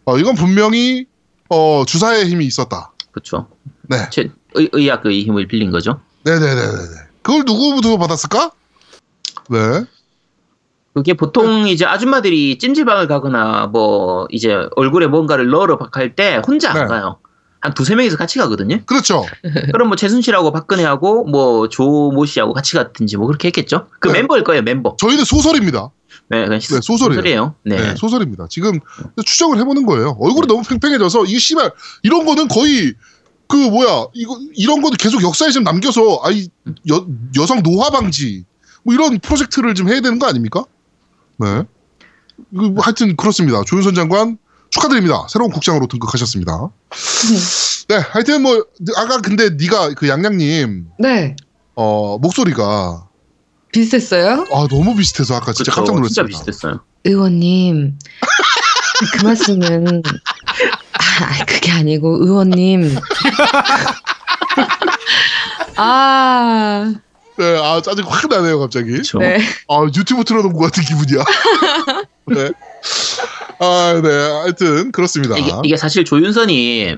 어, 0.05 0.19
이건 0.19 0.35
분명히 0.35 1.07
어, 1.49 1.85
주사의 1.87 2.27
힘이 2.29 2.47
있었다. 2.47 2.93
그렇죠. 3.13 3.49
네. 3.83 4.09
제, 4.11 4.31
의, 4.55 4.69
의학의 4.73 5.23
힘을 5.25 5.47
빌린 5.47 5.71
거죠. 5.71 6.01
네네네네. 6.25 6.73
그걸 7.23 7.43
누구부터 7.47 7.97
받았을까? 7.99 8.51
네. 9.51 9.85
그게 10.97 11.13
보통 11.13 11.69
이제 11.69 11.85
아줌마들이 11.85 12.57
찜질방을 12.57 13.07
가거나 13.07 13.67
뭐 13.67 14.27
이제 14.31 14.67
얼굴에 14.77 15.07
뭔가를 15.09 15.51
넣으러 15.51 15.77
갈 15.77 16.15
때 16.17 16.41
혼자 16.47 16.71
안 16.71 16.79
네. 16.79 16.87
가요. 16.87 17.19
한 17.61 17.75
두세 17.75 17.95
명이서 17.95 18.17
같이 18.17 18.39
가거든요. 18.39 18.79
그렇죠. 18.87 19.27
그럼 19.75 19.89
뭐 19.89 19.97
최순 19.97 20.23
실하고 20.23 20.53
박근혜하고 20.53 21.25
뭐 21.25 21.69
조모 21.69 22.25
씨하고 22.25 22.55
같이 22.55 22.77
갔든지 22.77 23.19
뭐 23.19 23.27
그렇게 23.27 23.49
했겠죠. 23.49 23.89
그 24.01 24.09
네. 24.09 24.15
멤버일 24.15 24.43
거예요, 24.43 24.63
mem버. 24.63 24.97
저희는 24.99 25.27
소설입니다. 25.27 25.91
네, 26.31 26.49
네, 26.49 26.61
소설이에요. 26.61 26.81
소설이에요. 26.81 27.55
네. 27.65 27.77
네, 27.77 27.95
소설입니다. 27.95 28.47
지금 28.49 28.81
추정을 29.23 29.59
해보는 29.59 29.85
거예요. 29.85 30.17
얼굴이 30.19 30.47
너무 30.47 30.63
팽팽해져서 30.63 31.27
이게 31.27 31.39
씨발 31.39 31.73
이런 32.05 32.25
거는 32.25 32.49
거의 32.49 32.95
그 33.49 33.57
뭐야 33.57 34.07
이거 34.15 34.39
이런 34.55 34.81
거는 34.81 34.97
계속 34.97 35.23
역사에 35.23 35.51
좀 35.51 35.63
남겨서 35.63 36.23
아이 36.23 36.49
여, 36.91 37.07
여성 37.39 37.63
노화 37.63 37.91
방지 37.91 38.47
뭐 38.83 38.95
이런 38.95 39.19
프로젝트를 39.19 39.75
좀 39.75 39.91
해야 39.91 40.01
되는 40.01 40.19
거 40.19 40.27
아닙니까? 40.27 40.65
네. 41.39 41.63
이거 42.53 42.69
뭐 42.69 42.83
하여튼 42.83 43.17
그렇습니다. 43.17 43.63
조윤선 43.67 43.95
장관 43.95 44.39
축하드립니다. 44.71 45.27
새로운 45.29 45.51
국장으로 45.51 45.87
등극하셨습니다. 45.87 46.71
네, 47.89 47.97
하여튼 47.97 48.43
뭐 48.43 48.65
아까 48.97 49.21
근데 49.21 49.51
네가 49.51 49.91
그 49.95 50.09
양양님 50.09 50.89
네. 50.99 51.37
어 51.75 52.19
목소리가 52.19 53.07
비슷했어요? 53.73 54.45
아 54.53 54.67
너무 54.69 54.95
비슷해서 54.97 55.37
아까 55.37 55.53
진짜 55.53 55.73
그쵸. 55.73 55.85
깜짝 55.85 56.05
진짜 56.07 56.23
놀랐습니다. 56.23 56.45
비슷했어요. 56.45 56.81
의원님. 57.05 57.99
그 59.13 59.25
말씀은 59.25 60.03
아, 61.21 61.45
그게 61.45 61.71
아니고 61.71 62.25
의원님. 62.25 62.97
아, 65.77 66.93
네, 67.39 67.59
아 67.63 67.81
짜증 67.83 68.05
확 68.07 68.29
나네요 68.29 68.59
갑자기. 68.59 68.91
그렇죠. 68.93 69.19
네. 69.19 69.39
아, 69.69 69.85
유튜브 69.97 70.25
틀어놓은 70.25 70.53
것 70.55 70.61
같은 70.61 70.83
기분이야. 70.85 71.25
네. 72.29 72.51
아, 73.59 74.01
네. 74.03 74.09
하여튼, 74.43 74.93
그렇습니다. 74.93 75.37
이게, 75.39 75.51
이게 75.65 75.77
사실 75.77 76.05
조윤선이 76.05 76.97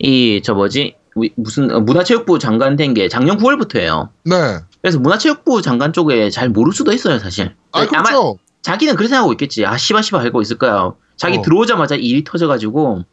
이 0.00 0.40
저 0.44 0.54
뭐지 0.54 0.94
위- 1.16 1.32
무슨 1.36 1.70
어, 1.74 1.80
문화체육부 1.80 2.38
장관 2.38 2.76
된 2.76 2.94
게 2.94 3.08
작년 3.08 3.36
9월부터예요. 3.38 4.10
네. 4.24 4.34
그래서 4.80 4.98
문화체육부 5.00 5.60
장관 5.62 5.92
쪽에 5.92 6.30
잘 6.30 6.48
모를 6.48 6.72
수도 6.72 6.92
있어요, 6.92 7.18
사실. 7.18 7.54
아, 7.72 7.80
아마 7.80 8.02
그렇죠. 8.02 8.38
자기는 8.62 8.94
그렇게 8.94 9.08
생각하고 9.08 9.32
있겠지. 9.32 9.66
아, 9.66 9.76
씨바 9.76 10.02
씨바 10.02 10.20
알고 10.20 10.40
있을 10.42 10.56
거야. 10.58 10.92
자기 11.16 11.38
어. 11.38 11.42
들어오자마자 11.42 11.96
일이 11.96 12.22
터져가지고 12.22 13.04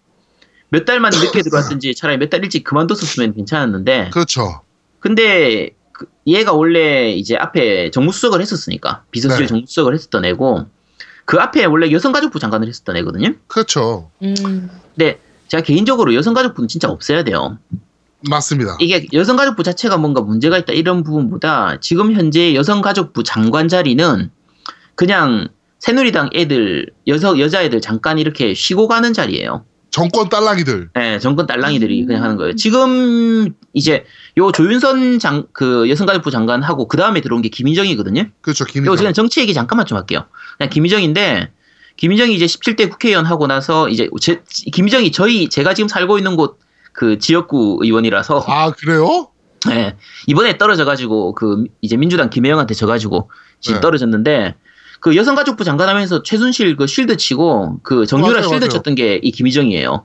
몇 0.69 0.85
달만 0.85 1.11
늦게 1.13 1.41
들어왔든지 1.41 1.95
차라리 1.95 2.17
몇 2.19 2.29
달 2.29 2.43
일찍 2.43 2.63
그만뒀었으면 2.63 3.33
괜찮았는데. 3.33 4.09
그렇죠. 4.11 4.61
근데 4.99 5.69
그- 5.69 5.75
얘가 6.27 6.53
원래 6.53 7.11
이제 7.11 7.35
앞에 7.35 7.91
정무수석을 7.91 8.41
했었으니까 8.41 9.03
비서실 9.11 9.41
네. 9.41 9.47
정무수석을 9.47 9.93
했었던 9.93 10.25
애고 10.25 10.65
그 11.25 11.37
앞에 11.37 11.65
원래 11.65 11.91
여성가족부 11.91 12.39
장관을 12.39 12.67
했었던 12.67 12.97
애거든요. 12.97 13.33
그렇죠. 13.47 14.09
음, 14.21 14.69
근데 14.95 15.19
제가 15.47 15.63
개인적으로 15.63 16.13
여성가족부는 16.13 16.67
진짜 16.67 16.89
없애야 16.89 17.23
돼요. 17.23 17.57
맞습니다. 18.27 18.77
이게 18.79 19.07
여성가족부 19.13 19.63
자체가 19.63 19.97
뭔가 19.97 20.21
문제가 20.21 20.57
있다 20.57 20.73
이런 20.73 21.03
부분보다 21.03 21.79
지금 21.79 22.13
현재 22.13 22.55
여성가족부 22.55 23.23
장관 23.23 23.67
자리는 23.67 24.31
그냥 24.95 25.49
새누리당 25.79 26.31
애들 26.33 26.87
여성 27.07 27.39
여자애들 27.39 27.81
잠깐 27.81 28.17
이렇게 28.17 28.53
쉬고 28.53 28.87
가는 28.87 29.13
자리예요. 29.13 29.65
정권 29.95 30.27
딸랑이들. 30.27 30.89
예, 30.99 31.19
정권 31.19 31.47
딸랑이들이 31.47 32.05
그냥 32.05 32.21
하는 32.23 32.35
거예요. 32.35 32.55
지금 32.55 33.53
이제 33.73 34.05
요 34.37 34.51
조윤선 34.51 35.19
장 35.19 35.47
그 35.53 35.89
여성가족부 35.89 36.31
장관하고 36.31 36.87
그 36.89 36.97
다음에 36.97 37.21
들어온 37.21 37.41
게 37.41 37.47
김인정이거든요. 37.47 38.25
그렇죠. 38.41 38.65
이거 38.65 38.73
김희정. 38.73 38.95
그냥 38.97 39.13
정치 39.13 39.39
얘기 39.39 39.53
잠깐만 39.53 39.85
좀 39.85 39.97
할게요. 39.97 40.25
그냥 40.57 40.69
김희정인데 40.69 41.51
김희정이 41.95 42.35
이제 42.35 42.45
17대 42.45 42.89
국회의원 42.89 43.25
하고 43.25 43.47
나서 43.47 43.87
이제 43.87 44.09
제, 44.19 44.41
김희정이 44.73 45.13
저희 45.13 45.47
제가 45.47 45.73
지금 45.73 45.87
살고 45.87 46.17
있는 46.17 46.35
곳 46.35 46.59
그 46.95 47.19
지역구 47.19 47.79
의원이라서 47.81 48.45
아, 48.47 48.71
그래요? 48.71 49.27
예, 49.69 49.95
이번에 50.27 50.57
떨어져가지고 50.57 51.35
그 51.35 51.65
이제 51.81 51.97
민주당 51.97 52.29
김혜영한테 52.29 52.73
져가지고 52.73 53.29
지금 53.59 53.75
네. 53.77 53.81
떨어졌는데 53.81 54.55
그 55.05 55.15
여성가족부 55.15 55.63
장관 55.63 55.87
하면서 55.87 56.23
최순실 56.23 56.77
그 56.77 56.87
쉴드 56.87 57.17
치고 57.17 57.77
그 57.83 58.07
정유라 58.07 58.39
맞아요, 58.39 58.41
쉴드 58.47 58.65
맞아요. 58.65 58.69
쳤던 58.69 58.95
게 58.95 59.19
이 59.21 59.29
김희정이에요. 59.31 60.03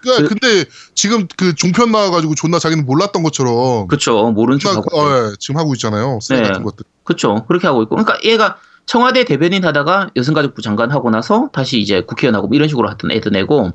그러니까 0.00 0.22
그- 0.22 0.28
근데 0.34 0.64
지금 0.94 1.28
그 1.36 1.54
종편 1.54 1.92
나와가지고 1.92 2.34
존나 2.34 2.58
자기는 2.58 2.86
몰랐던 2.86 3.22
것처럼. 3.22 3.86
그쵸 3.86 4.30
모르는 4.30 4.58
존나 4.60 4.76
척하고. 4.76 4.98
어, 4.98 5.10
예, 5.30 5.34
지금 5.38 5.58
하고 5.58 5.74
있잖아요. 5.74 6.18
네. 6.30 6.40
같은 6.40 6.62
것들. 6.62 6.86
그쵸. 7.04 7.44
그렇게 7.46 7.66
하고 7.66 7.82
있고. 7.82 7.96
그러니까 7.96 8.18
얘가 8.24 8.56
청와대 8.86 9.26
대변인 9.26 9.62
하다가 9.62 10.08
여성가족부 10.16 10.62
장관 10.62 10.90
하고 10.90 11.10
나서 11.10 11.50
다시 11.52 11.78
이제 11.78 12.00
국회의원하고 12.00 12.46
뭐 12.48 12.56
이런 12.56 12.66
식으로 12.70 12.90
했던 12.90 13.10
애던 13.10 13.36
애고 13.36 13.72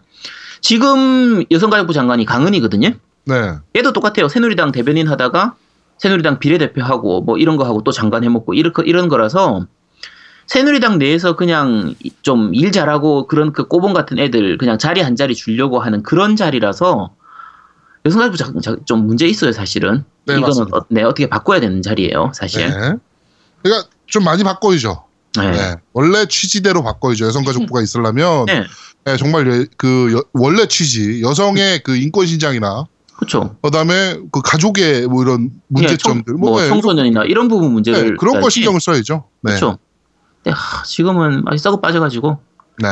지금 0.62 1.44
여성가족부 1.52 1.94
장관이 1.94 2.26
강은이거든요. 2.26 2.90
네. 3.26 3.52
얘도 3.76 3.94
똑같아요. 3.94 4.28
새누리당 4.30 4.72
대변인 4.72 5.08
하다가 5.08 5.54
새누리당 6.00 6.40
비례대표하고 6.40 7.22
뭐 7.22 7.38
이런 7.38 7.56
거 7.56 7.66
하고 7.66 7.84
또 7.84 7.92
장관 7.92 8.24
해먹고 8.24 8.56
이렇게 8.56 8.82
이런 8.88 9.10
거라서 9.10 9.68
새누리당 10.54 10.98
내에서 10.98 11.36
그냥 11.36 11.94
좀 12.24 12.50
일 12.54 12.72
잘하고 12.72 13.28
그런 13.28 13.54
그 13.54 13.68
꼬봉 13.68 13.94
같은 13.94 14.18
애들 14.18 14.58
그냥 14.58 14.80
자리 14.80 15.00
한 15.02 15.16
자리 15.16 15.36
주려고 15.36 15.80
하는 15.80 16.02
그런 16.02 16.36
자리라서 16.36 17.12
여성가족부 18.06 18.62
좀 18.86 19.06
문제 19.06 19.28
있어요 19.28 19.52
사실은. 19.52 20.04
네, 20.26 20.38
이거는. 20.38 20.74
어, 20.74 20.82
네, 20.90 21.04
어떻게 21.04 21.28
바꿔야 21.30 21.60
되는 21.60 21.84
자리예요 21.84 22.32
사실. 22.34 22.68
네. 22.68 22.94
그러니까 23.62 23.88
좀 24.08 24.24
많이 24.24 24.44
바꿔야죠. 24.44 25.04
네. 25.38 25.52
네. 25.52 25.76
원래 25.94 26.26
취지대로 26.26 26.82
바꿔야죠. 26.82 27.26
여성가족부가 27.28 27.82
있으려면. 27.84 28.46
네. 28.46 28.64
네, 29.06 29.18
정말 29.18 29.48
여- 29.48 29.66
그 29.78 30.14
여- 30.18 30.24
원래 30.34 30.66
취지 30.68 31.22
여성의 31.22 31.84
그 31.84 31.96
인권 31.96 32.26
신장이나 32.26 32.86
그렇죠. 33.18 33.56
그다음에 33.62 34.18
그 34.32 34.42
가족의 34.42 35.06
뭐 35.08 35.22
이런 35.22 35.52
문제점들 35.68 36.34
뭐, 36.36 36.60
네, 36.60 36.68
청소년이나 36.70 37.26
이런 37.26 37.48
부분 37.50 37.72
문제를 37.72 38.04
네, 38.12 38.16
그런 38.20 38.40
거. 38.42 38.50
신경을 38.50 38.80
써야죠. 38.82 39.26
네. 39.44 39.52
그렇죠. 39.52 39.78
근데 40.44 40.56
하, 40.56 40.84
지금은 40.84 41.44
많이 41.44 41.58
썩어 41.58 41.80
빠져가지고 41.80 42.40
네. 42.82 42.88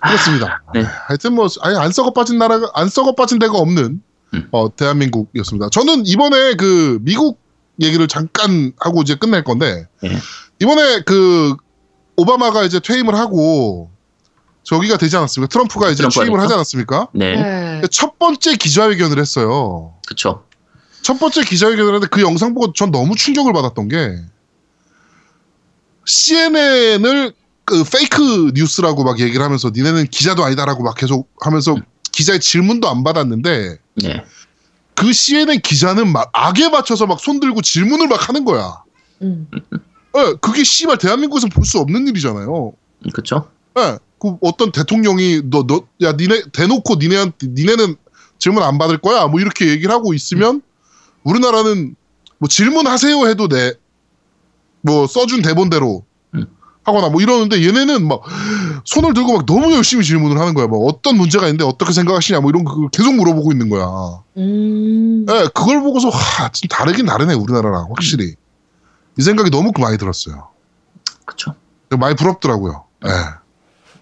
그렇습니다. 0.00 0.62
네. 0.74 0.82
네. 0.82 0.88
하여튼 1.06 1.34
뭐 1.34 1.48
아예 1.62 1.76
안 1.76 1.92
썩어 1.92 2.12
빠진 2.12 2.38
나라가 2.38 2.70
안 2.74 2.88
썩어 2.88 3.14
빠진 3.14 3.38
데가 3.38 3.58
없는 3.58 4.02
음. 4.34 4.48
어, 4.52 4.74
대한민국이었습니다. 4.74 5.68
저는 5.70 6.06
이번에 6.06 6.54
그 6.54 6.98
미국 7.02 7.40
얘기를 7.80 8.06
잠깐 8.08 8.72
하고 8.78 9.02
이제 9.02 9.14
끝낼 9.14 9.44
건데 9.44 9.86
예. 10.04 10.18
이번에 10.60 11.02
그 11.02 11.56
오바마가 12.16 12.64
이제 12.64 12.80
퇴임을 12.80 13.14
하고 13.14 13.90
저기가 14.62 14.98
되지 14.98 15.16
않았습니까? 15.16 15.48
트럼프가 15.50 15.88
이제 15.88 15.96
트럼프가 15.96 16.24
취임을? 16.24 16.40
하지 16.40 16.54
않았습니까? 16.54 17.08
네, 17.12 17.36
네. 17.80 17.82
첫 17.90 18.18
번째 18.18 18.56
기자회견을 18.56 19.18
했어요. 19.18 19.94
그렇죠. 20.06 20.44
첫 21.02 21.18
번째 21.18 21.42
기자회견을 21.42 21.94
했는데 21.94 22.06
그 22.10 22.20
영상 22.20 22.54
보고 22.54 22.72
전 22.72 22.90
너무 22.90 23.16
충격을 23.16 23.52
받았던 23.52 23.88
게 23.88 24.16
CNN을 26.06 27.32
그 27.64 27.84
페이크 27.84 28.52
뉴스라고 28.54 29.04
막 29.04 29.20
얘기를 29.20 29.44
하면서 29.44 29.70
니네는 29.74 30.06
기자도 30.08 30.44
아니다라고 30.44 30.82
막 30.82 30.96
계속 30.96 31.30
하면서 31.40 31.76
기자의 32.12 32.40
질문도 32.40 32.88
안 32.88 33.04
받았는데 33.04 33.78
네, 34.02 34.24
그 34.96 35.12
CNN 35.12 35.60
기자는 35.60 36.10
막 36.12 36.30
악에 36.32 36.68
맞춰서 36.68 37.06
막 37.06 37.20
손 37.20 37.38
들고 37.40 37.62
질문을 37.62 38.08
막 38.08 38.28
하는 38.28 38.44
거야. 38.44 38.82
음. 39.22 39.48
예, 40.16 40.34
그게 40.40 40.64
씨발 40.64 40.98
대한민국에서 40.98 41.48
볼 41.48 41.64
수 41.64 41.78
없는 41.78 42.08
일이잖아요. 42.08 42.72
그렇죠. 43.12 43.48
예, 43.78 43.98
그 44.18 44.36
어떤 44.40 44.72
대통령이 44.72 45.42
너 45.44 45.62
너 45.66 45.86
야 46.02 46.12
니네 46.12 46.44
대놓고 46.52 46.96
니네한테 46.96 47.46
니네는 47.50 47.96
질문 48.38 48.62
안 48.64 48.78
받을 48.78 48.98
거야 48.98 49.26
뭐 49.28 49.38
이렇게 49.40 49.68
얘기를 49.68 49.92
하고 49.94 50.12
있으면 50.14 50.62
우리나라는 51.22 51.94
뭐 52.38 52.48
질문하세요 52.48 53.28
해도 53.28 53.48
내 53.48 53.74
뭐 54.82 55.06
써준 55.06 55.42
대본대로 55.42 56.04
음. 56.34 56.46
하거나 56.84 57.08
뭐 57.08 57.20
이러는데 57.20 57.64
얘네는 57.64 58.06
막 58.06 58.22
손을 58.84 59.14
들고 59.14 59.32
막 59.34 59.46
너무 59.46 59.72
열심히 59.74 60.04
질문을 60.04 60.38
하는 60.38 60.54
거야. 60.54 60.66
뭐 60.66 60.86
어떤 60.86 61.16
문제가 61.16 61.46
있는데 61.46 61.64
어떻게 61.64 61.92
생각하시냐 61.92 62.40
뭐 62.40 62.50
이런 62.50 62.64
거 62.64 62.88
계속 62.88 63.14
물어보고 63.14 63.52
있는 63.52 63.68
거야. 63.68 64.22
음. 64.36 65.26
예, 65.28 65.48
그걸 65.54 65.82
보고서 65.82 66.08
하, 66.08 66.50
좀 66.50 66.68
다르긴 66.68 67.06
다르네 67.06 67.34
우리나라랑 67.34 67.88
확실히 67.90 68.34
이 69.18 69.22
생각이 69.22 69.50
너무 69.50 69.72
많이 69.78 69.98
들었어요. 69.98 70.48
그렇죠. 71.24 71.54
많이 71.90 72.14
부럽더라고요. 72.14 72.84
예. 73.06 73.10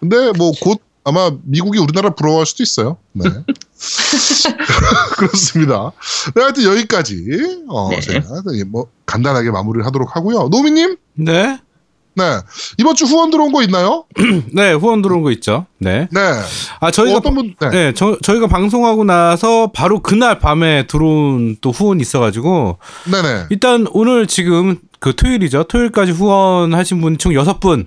근데 0.01 0.33
뭐 0.33 0.53
곧 0.61 0.81
아마 1.09 1.31
미국이 1.45 1.79
우리나라 1.79 2.11
부러워할 2.11 2.45
수도 2.45 2.63
있어요. 2.63 2.99
네. 3.13 3.25
그렇습니다. 5.17 5.93
네, 6.35 6.43
하여튼 6.43 6.65
여기까지 6.65 7.65
어, 7.69 7.89
네. 7.91 8.01
제가 8.01 8.27
뭐 8.69 8.89
간단하게 9.07 9.51
마무리를 9.51 9.85
하도록 9.87 10.15
하고요. 10.17 10.49
노미님, 10.49 10.97
네? 11.15 11.59
네. 12.15 12.25
이번 12.79 12.97
주 12.97 13.05
후원 13.05 13.31
들어온 13.31 13.53
거 13.53 13.63
있나요? 13.63 14.05
네, 14.53 14.73
후원 14.73 15.03
들어온 15.03 15.23
거 15.23 15.31
있죠. 15.33 15.67
네. 15.79 16.09
네. 16.11 16.21
아, 16.81 16.91
저희가 16.91 17.19
어떤 17.19 17.35
분, 17.37 17.55
네. 17.61 17.71
네, 17.71 17.93
저, 17.95 18.19
저희가 18.21 18.49
방송하고 18.49 19.05
나서 19.05 19.71
바로 19.73 20.01
그날 20.03 20.41
밤에 20.41 20.87
들어온 20.89 21.57
또 21.61 21.71
후원이 21.71 22.03
있어 22.03 22.19
가지고 22.19 22.79
네 23.11 23.23
네. 23.23 23.47
일단 23.51 23.87
오늘 23.93 24.27
지금 24.27 24.79
그 24.99 25.15
토요일이죠. 25.15 25.65
토요일까지 25.65 26.11
후원하신 26.13 27.01
분 27.01 27.19
총 27.19 27.35
여섯 27.35 27.61
분. 27.61 27.87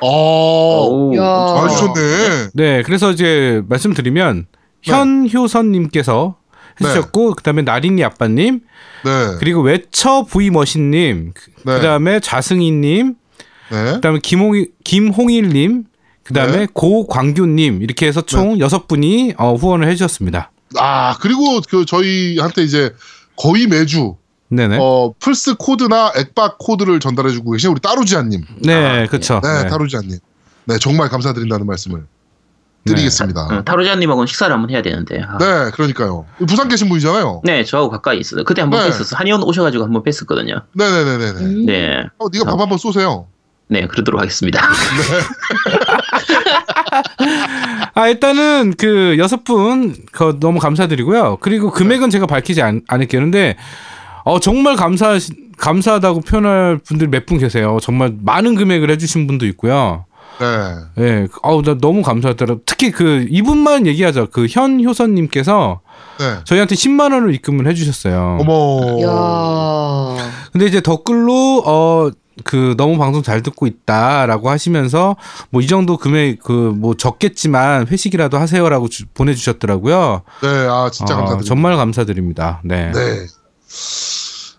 어, 0.00 0.86
오, 0.88 1.16
야. 1.16 1.20
잘 1.56 1.64
어. 1.64 1.68
주셨네. 1.68 2.48
네, 2.54 2.82
그래서 2.82 3.10
이제 3.10 3.62
말씀드리면 3.68 4.46
네. 4.52 4.58
현효선님께서 4.84 6.36
해주셨고 6.80 7.34
그다음에 7.34 7.62
나린이 7.62 8.02
아빠님 8.02 8.60
네. 9.04 9.10
그리고 9.38 9.60
외처 9.62 10.24
부이머신님 10.24 11.32
네. 11.64 11.72
그다음에 11.76 12.20
자승희님 12.20 13.14
네. 13.70 13.92
그다음에 13.94 14.18
김홍 14.22 14.66
김홍일님 14.82 15.84
그다음에 16.24 16.56
네. 16.58 16.66
고광규님 16.72 17.82
이렇게 17.82 18.06
해서 18.06 18.22
총 18.22 18.58
여섯 18.58 18.88
분이 18.88 19.34
어, 19.36 19.54
후원을 19.54 19.88
해주셨습니다. 19.88 20.50
아, 20.78 21.16
그리고 21.20 21.60
그 21.68 21.84
저희한테 21.84 22.62
이제 22.62 22.92
거의 23.36 23.66
매주 23.66 24.16
네네. 24.48 24.78
어, 24.80 25.12
플스 25.18 25.54
코드나 25.54 26.12
액박 26.16 26.58
코드를 26.58 27.00
전달해주고 27.00 27.52
계신 27.52 27.70
우리 27.70 27.80
따루지아님. 27.80 28.42
네, 28.62 29.06
그렇죠. 29.08 29.40
네, 29.42 29.68
따루지아님. 29.68 30.18
네, 30.66 30.78
정말 30.78 31.08
감사드린다는 31.08 31.66
말씀을 31.66 32.06
드리겠습니다. 32.86 33.48
응, 33.50 33.64
타로자님하고는 33.64 34.26
식사를 34.26 34.52
한번 34.54 34.70
해야 34.70 34.82
되는데. 34.82 35.20
아. 35.22 35.38
네, 35.38 35.70
그러니까요. 35.72 36.26
부산 36.46 36.68
계신 36.68 36.88
분이잖아요. 36.88 37.40
네, 37.44 37.64
저하고 37.64 37.90
가까이 37.90 38.18
있어요. 38.18 38.44
그때 38.44 38.62
한번 38.62 38.88
네. 38.88 38.96
뵀었어. 38.96 39.16
한의원 39.16 39.42
오셔가지고 39.42 39.84
한번 39.84 40.02
뵀었거든요. 40.02 40.62
네 40.74 40.90
네 40.90 41.04
네 41.04 41.18
네. 41.18 41.30
음. 41.40 41.66
네, 41.66 42.02
어, 42.18 42.26
네가 42.32 42.44
밥 42.44 42.60
한번 42.60 42.78
쏘세요. 42.78 43.26
네, 43.68 43.86
그러도록 43.86 44.20
하겠습니다. 44.20 44.60
아 47.94 48.08
일단은 48.08 48.74
그 48.76 49.16
여섯 49.18 49.44
분 49.44 49.94
그, 50.12 50.36
너무 50.40 50.58
감사드리고요. 50.58 51.38
그리고 51.40 51.70
금액은 51.70 52.10
제가 52.10 52.26
밝히지 52.26 52.62
않, 52.62 52.82
않을게요. 52.88 53.20
근데 53.22 53.56
어 54.24 54.40
정말 54.40 54.76
감사 54.76 55.18
감사하다고 55.56 56.20
표현할 56.22 56.78
분들 56.78 57.08
몇 57.08 57.26
분 57.26 57.38
계세요. 57.38 57.78
정말 57.80 58.12
많은 58.22 58.54
금액을 58.54 58.90
해주신 58.90 59.26
분도 59.26 59.46
있고요. 59.46 60.04
네. 60.40 60.74
예, 61.04 61.28
어우 61.42 61.62
나 61.62 61.76
너무 61.80 62.02
감사하더라. 62.02 62.56
특히 62.66 62.90
그 62.90 63.26
이분만 63.30 63.86
얘기하죠. 63.86 64.28
그 64.32 64.46
현효선님께서 64.48 65.80
네. 66.18 66.38
저희한테 66.44 66.74
10만 66.74 67.12
원을 67.12 67.34
입금을 67.34 67.66
해주셨어요. 67.68 68.38
어머. 68.40 69.02
야. 69.02 70.16
근데 70.52 70.66
이제 70.66 70.80
댓글로 70.80 71.62
어. 71.66 72.10
그 72.42 72.74
너무 72.76 72.98
방송 72.98 73.22
잘 73.22 73.44
듣고 73.44 73.64
있다라고 73.68 74.50
하시면서 74.50 75.14
뭐 75.50 75.62
이 75.62 75.68
정도 75.68 75.96
금액 75.96 76.40
그 76.42 76.52
뭐 76.76 76.94
적겠지만 76.96 77.86
회식이라도 77.86 78.38
하세요라고 78.38 78.88
주- 78.88 79.04
보내주셨더라고요. 79.14 80.22
네, 80.42 80.48
아, 80.68 80.90
진짜 80.92 81.14
어, 81.14 81.18
감사드립니다. 81.18 81.46
정말 81.48 81.76
감사드립니다. 81.76 82.60
네. 82.64 82.90
네. 82.90 83.26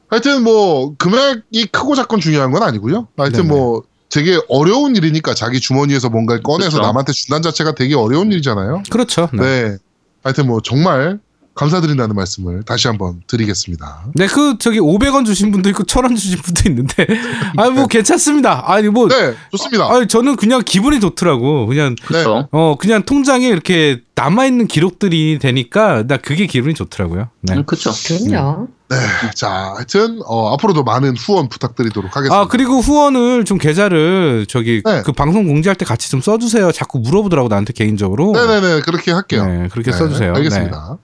하여튼 0.10 0.44
뭐 0.44 0.96
금액이 0.98 1.66
크고 1.74 1.96
작건 1.96 2.22
중요한 2.22 2.52
건 2.52 2.64
아니고요. 2.64 3.10
하여튼 3.18 3.42
네네. 3.44 3.50
뭐 3.54 3.84
되게 4.16 4.40
어려운 4.48 4.96
일이니까 4.96 5.34
자기 5.34 5.60
주머니에서 5.60 6.10
뭔가를 6.10 6.42
꺼내서 6.42 6.78
그쵸. 6.78 6.82
남한테 6.82 7.12
준다는 7.12 7.42
자체가 7.42 7.76
되게 7.76 7.96
어려운 7.96 8.32
일이잖아요. 8.32 8.84
그렇죠. 8.90 9.28
네. 9.34 9.42
네. 9.42 9.78
하여튼 10.24 10.48
뭐 10.48 10.62
정말 10.62 11.20
감사드린다는 11.56 12.16
말씀을 12.16 12.64
다시 12.64 12.88
한번 12.88 13.22
드리겠습니다. 13.28 14.06
네, 14.14 14.28
그 14.28 14.58
저기 14.60 14.80
500원 14.80 15.26
주신 15.26 15.52
분도 15.52 15.70
있고 15.70 15.84
1000원 15.84 16.16
주신 16.18 16.38
분도 16.40 16.70
있는데 16.70 17.08
아니 17.58 17.72
뭐 17.72 17.88
괜찮습니다. 17.88 18.64
아니 18.68 18.90
뭐 18.90 19.08
네, 19.08 19.34
좋습니다. 19.52 19.88
아니 19.92 20.08
저는 20.08 20.36
그냥 20.36 20.62
기분이 20.66 21.00
좋더라고. 21.00 21.66
그냥 21.68 21.96
네. 22.12 22.24
어 22.52 22.76
그냥 22.80 23.04
통장에 23.04 23.48
이렇게 23.48 24.02
남아 24.16 24.46
있는 24.46 24.68
기록들이 24.68 25.40
되니까 25.40 26.04
나 26.08 26.18
그게 26.18 26.46
기분이 26.46 26.74
좋더라고요. 26.76 27.30
네. 27.42 27.56
음, 27.56 27.64
그렇죠. 27.66 27.92
그럼요. 28.06 28.68
네. 28.88 28.96
자, 29.34 29.74
하여튼 29.76 30.20
어, 30.28 30.54
앞으로도 30.54 30.84
많은 30.84 31.16
후원 31.18 31.50
부탁드리도록 31.50 32.16
하겠습니다. 32.16 32.36
아 32.40 32.48
그리고 32.48 32.80
후원을 32.82 33.44
좀 33.46 33.58
계좌를 33.58 34.46
저기 34.48 34.84
네. 34.86 35.02
그 35.04 35.12
방송 35.12 35.48
공지할 35.48 35.76
때 35.76 35.86
같이 35.86 36.10
좀 36.12 36.22
써 36.22 36.38
주세요. 36.38 36.72
자꾸 36.72 37.00
물어보더라고 37.00 37.48
나한테 37.50 37.74
개인적으로. 37.74 38.34
네 38.34 38.46
네 38.46 38.62
네 38.62 38.82
그렇게 38.82 39.12
할게요. 39.12 39.46
네, 39.46 39.68
그렇게 39.72 39.92
네, 39.92 39.98
써주세요. 39.98 40.34
네. 40.34 40.38
알겠습니다. 40.38 40.98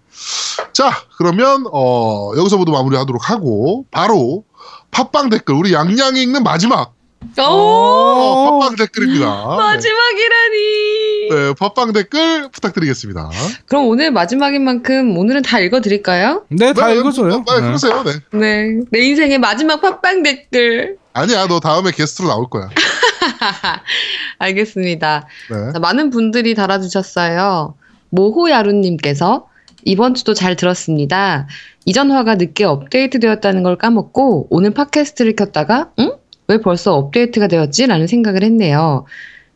자, 0.74 0.92
그러면 1.18 1.66
어, 1.72 2.32
여기서부터 2.38 2.72
마무리하도록 2.72 3.30
하고 3.30 3.86
바로 3.92 4.44
팟빵 4.92 5.30
댓글 5.30 5.56
우리 5.56 5.74
양양이 5.74 6.22
읽는 6.24 6.44
마지막 6.44 6.94
오. 7.38 7.42
어, 7.42 8.60
팟빵 8.60 8.76
댓글입니다. 8.76 9.26
마지막이라니. 9.56 11.30
네, 11.30 11.36
네, 11.36 11.54
팟빵 11.58 11.94
댓글 11.94 12.50
부탁드리겠습니다. 12.50 13.30
그럼 13.68 13.88
오늘 13.88 14.12
마지막인 14.12 14.64
만큼 14.64 15.18
오늘은 15.18 15.44
다 15.44 15.60
읽어드릴까요? 15.60 16.46
네, 16.50 16.74
다 16.74 16.88
네, 16.88 16.96
읽어줘요. 16.96 17.30
네, 17.30 17.56
네. 17.56 17.62
그러세요. 17.62 18.04
네. 18.04 18.38
네. 18.38 18.80
내 18.92 19.00
인생의 19.00 19.40
마지막 19.40 19.82
팟빵 19.82 20.24
댓글. 20.24 20.98
아니야, 21.14 21.48
너 21.48 21.60
다음에 21.60 21.92
게스트로 21.92 22.28
나올 22.28 22.50
거야. 22.50 22.70
알겠습니다. 24.40 25.28
네. 25.50 25.74
자, 25.74 25.80
많은 25.80 26.10
분들이 26.10 26.56
달아주셨어요. 26.56 27.76
모호야루님께서 28.10 29.48
이번 29.86 30.14
주도 30.14 30.34
잘 30.34 30.56
들었습니다. 30.56 31.48
이전화가 31.86 32.36
늦게 32.36 32.64
업데이트 32.64 33.20
되었다는 33.20 33.64
걸 33.64 33.78
까먹고 33.78 34.48
오늘 34.50 34.72
팟캐스트를 34.72 35.36
켰다가 35.36 35.92
응? 36.00 36.14
왜 36.48 36.58
벌써 36.58 36.96
업데이트가 36.96 37.48
되었지? 37.48 37.88
라는 37.88 38.08
생각을 38.08 38.44
했네요. 38.44 39.06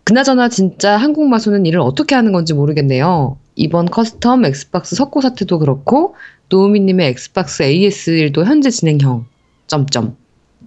그나저나 0.03 0.49
진짜 0.49 0.97
한국 0.97 1.27
마소는 1.27 1.65
일을 1.65 1.79
어떻게 1.79 2.15
하는 2.15 2.31
건지 2.31 2.53
모르겠네요. 2.53 3.37
이번 3.55 3.87
custom 3.87 4.45
엑스박스 4.45 4.95
석고 4.95 5.21
사태도 5.21 5.59
그렇고 5.59 6.15
노우미님의 6.49 7.07
엑스박스 7.09 7.63
AS 7.63 8.11
일도 8.11 8.45
현재 8.45 8.69
진행형. 8.69 9.25
점점. 9.67 10.15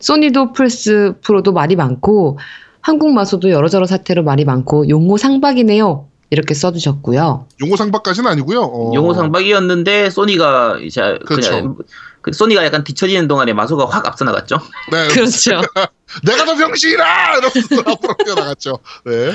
소니도 0.00 0.52
플스 0.52 1.14
프로도 1.22 1.52
말이 1.52 1.76
많고 1.76 2.38
한국 2.80 3.12
마소도 3.12 3.50
여러저러 3.50 3.86
사태로 3.86 4.22
말이 4.22 4.44
많고 4.44 4.88
용호 4.88 5.16
상박이네요. 5.16 6.07
이렇게 6.30 6.54
써주셨고요. 6.54 7.46
용호 7.62 7.76
상박까지는 7.76 8.30
아니고요. 8.30 8.62
어, 8.62 8.92
용호 8.94 9.14
상박이었는데 9.14 10.10
소니가 10.10 10.78
이제 10.82 11.18
그렇죠. 11.24 11.50
그냥 11.50 11.76
그 12.20 12.32
소니가 12.32 12.64
약간 12.64 12.84
뒤처지는 12.84 13.28
동안에 13.28 13.52
마소가 13.54 13.86
확 13.86 14.06
앞서 14.06 14.24
나갔죠. 14.24 14.58
네, 14.92 15.08
그렇죠. 15.14 15.62
내가 16.24 16.44
더 16.44 16.54
병신이라 16.54 17.36
이러면서 17.36 17.80
앞으로 17.90 18.14
뛰어나갔죠. 18.24 18.78
네. 19.06 19.32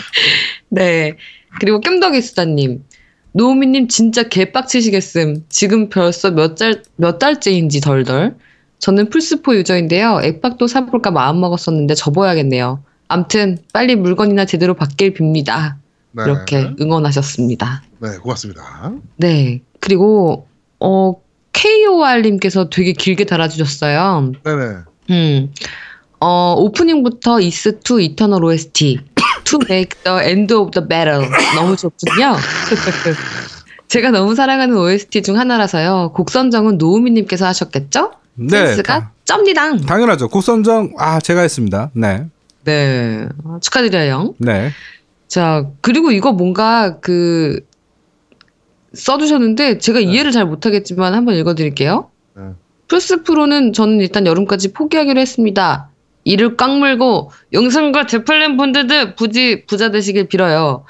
네. 0.69 1.17
그리고 1.59 1.81
깸덕이 1.81 2.21
수다님. 2.21 2.83
노우미님 3.33 3.87
진짜 3.87 4.23
개빡치시겠음. 4.23 5.45
지금 5.49 5.89
벌써 5.89 6.29
몇, 6.29 6.55
달, 6.55 6.83
몇 6.95 7.17
달째인지 7.17 7.81
덜덜. 7.81 8.35
저는 8.77 9.09
플스4 9.09 9.55
유저인데요. 9.55 10.19
액박도 10.23 10.67
사볼까 10.67 11.09
마음먹었었는데 11.09 11.95
접어야겠네요. 11.95 12.83
암튼 13.07 13.57
빨리 13.73 13.95
물건이나 13.95 14.45
제대로 14.45 14.75
받길 14.75 15.13
빕니다. 15.13 15.75
네. 16.13 16.23
이렇게 16.25 16.71
응원하셨습니다. 16.79 17.83
네, 17.99 18.17
고맙습니다. 18.17 18.91
네. 19.17 19.61
그리고 19.79 20.47
어 20.79 21.15
KOR님께서 21.53 22.69
되게 22.69 22.93
길게 22.93 23.25
달아주셨어요. 23.25 24.31
네네. 24.43 24.75
음. 25.11 25.53
어, 26.19 26.55
오프닝부터 26.57 27.41
이스 27.41 27.79
투 27.81 27.99
이터널 27.99 28.45
OST 28.45 28.99
To 29.45 29.59
make 29.69 30.01
the 30.03 30.19
end 30.29 30.53
of 30.53 30.71
the 30.71 30.87
battle 30.87 31.27
너무 31.55 31.75
좋군요. 31.75 32.35
제가 33.89 34.09
너무 34.11 34.33
사랑하는 34.33 34.75
OST 34.75 35.21
중 35.21 35.37
하나라서요. 35.37 36.13
곡 36.15 36.29
선정은 36.29 36.77
노우미님께서 36.77 37.45
하셨겠죠? 37.45 38.13
네. 38.35 38.67
센스가 38.67 39.11
쩝니당. 39.25 39.81
당연하죠. 39.81 40.29
곡 40.29 40.43
선정 40.43 40.93
아 40.97 41.19
제가 41.19 41.41
했습니다. 41.41 41.91
네. 41.93 42.25
네, 42.63 43.27
어, 43.43 43.57
축하드려요. 43.61 44.33
네. 44.37 44.71
자, 45.33 45.65
그리고 45.81 46.11
이거 46.11 46.31
뭔가 46.31 46.99
그 46.99 47.59
써주셨는데 48.93 49.79
제가 49.79 49.99
이해를 49.99 50.31
잘 50.31 50.45
못하겠지만 50.45 51.15
한번 51.15 51.33
읽어드릴게요. 51.33 52.11
네. 52.35 52.43
플스 52.87 53.23
프로는 53.23 53.73
저는 53.73 53.99
일단 53.99 54.27
여름까지 54.27 54.73
포기하기로 54.73 55.19
했습니다. 55.19 55.89
이를 56.23 56.55
꽉 56.55 56.77
물고 56.77 57.31
영상과 57.51 58.05
재팔렘 58.05 58.57
본드드 58.57 59.15
부지 59.15 59.65
부자 59.65 59.89
되시길 59.89 60.27
빌어요. 60.27 60.85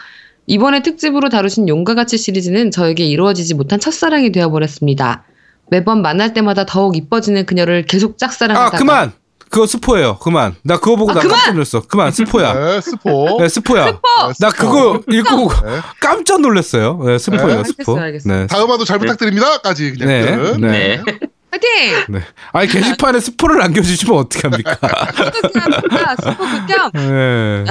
이번에 0.46 0.82
특집으로 0.82 1.30
다루신 1.30 1.70
용과 1.70 1.96
같이 1.96 2.18
시리즈는 2.18 2.70
저에게 2.70 3.06
이루어지지 3.06 3.54
못한 3.54 3.80
첫사랑이 3.80 4.34
되어버렸습니다. 4.34 5.24
매번 5.70 6.02
만날 6.02 6.34
때마다 6.34 6.66
더욱 6.66 6.98
이뻐지는 6.98 7.46
그녀를 7.46 7.86
계속 7.86 8.16
아 8.16 8.18
짝사랑하다가 8.18 8.78
그만. 8.78 9.14
그거 9.54 9.68
스포예요. 9.68 10.18
그만. 10.18 10.56
나 10.64 10.78
그거 10.78 10.96
보고 10.96 11.12
아, 11.12 11.14
나 11.14 11.20
그만! 11.22 11.38
깜짝 11.38 11.54
놀랐어. 11.54 11.82
그만 11.82 12.12
스포야. 12.12 12.54
네, 12.54 12.82
스포. 12.82 13.38
네, 13.40 13.48
스포야. 13.48 13.86
네, 13.86 14.00
나 14.40 14.50
스포. 14.50 14.50
그거 14.50 15.02
읽고 15.08 15.54
네. 15.64 15.80
깜짝 16.02 16.42
놀랐어요. 16.42 17.00
네, 17.06 17.20
스포예요, 17.20 17.62
네. 17.62 17.64
스포. 17.64 17.92
알겠어요, 17.92 18.04
알겠어요. 18.04 18.34
네. 18.34 18.48
다음 18.48 18.72
화도 18.72 18.84
잘 18.84 18.98
부탁드립니다까지 18.98 19.92
그냥 19.92 20.08
네. 20.08 20.36
끝. 20.36 20.58
네. 20.58 21.02
네. 21.06 21.20
화이팅! 21.52 22.06
네. 22.10 22.24
아니 22.52 22.68
게시판에 22.68 23.20
스포를 23.20 23.60
남겨주시면 23.60 24.18
어떡합니까? 24.18 24.74
극혐입니다. 24.74 26.16
슈퍼 26.16 26.38
극혐. 26.38 26.92
네. 26.96 27.64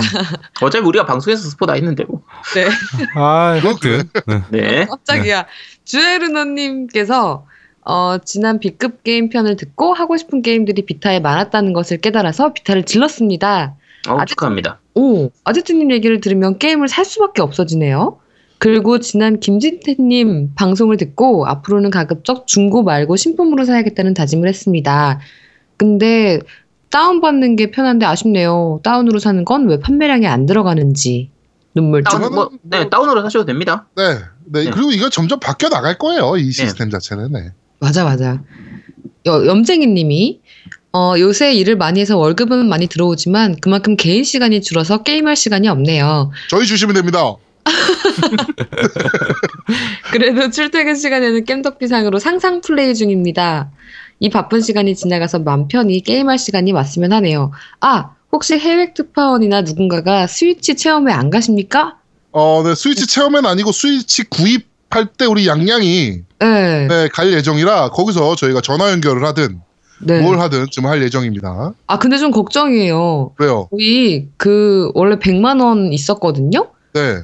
어차피 0.61 0.87
우리가 0.87 1.05
방송에서 1.05 1.51
스포 1.51 1.67
다 1.67 1.73
했는데 1.73 2.05
뭐. 2.05 2.23
네. 2.55 2.69
아, 3.17 3.59
하여튼. 3.61 4.09
네. 4.27 4.43
네. 4.51 4.87
깜짝이야. 4.87 5.47
주에르노님께서 5.85 7.47
어, 7.85 8.19
지난 8.25 8.59
B급 8.61 9.03
게임 9.03 9.29
편을 9.29 9.57
듣고 9.57 9.93
하고 9.95 10.17
싶은 10.17 10.43
게임들이 10.43 10.83
비타에 10.87 11.21
많았다는 11.21 11.73
것을 11.73 11.99
깨달아서 11.99 12.53
비타를 12.53 12.85
질렀습니다. 12.85 13.75
어, 14.09 14.17
아직- 14.19 14.31
축하합니다. 14.33 14.81
오, 14.95 15.31
아제트님 15.45 15.91
얘기를 15.91 16.21
들으면 16.21 16.59
게임을 16.59 16.89
살 16.89 17.05
수밖에 17.05 17.43
없어지네요. 17.43 18.19
그리고 18.59 19.01
지난 19.01 19.41
김진태님 19.41 20.53
방송을 20.55 20.97
듣고 20.97 21.47
앞으로는 21.47 21.91
가급적 21.91 22.47
중고 22.47 22.85
말고 22.85 23.17
신품으로 23.17 23.65
사야겠다는 23.65 24.15
다짐을 24.15 24.49
했습니다. 24.49 25.19
근데 25.77 26.39
다운받는 26.91 27.57
게 27.57 27.71
편한데 27.73 28.07
아쉽네요. 28.07 28.81
다운으로 28.85 29.19
사는 29.19 29.45
건 29.45 29.67
왜 29.67 29.81
판매량이 29.81 30.27
안 30.29 30.47
들어가는지. 30.47 31.31
눈물 31.75 32.05
찔. 32.05 32.21
다운, 32.21 32.35
뭐, 32.35 32.51
네, 32.63 32.81
뭐- 32.83 32.91
다운으로 32.91 33.23
사셔도 33.23 33.47
됩니다. 33.47 33.87
네, 33.97 34.19
네. 34.45 34.65
네. 34.65 34.71
그리고 34.71 34.93
이거 34.93 35.09
점점 35.09 35.41
바뀌어 35.41 35.69
나갈 35.71 35.97
거예요. 35.99 36.37
이 36.37 36.53
시스템 36.53 36.91
자체는. 36.91 37.33
네. 37.33 37.51
맞아, 37.83 38.05
맞아. 38.05 38.41
여- 39.27 39.45
염쟁이 39.47 39.89
님이, 39.89 40.41
어, 40.93 41.15
요새 41.19 41.53
일을 41.53 41.77
많이 41.77 42.01
해서 42.01 42.17
월급은 42.17 42.69
많이 42.69 42.87
들어오지만 42.87 43.57
그만큼 43.61 43.97
개인 43.97 44.23
시간이 44.23 44.63
줄어서 44.63 45.03
게임할 45.03 45.35
시간이 45.35 45.67
없네요. 45.67 46.31
저희 46.49 46.65
주시면 46.65 46.95
됩니다. 46.95 47.35
그래도 50.13 50.51
출퇴근 50.51 50.95
시간에는 50.95 51.45
겜덕비상으로 51.45 52.21
상상 52.21 52.61
플레이 52.61 52.95
중입니다. 52.95 53.71
이 54.21 54.31
바쁜 54.31 54.61
시간이 54.61 54.95
지나가서 54.95 55.41
맘 55.41 55.67
편히 55.67 56.01
게임할 56.03 56.39
시간이 56.39 56.71
왔으면 56.73 57.13
하네요. 57.15 57.51
아, 57.81 58.11
혹시 58.31 58.57
해외 58.59 58.95
특파원이나 58.95 59.63
누군가가 59.63 60.29
스위치 60.29 60.77
체험회 60.77 61.13
안 61.13 61.31
가십니까? 61.31 61.97
어, 62.31 62.63
네. 62.65 62.77
스위치 62.77 63.09
체험은 63.09 63.45
아니고 63.45 63.73
스위치 63.73 64.23
구입 64.25 64.67
할 64.95 65.07
때 65.07 65.25
우리 65.27 65.47
양양이 65.47 66.21
네. 66.41 66.87
네, 66.89 67.09
갈 67.13 67.33
예정이라 67.33 67.91
거기서 67.91 68.35
저희가 68.37 68.61
전화 68.61 68.91
연결을 68.93 69.25
하든 69.27 69.61
네. 70.01 70.21
뭘 70.21 70.39
하든 70.41 70.67
좀 70.71 70.87
할 70.87 71.01
예정입니다. 71.03 71.73
아, 71.87 71.99
근데 71.99 72.19
좀 72.19 72.31
걱정이에요. 72.33 73.33
왜요? 73.39 73.69
우리 73.71 74.29
그 74.37 74.91
원래 74.95 75.17
100만 75.17 75.63
원 75.63 75.93
있었거든요. 75.93 76.71
네. 76.95 77.19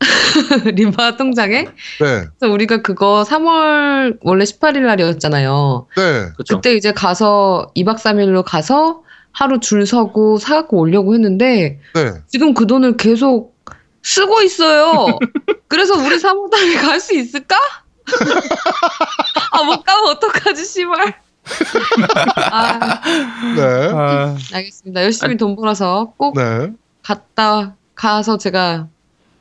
리바 0.74 1.16
통장에. 1.16 1.62
네. 1.64 1.68
그래서 2.00 2.52
우리가 2.52 2.82
그거 2.82 3.24
3월 3.26 4.18
원래 4.22 4.44
18일 4.44 4.80
날이었잖아요. 4.80 5.86
네. 5.96 6.02
그렇죠. 6.34 6.56
그때 6.56 6.74
이제 6.74 6.92
가서 6.92 7.70
2박 7.76 7.96
3일로 7.98 8.42
가서 8.44 9.02
하루 9.32 9.60
줄 9.60 9.86
서고 9.86 10.38
사갖고 10.38 10.78
오려고 10.78 11.14
했는데 11.14 11.78
네. 11.94 12.12
지금 12.28 12.52
그 12.54 12.66
돈을 12.66 12.96
계속 12.96 13.53
쓰고 14.04 14.42
있어요. 14.42 15.18
그래서 15.66 15.94
우리 15.96 16.18
사무단에 16.18 16.74
갈 16.76 17.00
수 17.00 17.14
있을까? 17.14 17.56
아, 19.50 19.62
못 19.64 19.82
가면 19.82 20.10
어떡하지, 20.10 20.64
씨발. 20.64 21.14
아, 22.50 23.00
네. 23.56 23.62
아, 23.92 24.36
알겠습니다. 24.52 25.02
열심히 25.02 25.36
돈 25.36 25.56
벌어서 25.56 26.12
꼭 26.16 26.36
네. 26.36 26.70
갔다 27.02 27.74
가서 27.94 28.36
제가 28.38 28.88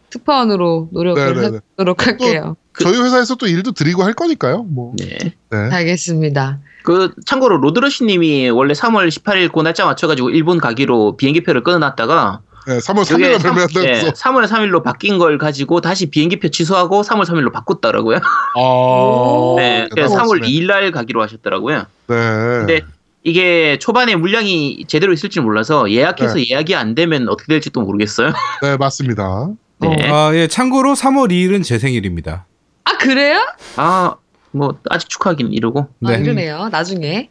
특파원으로 0.10 0.90
노력을 0.92 1.34
네, 1.36 1.42
네, 1.42 1.50
네. 1.52 1.60
하도록 1.78 2.06
할게요. 2.08 2.56
그- 2.72 2.84
저희 2.84 3.00
회사에서 3.02 3.36
또 3.36 3.48
일도 3.48 3.72
드리고 3.74 4.04
할 4.04 4.14
거니까요. 4.14 4.64
뭐. 4.64 4.94
네. 4.98 5.34
네. 5.52 5.58
알겠습니다. 5.72 6.60
그 6.84 7.14
참고로 7.26 7.58
로드러시님이 7.58 8.50
원래 8.50 8.74
3월 8.74 9.08
18일 9.10 9.52
그 9.52 9.60
날짜 9.62 9.86
맞춰가지고 9.86 10.30
일본 10.32 10.58
가기로 10.60 11.18
비행기표를 11.18 11.64
끊어놨다가 11.64 12.42
네. 12.68 12.78
3월 12.78 13.08
그게 13.08 13.38
3일에 13.38 13.42
발매한다고 13.42 13.88
예, 13.88 13.92
해서. 13.92 14.12
3월 14.12 14.48
3일로 14.48 14.84
바뀐 14.84 15.18
걸 15.18 15.38
가지고 15.38 15.82
다시 15.82 16.10
비행기표 16.10 16.50
취소하고 16.50 17.02
3월 17.02 17.26
3일로 17.26 17.52
바꿨더라고요. 17.52 18.18
아. 18.56 19.56
네, 19.58 19.88
그래서 19.92 20.16
3월 20.16 20.42
대단하시네. 20.42 20.48
2일 20.48 20.68
날 20.68 20.92
가기로 20.92 21.22
하셨더라고요. 21.22 21.78
네. 22.08 22.16
근데 22.16 22.82
이게 23.24 23.78
초반에 23.80 24.16
물량이 24.16 24.86
제대로 24.88 25.14
있을 25.14 25.30
줄 25.30 25.44
몰라서 25.44 25.90
예약해서 25.90 26.40
예약이 26.46 26.76
안 26.76 26.94
되면 26.96 27.30
어떻게 27.30 27.54
될지 27.54 27.70
또 27.70 27.82
모르겠어요. 27.82 28.34
네, 28.62 28.78
맞습니다. 28.78 29.50
네. 29.80 30.10
아, 30.10 30.32
예, 30.34 30.48
참고로 30.48 30.94
3월 30.94 31.32
2일은 31.32 31.64
제 31.64 31.80
생일입니다. 31.80 32.46
아, 32.86 32.98
그래요? 32.98 33.40
아, 33.78 34.16
뭐 34.52 34.78
아직 34.90 35.10
축하하기는 35.10 35.54
이러고. 35.54 35.90
아, 36.06 36.12
네. 36.12 36.20
이러네요. 36.20 36.70
나중에. 36.70 37.30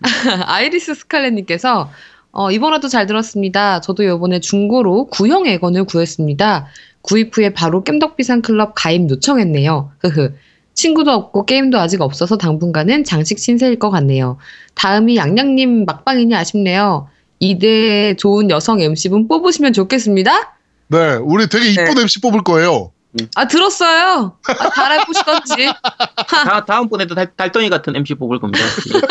아이리스 0.46 0.94
스칼렛님께서 0.94 1.90
어, 2.34 2.50
이번화도 2.50 2.88
잘 2.88 3.06
들었습니다. 3.06 3.80
저도 3.80 4.02
이번에 4.02 4.40
중고로 4.40 5.06
구형 5.06 5.46
애건을 5.46 5.84
구했습니다. 5.84 6.66
구입 7.00 7.36
후에 7.36 7.54
바로 7.54 7.84
깸덕비상 7.84 8.42
클럽 8.42 8.72
가입 8.74 9.08
요청했네요. 9.08 9.92
흐흐. 10.00 10.34
친구도 10.74 11.12
없고 11.12 11.46
게임도 11.46 11.78
아직 11.78 12.00
없어서 12.00 12.36
당분간은 12.36 13.04
장식 13.04 13.38
신세일 13.38 13.78
것 13.78 13.90
같네요. 13.90 14.38
다음이 14.74 15.16
양양님 15.16 15.84
막방이니 15.84 16.34
아쉽네요. 16.34 17.08
이대 17.38 18.14
좋은 18.16 18.50
여성 18.50 18.80
MC분 18.80 19.28
뽑으시면 19.28 19.72
좋겠습니다. 19.72 20.56
네. 20.88 21.14
우리 21.22 21.48
되게 21.48 21.70
이쁜 21.70 21.94
네. 21.94 22.00
MC 22.00 22.20
뽑을 22.20 22.42
거예요. 22.42 22.90
아 23.36 23.46
들었어요. 23.46 24.36
아, 24.48 24.70
잘해보시던지 24.70 25.66
다, 26.26 26.64
다음번에도 26.64 27.14
달, 27.14 27.30
달덩이 27.36 27.70
같은 27.70 27.94
MC 27.94 28.14
뽑을 28.14 28.40
겁니다. 28.40 28.64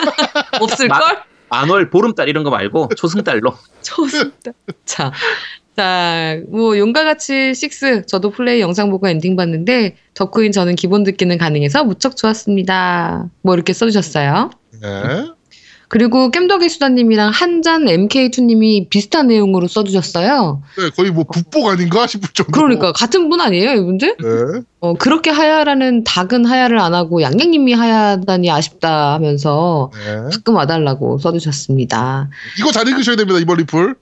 없을 0.59 0.89
걸? 0.89 0.99
만월 1.49 1.89
보름달 1.89 2.29
이런 2.29 2.43
거 2.43 2.49
말고 2.49 2.89
초승달로. 2.97 3.55
좋습니다. 3.81 4.51
자, 4.85 5.11
자, 5.75 6.39
뭐 6.49 6.77
용과 6.77 7.03
같이 7.03 7.53
식스 7.53 8.05
저도 8.05 8.31
플레이 8.31 8.61
영상 8.61 8.89
보고 8.89 9.07
엔딩 9.07 9.35
봤는데 9.35 9.97
덕후인 10.13 10.51
저는 10.51 10.75
기본 10.75 11.03
듣기는 11.03 11.37
가능해서 11.37 11.83
무척 11.83 12.15
좋았습니다. 12.15 13.29
뭐 13.41 13.55
이렇게 13.55 13.73
써주셨어요. 13.73 14.51
네. 14.81 15.29
그리고 15.93 16.31
겜덕의 16.31 16.69
수다님이랑 16.69 17.29
한잔 17.29 17.83
MK2님이 17.83 18.89
비슷한 18.89 19.27
내용으로 19.27 19.67
써주셨어요. 19.67 20.63
네, 20.75 20.89
거의 20.89 21.11
뭐 21.11 21.23
복붙 21.23 21.67
아닌가 21.67 22.07
싶을 22.07 22.29
정도. 22.33 22.51
그러니까 22.51 22.91
같은 22.93 23.29
분 23.29 23.39
아니에요, 23.39 23.73
이분들? 23.73 24.17
네. 24.17 24.61
어, 24.79 24.95
그렇게 24.95 25.29
하야라는 25.29 26.03
닭은 26.03 26.45
하야를 26.45 26.79
안 26.79 26.95
하고 26.95 27.21
양양님이 27.21 27.73
하야다니 27.73 28.49
아쉽다 28.49 29.13
하면서 29.13 29.91
네. 29.93 30.29
가끔 30.31 30.55
와달라고 30.55 31.19
써주셨습니다. 31.19 32.27
이거 32.57 32.71
잘 32.71 32.87
읽으셔야 32.87 33.15
됩니다, 33.15 33.39
이번 33.39 33.57
리플. 33.57 33.93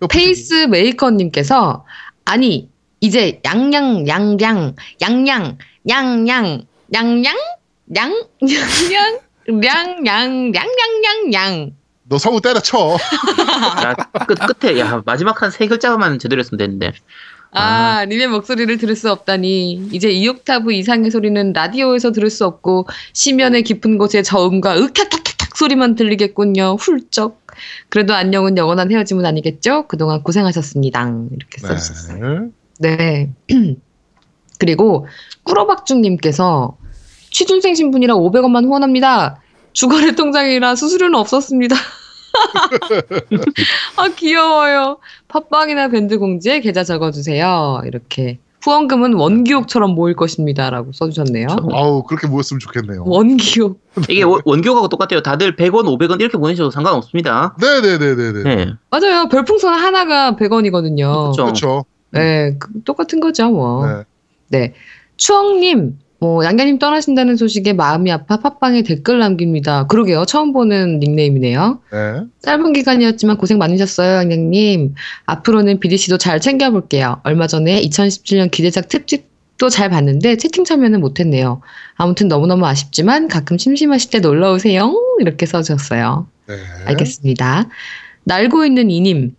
네. 0.00 0.06
페이스 0.08 0.68
메이커님께서 0.68 1.84
아니 2.24 2.68
이제 3.00 3.40
양양 3.44 4.06
양양 4.06 4.76
양양 5.02 5.58
양양 5.90 6.66
양양 6.86 7.34
양 7.34 7.36
양 7.94 8.12
양 8.92 9.18
양양양양 9.48 10.56
너 12.08 12.18
성우 12.18 12.40
때려쳐. 12.40 12.96
야, 13.82 13.94
끝, 14.26 14.38
끝에, 14.60 14.78
야, 14.78 15.02
마지막 15.04 15.42
한 15.42 15.50
세 15.50 15.66
글자만 15.66 16.18
제대로 16.20 16.38
했으면 16.40 16.58
되는데. 16.58 16.92
아, 17.52 18.04
님의 18.04 18.28
목소리를 18.28 18.76
들을 18.78 18.94
수 18.94 19.10
없다니. 19.10 19.88
이제 19.92 20.08
2옥타브 20.10 20.72
이상의 20.72 21.10
소리는 21.10 21.52
라디오에서 21.52 22.12
들을 22.12 22.30
수 22.30 22.44
없고, 22.44 22.86
시면의 23.12 23.64
깊은 23.64 23.98
곳에 23.98 24.22
저음과 24.22 24.76
으캬탁탁탁 24.76 25.56
소리만 25.56 25.96
들리겠군요. 25.96 26.76
훌쩍. 26.78 27.44
그래도 27.88 28.14
안녕은 28.14 28.56
영원한 28.56 28.92
헤어짐은 28.92 29.26
아니겠죠? 29.26 29.88
그동안 29.88 30.22
고생하셨습니다. 30.22 31.12
이렇게 31.32 31.58
써주셨어요. 31.58 32.50
네. 32.78 33.30
네. 33.48 33.48
그리고 34.58 35.06
꾸러박중님께서 35.44 36.76
취준생 37.30 37.74
신분이라 37.74 38.14
500원만 38.14 38.64
후원합니다. 38.64 39.40
주거래 39.72 40.12
통장이라 40.12 40.74
수수료는 40.76 41.18
없었습니다. 41.18 41.76
아 43.96 44.08
귀여워요. 44.16 44.98
팟빵이나 45.28 45.88
밴드 45.88 46.18
공지에 46.18 46.60
계좌 46.60 46.84
적어주세요. 46.84 47.82
이렇게 47.84 48.38
후원금은 48.62 49.14
원기옥처럼 49.14 49.94
모일 49.94 50.16
것입니다라고 50.16 50.90
써주셨네요. 50.92 51.46
아우, 51.72 52.02
그렇게 52.02 52.26
모였으면 52.26 52.58
좋겠네요. 52.58 53.04
원기옥. 53.06 53.80
이게 54.10 54.22
원- 54.24 54.40
원교하고 54.44 54.88
똑같아요. 54.88 55.22
다들 55.22 55.54
100원, 55.56 55.84
500원 55.84 56.20
이렇게 56.20 56.36
보내셔도 56.36 56.70
상관없습니다. 56.70 57.54
네네네네네. 57.60 58.42
네. 58.42 58.72
맞아요. 58.90 59.28
별풍선 59.28 59.72
하나가 59.74 60.34
100원이거든요. 60.36 61.32
그렇죠. 61.32 61.44
그렇죠. 61.44 61.84
네, 62.10 62.56
그- 62.58 62.82
똑같은 62.84 63.20
거죠, 63.20 63.50
뭐. 63.50 63.86
네. 63.86 64.02
네. 64.48 64.74
추억님, 65.16 65.98
뭐, 66.18 66.44
양가님 66.44 66.78
떠나신다는 66.78 67.36
소식에 67.36 67.74
마음이 67.74 68.10
아파 68.10 68.38
팟빵에 68.38 68.82
댓글 68.82 69.18
남깁니다. 69.18 69.86
그러게요. 69.86 70.24
처음 70.24 70.52
보는 70.52 70.98
닉네임이네요. 71.00 71.80
네. 71.92 72.22
짧은 72.42 72.72
기간이었지만 72.72 73.36
고생 73.36 73.58
많으셨어요, 73.58 74.16
양양님. 74.16 74.94
앞으로는 75.26 75.80
BDC도 75.80 76.18
잘 76.18 76.40
챙겨볼게요. 76.40 77.20
얼마 77.24 77.46
전에 77.46 77.80
2017년 77.82 78.50
기대작 78.50 78.88
특집, 78.88 79.26
또잘 79.58 79.88
봤는데 79.90 80.36
채팅 80.36 80.64
참여는 80.64 81.00
못했네요. 81.00 81.60
아무튼 81.94 82.28
너무너무 82.28 82.66
아쉽지만 82.66 83.28
가끔 83.28 83.58
심심하실 83.58 84.10
때 84.10 84.20
놀러 84.20 84.52
오세요. 84.52 84.94
이렇게 85.20 85.46
써주셨어요. 85.46 86.26
네. 86.48 86.54
알겠습니다. 86.86 87.68
날고 88.24 88.64
있는 88.64 88.90
이님. 88.90 89.34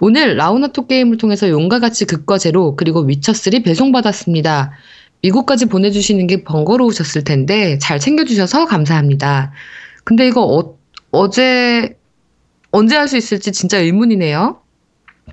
오늘 0.00 0.36
라우나토 0.36 0.86
게임을 0.86 1.16
통해서 1.16 1.48
용과 1.48 1.78
같이 1.78 2.06
극과 2.06 2.38
제로 2.38 2.74
그리고 2.74 3.06
위쳐3 3.06 3.64
배송받았습니다. 3.64 4.72
미국까지 5.22 5.66
보내주시는 5.66 6.26
게 6.26 6.42
번거로우셨을 6.44 7.24
텐데 7.24 7.78
잘 7.78 7.98
챙겨주셔서 7.98 8.66
감사합니다. 8.66 9.52
근데 10.04 10.26
이거 10.26 10.42
어, 10.42 10.76
어제 11.10 11.96
언제 12.70 12.96
할 12.96 13.08
수 13.08 13.16
있을지 13.16 13.52
진짜 13.52 13.78
의문이네요. 13.78 14.58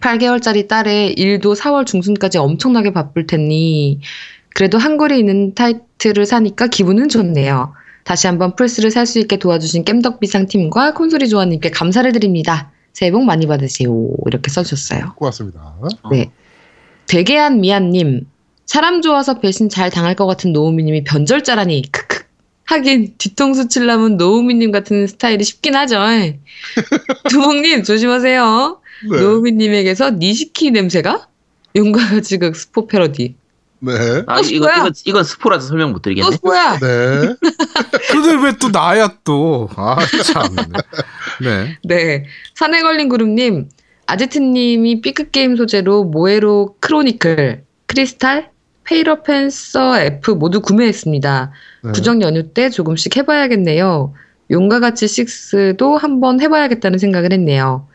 8개월짜리 0.01 0.67
딸의 0.67 1.13
일도 1.13 1.55
4월 1.55 1.85
중순까지 1.85 2.37
엄청나게 2.37 2.93
바쁠 2.93 3.25
테니 3.25 4.01
그래도 4.53 4.77
한글에 4.77 5.17
있는 5.17 5.55
타이틀을 5.55 6.25
사니까 6.25 6.67
기분은 6.67 7.09
좋네요. 7.09 7.73
다시 8.03 8.27
한번 8.27 8.55
플스를 8.55 8.91
살 8.91 9.05
수 9.05 9.19
있게 9.19 9.37
도와주신 9.37 9.85
겜덕비상 9.85 10.47
팀과 10.47 10.93
콘솔이 10.93 11.29
조아님께 11.29 11.71
감사를 11.71 12.11
드립니다. 12.11 12.71
새해 12.93 13.11
복 13.11 13.23
많이 13.23 13.47
받으세요. 13.47 13.89
이렇게 14.27 14.49
써주셨어요. 14.51 15.13
고맙습니다. 15.15 15.75
네. 16.11 16.31
되게한 17.07 17.61
미안님. 17.61 18.25
사람 18.69 19.01
좋아서 19.01 19.39
배신 19.39 19.67
잘 19.67 19.89
당할 19.89 20.13
것 20.15 20.27
같은 20.27 20.53
노우미님이 20.53 21.03
변절자라니. 21.03 21.91
크크. 21.91 22.19
하긴 22.65 23.15
뒤통수 23.17 23.67
칠라면 23.67 24.17
노우미님 24.17 24.71
같은 24.71 25.07
스타일이 25.07 25.43
쉽긴 25.43 25.75
하죠. 25.75 25.97
두목님 27.29 27.81
조심하세요. 27.81 28.79
네. 29.11 29.19
노우미님에게서 29.21 30.11
니시키 30.11 30.69
냄새가? 30.69 31.27
용과 31.75 32.09
같이 32.09 32.37
그 32.37 32.53
스포 32.53 32.85
패러디. 32.85 33.33
네. 33.79 33.91
아, 34.27 34.35
또 34.39 34.47
이거, 34.47 34.67
스포야? 34.67 34.75
이건, 34.77 34.93
이건 35.05 35.23
스포라서 35.23 35.67
설명 35.67 35.89
못또 35.89 36.01
드리겠네. 36.03 36.29
스포야! 36.35 36.77
네. 36.77 37.35
근데 38.11 38.35
왜 38.45 38.51
또 38.61 38.69
나야 38.69 39.15
또? 39.23 39.67
아 39.75 39.97
참. 40.31 40.55
네. 41.41 41.75
네. 41.85 42.25
산에 42.53 42.83
걸린 42.83 43.09
구름님, 43.09 43.67
아제트님이 44.05 45.01
B급 45.01 45.31
게임 45.31 45.55
소재로 45.55 46.03
모에로 46.03 46.75
크로니클, 46.81 47.63
크리스탈, 47.87 48.51
페어리 48.89 49.21
펜서 49.21 49.99
F 50.01 50.31
모두 50.31 50.61
구매했습니다. 50.61 51.51
네. 51.83 51.91
구정 51.91 52.23
연휴 52.23 52.51
때 52.53 52.71
조금씩 52.71 53.17
해봐야겠네요. 53.17 54.15
용과 54.49 54.79
같이 54.79 55.05
6도 55.05 55.99
한번 55.99 56.41
해봐야겠다는 56.41 56.97
생각을 56.97 57.31
했네요. 57.31 57.87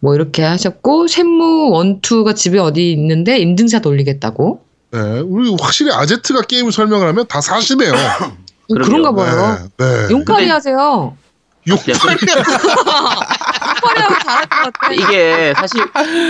뭐 0.00 0.16
이렇게 0.16 0.42
하셨고 0.42 1.06
쉔무 1.06 1.80
1, 1.84 2.00
2가 2.00 2.34
집에 2.34 2.58
어디 2.58 2.90
있는데 2.92 3.38
인증샷 3.38 3.86
올리겠다고. 3.86 4.64
네. 4.90 5.20
우리 5.20 5.54
확실히 5.60 5.92
아제트가 5.92 6.42
게임을 6.42 6.72
설명을 6.72 7.06
하면 7.06 7.26
다 7.28 7.40
사시네요. 7.40 7.92
어, 7.92 7.94
그럼요. 8.74 8.88
그런가 8.88 9.12
봐요. 9.12 9.58
네. 9.78 9.86
네. 9.86 10.02
용팔이 10.10 10.38
근데- 10.46 10.50
하세요. 10.50 11.16
욕팔이 11.68 11.94
용팔이 11.94 14.02
하면 14.02 14.18
잘할 14.24 14.46
것 14.48 14.72
같아. 14.72 14.92
이게 14.94 15.54
사실 15.56 15.84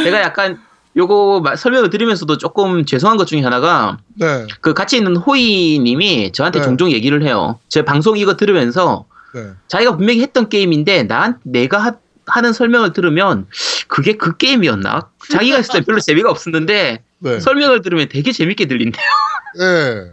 제가 0.04 0.20
약간 0.20 0.58
요거 0.96 1.40
마- 1.44 1.56
설명을 1.56 1.90
드리면서도 1.90 2.36
조금 2.38 2.84
죄송한 2.84 3.16
것 3.16 3.26
중에 3.26 3.42
하나가 3.42 3.98
네. 4.14 4.46
그 4.60 4.74
같이 4.74 4.96
있는 4.96 5.16
호이님이 5.16 6.32
저한테 6.32 6.58
네. 6.60 6.64
종종 6.64 6.90
얘기를 6.90 7.22
해요. 7.22 7.58
제 7.68 7.82
방송 7.84 8.16
이거 8.18 8.36
들으면서 8.36 9.06
네. 9.34 9.50
자기가 9.68 9.96
분명히 9.96 10.20
했던 10.22 10.48
게임인데 10.48 11.04
난 11.04 11.38
내가 11.44 11.78
하, 11.78 11.92
하는 12.26 12.52
설명을 12.52 12.92
들으면 12.92 13.46
그게 13.86 14.14
그 14.16 14.36
게임이었나? 14.36 15.08
자기가 15.30 15.56
했을 15.58 15.72
때 15.80 15.84
별로 15.84 16.00
재미가 16.00 16.28
없었는데 16.30 17.02
네. 17.18 17.40
설명을 17.40 17.82
들으면 17.82 18.08
되게 18.08 18.32
재밌게 18.32 18.66
들린대요. 18.66 19.04
네. 19.58 20.10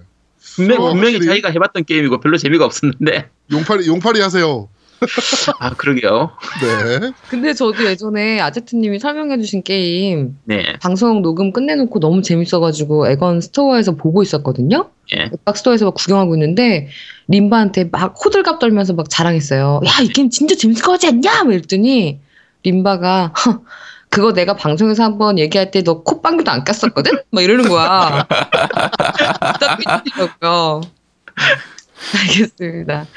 분명, 0.56 0.82
어, 0.82 0.90
분명히 0.90 1.14
확실히. 1.16 1.28
자기가 1.28 1.50
해봤던 1.50 1.86
게임이고 1.86 2.20
별로 2.20 2.38
재미가 2.38 2.66
없었는데 2.66 3.30
용팔이 3.52 3.88
용팔이 3.88 4.20
하세요. 4.22 4.68
아 5.60 5.74
그러게요. 5.76 6.32
네. 6.62 7.12
근데 7.30 7.54
저도 7.54 7.86
예전에 7.86 8.40
아제트님이 8.42 9.00
설명해주신 9.00 9.64
게임 9.64 10.38
네. 10.46 10.76
방송 10.82 11.22
녹음 11.22 11.52
끝내놓고 11.54 12.00
너무 12.00 12.22
재밌어가지고 12.22 13.08
에건 13.08 13.42
스토어에서 13.42 13.96
보고 13.96 14.24
있었거든요. 14.24 14.90
예. 15.16 15.30
엑박 15.34 15.58
스토어에서 15.58 15.86
막 15.86 15.94
구경하고 15.94 16.36
있는데 16.36 16.88
림바한테 17.28 17.90
막 17.92 18.16
호들갑 18.24 18.60
떨면서 18.60 18.94
막 18.94 19.10
자랑했어요. 19.10 19.82
야 19.86 20.02
이 20.04 20.10
게임 20.10 20.30
진짜 20.30 20.56
재밌을 20.56 20.84
것 20.84 20.94
같지 20.94 21.08
않냐? 21.08 21.44
막 21.44 21.54
이랬더니 21.54 22.20
림바가 22.64 23.34
"허, 23.46 23.62
그거 24.10 24.34
내가 24.34 24.56
방송에서 24.56 25.04
한번 25.04 25.38
얘기할 25.40 25.72
때 25.72 25.84
너 25.84 26.02
콧방귀도 26.04 26.50
안 26.52 26.64
꼈었거든? 26.64 27.12
막 27.32 27.42
이러는 27.44 27.70
거야. 27.70 28.26
삐지더라고요. 31.98 32.22
알겠습니다. 32.22 33.08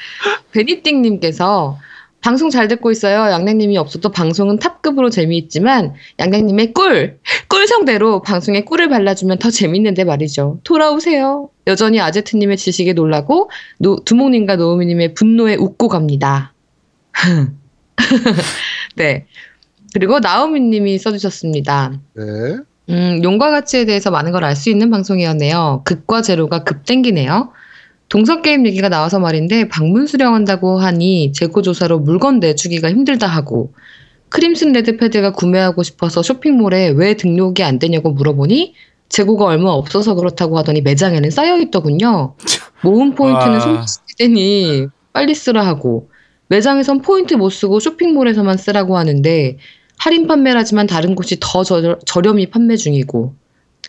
베니띵님께서 0.53 1.78
방송 2.22 2.51
잘 2.51 2.68
듣고 2.68 2.91
있어요. 2.91 3.33
양양님이 3.33 3.78
없어도 3.78 4.11
방송은 4.11 4.59
탑급으로 4.59 5.09
재미있지만 5.09 5.95
양양님의 6.18 6.74
꿀! 6.74 7.18
꿀 7.49 7.66
성대로 7.66 8.20
방송에 8.20 8.62
꿀을 8.64 8.91
발라주면 8.91 9.39
더 9.39 9.51
재밌는데 9.51 10.05
말이죠. 10.05 10.61
돌아오세요. 10.64 11.49
여전히 11.66 11.99
아제트님의 12.01 12.59
지식에 12.59 12.93
놀라고 12.93 13.51
노- 13.78 14.03
두목님과 14.05 14.57
노우미님의 14.57 15.14
분노에 15.14 15.55
웃고 15.57 15.89
갑니다. 15.89 16.53
네. 18.97 19.26
그리고 19.95 20.20
노우미님이 20.21 20.99
써주셨습니다. 20.99 21.93
네. 22.14 22.22
음, 22.91 23.20
용과 23.22 23.51
같이에 23.51 23.85
대해서 23.85 24.11
많은 24.11 24.33
걸 24.33 24.45
알 24.45 24.57
수 24.57 24.68
있는 24.68 24.91
방송이었네요. 24.91 25.83
극과 25.85 26.22
제로가 26.22 26.64
급 26.64 26.85
땡기네요. 26.85 27.53
동서 28.11 28.43
게임 28.43 28.67
얘기가 28.67 28.89
나와서 28.89 29.21
말인데 29.21 29.69
방문 29.69 30.07
수령한다고 30.09 30.81
하니 30.81 31.33
재고 31.33 31.63
조사로 31.63 32.01
물건 32.01 32.41
내주기가 32.41 32.91
힘들다 32.91 33.29
하고 33.29 33.73
crimson 34.31 34.73
red 34.73 34.97
패드가 34.97 35.33
구매하고 35.33 35.85
싶어서 35.85 36.21
쇼핑몰에 36.21 36.89
왜 36.89 37.15
등록이 37.15 37.63
안 37.63 37.79
되냐고 37.79 38.11
물어보니 38.11 38.75
재고가 39.09 39.45
얼마 39.45 39.71
없어서 39.71 40.15
그렇다고 40.17 40.59
하더니 40.59 40.81
매장에는 40.83 41.31
쌓여 41.31 41.59
있더군요. 41.61 42.35
모은 42.83 43.15
포인트는 43.15 43.61
와. 43.61 43.87
손찌대니 43.87 44.89
빨리 45.13 45.35
쓰라 45.35 45.65
하고 45.65 46.11
매장에선 46.49 47.03
포인트 47.03 47.35
못 47.35 47.51
쓰고 47.51 47.79
쇼핑몰에서만 47.79 48.57
쓰라고 48.57 48.99
하는데 48.99 49.57
할인 49.99 50.27
판매라지만 50.27 50.89
다른 50.89 51.15
곳이 51.15 51.37
더 51.39 51.63
저, 51.63 51.97
저렴히 52.07 52.51
판매 52.51 52.77
중이고 52.77 53.35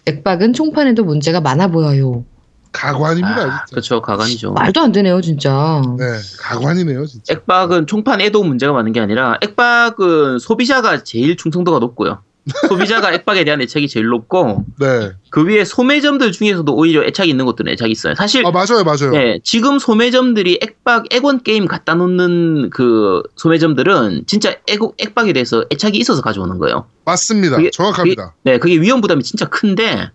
액박은 0.05 0.53
총판에도 0.53 1.05
문제가 1.05 1.41
많아 1.41 1.69
보여요. 1.69 2.23
가관입니다. 2.71 3.41
아. 3.43 3.65
그렇죠. 3.69 4.01
가관이죠. 4.01 4.53
말도 4.53 4.81
안 4.81 4.91
되네요, 4.91 5.21
진짜. 5.21 5.81
네. 5.97 6.05
가관이네요, 6.39 7.05
진짜. 7.05 7.33
액박은 7.33 7.87
총판 7.87 8.21
에도 8.21 8.43
문제가 8.43 8.73
많은 8.73 8.91
게 8.93 8.99
아니라 8.99 9.37
액박은 9.41 10.39
소비자가 10.39 11.03
제일 11.03 11.35
충성도가 11.37 11.79
높고요. 11.79 12.19
소비자가 12.69 13.13
액박에 13.13 13.43
대한 13.43 13.61
애착이 13.61 13.87
제일 13.87 14.07
높고 14.07 14.65
네. 14.79 15.11
그 15.29 15.45
위에 15.45 15.63
소매점들 15.63 16.31
중에서도 16.31 16.73
오히려 16.75 17.03
애착이 17.03 17.29
있는 17.29 17.45
것들은 17.45 17.71
애착이 17.73 17.91
있어요. 17.91 18.15
사실 18.15 18.43
아 18.43 18.49
맞아요, 18.49 18.83
맞아요. 18.83 19.11
네, 19.11 19.39
지금 19.43 19.77
소매점들이 19.77 20.57
액박 20.63 21.13
액원 21.13 21.43
게임 21.43 21.67
갖다 21.67 21.93
놓는 21.93 22.71
그 22.71 23.21
소매점들은 23.35 24.23
진짜 24.25 24.55
액, 24.67 24.79
액박에 24.97 25.33
대해서 25.33 25.65
애착이 25.71 25.97
있어서 25.99 26.23
가져오는 26.23 26.57
거예요. 26.57 26.87
맞습니다. 27.05 27.57
그게- 27.57 27.69
정확합니다. 27.69 28.33
네, 28.41 28.57
그게 28.57 28.81
위험 28.81 29.01
부담이 29.01 29.21
진짜 29.21 29.45
큰데 29.47 30.09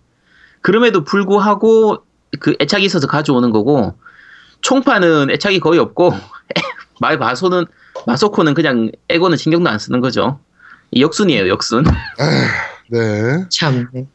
그럼에도 0.59 1.05
불구하고 1.05 1.99
그 2.39 2.55
애착이 2.59 2.85
있어서 2.85 3.07
가져오는 3.07 3.51
거고 3.51 3.93
총판은 4.61 5.29
애착이 5.31 5.59
거의 5.59 5.79
없고 5.79 6.13
말 6.99 7.17
마소는 7.17 7.65
마소코는 8.05 8.53
그냥 8.53 8.91
에고는 9.09 9.37
신경도 9.37 9.69
안 9.69 9.79
쓰는 9.79 10.01
거죠. 10.01 10.39
역순이에요, 10.95 11.47
역순. 11.49 11.83
네. 12.89 13.45
참. 13.49 13.87
네. 13.93 14.05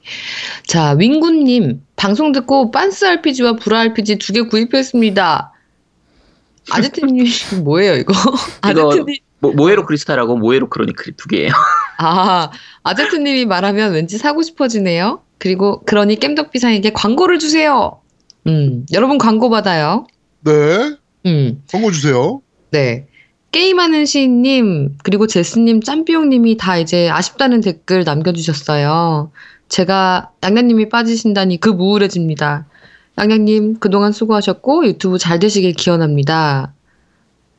자, 0.67 0.97
윙구님, 0.99 1.83
방송 1.97 2.33
듣고 2.33 2.71
빤스 2.71 3.05
RPG와 3.05 3.57
브라 3.57 3.81
RPG 3.81 4.17
두 4.19 4.33
개 4.33 4.43
구입했습니다. 4.43 5.53
아제트님, 6.71 7.27
뭐예요, 7.65 7.95
이거? 7.95 8.15
아제트님, 8.63 9.05
모, 9.41 9.53
모에로 9.53 9.85
크리스탈하고 9.85 10.37
모에로 10.39 10.69
크로니클 10.71 11.15
두 11.17 11.29
개예요. 11.29 11.51
아, 11.99 12.51
아제트님이 12.85 13.45
말하면 13.47 13.93
왠지 13.93 14.17
사고 14.17 14.43
싶어지네요. 14.43 15.23
그리고, 15.39 15.83
그러니 15.85 16.17
겜덕비상에게 16.17 16.93
광고를 16.93 17.39
주세요. 17.41 18.01
음, 18.47 18.87
여러분 18.93 19.19
광고 19.19 19.51
받아요. 19.51 20.07
네. 20.41 20.97
음, 21.27 21.63
광고 21.71 21.91
주세요. 21.91 22.41
네. 22.71 23.07
게임하는 23.53 24.07
시인님, 24.07 24.97
그리고 25.05 25.27
제스님, 25.27 25.83
짬비용님이 25.83 26.57
다 26.57 26.79
이제 26.79 27.11
아쉽다는 27.11 27.61
댓글 27.61 28.03
남겨주셨어요. 28.03 29.31
제가 29.69 30.31
양양님이 30.43 30.89
빠지신다니 30.89 31.61
그 31.61 31.71
우울해집니다. 31.71 32.67
양양님, 33.19 33.79
그동안 33.79 34.13
수고하셨고, 34.13 34.87
유튜브 34.87 35.19
잘 35.19 35.39
되시길 35.39 35.75
기원합니다. 35.75 36.73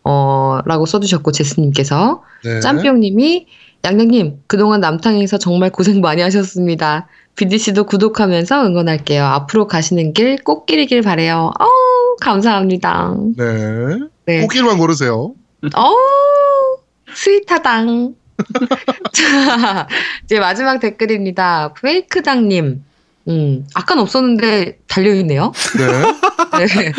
어, 0.04 0.60
라고 0.66 0.88
써주셨고, 0.88 1.32
제스님께서. 1.32 2.24
네. 2.44 2.60
짬비용님이, 2.60 3.46
양양님, 3.84 4.40
그동안 4.48 4.80
남탕에서 4.82 5.38
정말 5.38 5.70
고생 5.70 6.02
많이 6.02 6.24
하셨습니다. 6.24 7.08
BDC도 7.36 7.86
구독하면서 7.86 8.66
응원할게요. 8.66 9.24
앞으로 9.26 9.68
가시는 9.68 10.14
길 10.14 10.38
꽃길이길 10.44 11.02
바래요. 11.02 11.52
어우, 11.60 12.16
감사합니다. 12.22 13.16
네. 13.38 14.00
네. 14.26 14.42
꽃길만 14.42 14.78
걸으세요. 14.78 15.34
어우, 15.76 16.78
스윗하당. 17.14 18.16
자, 19.14 19.88
이제 20.24 20.40
마지막 20.40 20.80
댓글입니다. 20.80 21.74
페이크당님. 21.82 22.84
음, 23.30 23.66
아까는 23.74 24.04
없었는데 24.04 24.80
달려있네요. 24.88 25.54
네. 25.78 26.66
네. 26.68 26.92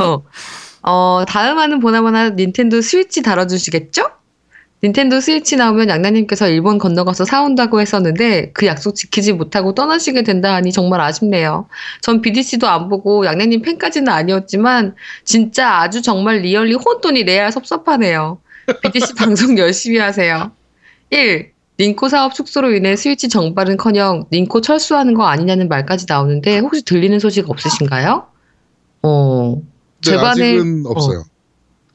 어, 0.00 0.22
어, 0.82 1.24
다음 1.26 1.58
화는 1.58 1.80
보나마나 1.80 2.30
닌텐도 2.30 2.80
스위치 2.80 3.22
다뤄주시겠죠? 3.22 4.10
닌텐도 4.82 5.20
스위치 5.20 5.56
나오면 5.56 5.88
양나님께서 5.88 6.48
일본 6.48 6.78
건너가서 6.78 7.24
사온다고 7.24 7.80
했었는데 7.80 8.52
그 8.52 8.66
약속 8.66 8.94
지키지 8.94 9.32
못하고 9.32 9.74
떠나시게 9.74 10.22
된다 10.22 10.54
하니 10.54 10.70
정말 10.70 11.00
아쉽네요. 11.00 11.68
전 12.00 12.20
BDC도 12.20 12.68
안 12.68 12.88
보고 12.88 13.26
양나님 13.26 13.62
팬까지는 13.62 14.12
아니었지만 14.12 14.94
진짜 15.24 15.80
아주 15.80 16.00
정말 16.00 16.38
리얼리 16.38 16.74
혼돈이 16.74 17.24
레알 17.24 17.50
섭섭하네요. 17.50 18.38
BDC 18.82 19.14
방송 19.18 19.58
열심히 19.58 19.98
하세요. 19.98 20.52
1. 21.10 21.52
닌코 21.80 22.08
사업 22.08 22.34
축소로 22.34 22.72
인해 22.74 22.96
스위치 22.96 23.28
정발은커녕 23.28 24.26
닌코 24.32 24.60
철수하는 24.60 25.14
거 25.14 25.26
아니냐는 25.26 25.68
말까지 25.68 26.06
나오는데 26.08 26.58
혹시 26.58 26.84
들리는 26.84 27.18
소식 27.20 27.48
없으신가요? 27.50 28.26
어, 29.02 29.62
네, 30.04 30.10
제반에 30.10 30.50
아직은 30.52 30.82
없어요. 30.86 31.24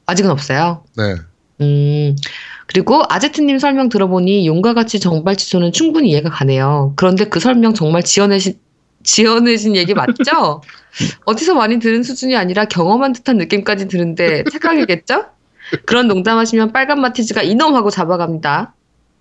아직은 0.06 0.30
없어요. 0.30 0.84
네. 0.96 1.14
음, 1.60 2.16
그리고 2.66 3.02
아제트님 3.08 3.58
설명 3.58 3.88
들어보니 3.88 4.46
용과 4.46 4.74
같이 4.74 4.98
정발 5.00 5.36
취소는 5.36 5.72
충분히 5.72 6.10
이해가 6.10 6.30
가네요. 6.30 6.92
그런데 6.96 7.24
그 7.26 7.38
설명 7.40 7.74
정말 7.74 8.02
지어내신, 8.02 8.58
지어내신 9.02 9.76
얘기 9.76 9.94
맞죠? 9.94 10.62
어디서 11.26 11.54
많이 11.54 11.78
들은 11.78 12.02
수준이 12.02 12.36
아니라 12.36 12.64
경험한 12.66 13.12
듯한 13.12 13.36
느낌까지 13.38 13.88
드는데 13.88 14.44
착각이겠죠? 14.52 15.26
그런 15.86 16.08
농담하시면 16.08 16.72
빨간 16.72 17.00
마티즈가 17.00 17.42
이놈하고 17.42 17.90
잡아갑니다. 17.90 18.74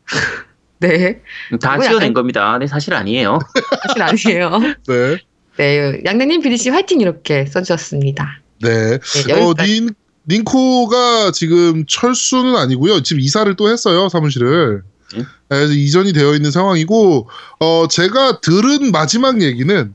네, 0.79 1.21
다 1.61 1.79
지어낸 1.79 1.95
약간- 2.01 2.13
겁니다. 2.13 2.57
네, 2.59 2.67
사실 2.67 2.93
아니에요. 2.93 3.39
사실 3.87 4.01
아니에요. 4.01 4.59
네. 4.87 5.17
네, 5.57 6.01
양내님 6.05 6.41
비디씨 6.41 6.69
화이팅 6.69 6.99
이렇게 6.99 7.45
써주셨습니다. 7.45 8.41
네. 8.61 8.97
네, 9.27 9.33
어. 9.33 9.53
닌, 9.63 9.89
닌코가 10.29 11.31
지금 11.31 11.85
철수는 11.87 12.55
아니고요. 12.55 13.03
지금 13.03 13.19
이사를 13.19 13.53
또 13.55 13.69
했어요, 13.69 14.09
사무실을. 14.09 14.83
예? 15.15 15.17
네, 15.19 15.25
그래서 15.49 15.73
이전이 15.73 16.13
되어 16.13 16.33
있는 16.33 16.51
상황이고, 16.51 17.29
어, 17.59 17.87
제가 17.89 18.39
들은 18.39 18.91
마지막 18.91 19.41
얘기는, 19.41 19.93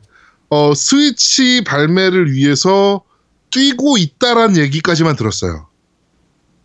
어, 0.51 0.75
스위치 0.75 1.63
발매를 1.65 2.33
위해서 2.33 3.03
뛰고 3.51 3.99
있다란 3.99 4.57
얘기까지만 4.57 5.17
들었어요. 5.17 5.67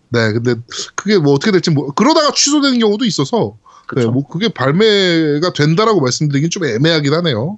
네, 0.10 0.32
근데 0.34 0.56
그게 0.96 1.18
뭐 1.18 1.34
어떻게 1.34 1.52
될지 1.52 1.72
뭐, 1.72 1.92
그러다가 1.94 2.32
취소되는 2.34 2.80
경우도 2.80 3.06
있어서, 3.06 3.58
네, 3.96 4.02
그쵸. 4.02 4.12
뭐 4.12 4.28
그게 4.28 4.50
발매가 4.50 5.54
된다라고 5.54 6.02
말씀드리긴 6.02 6.50
좀 6.50 6.66
애매하긴 6.66 7.14
하네요. 7.14 7.58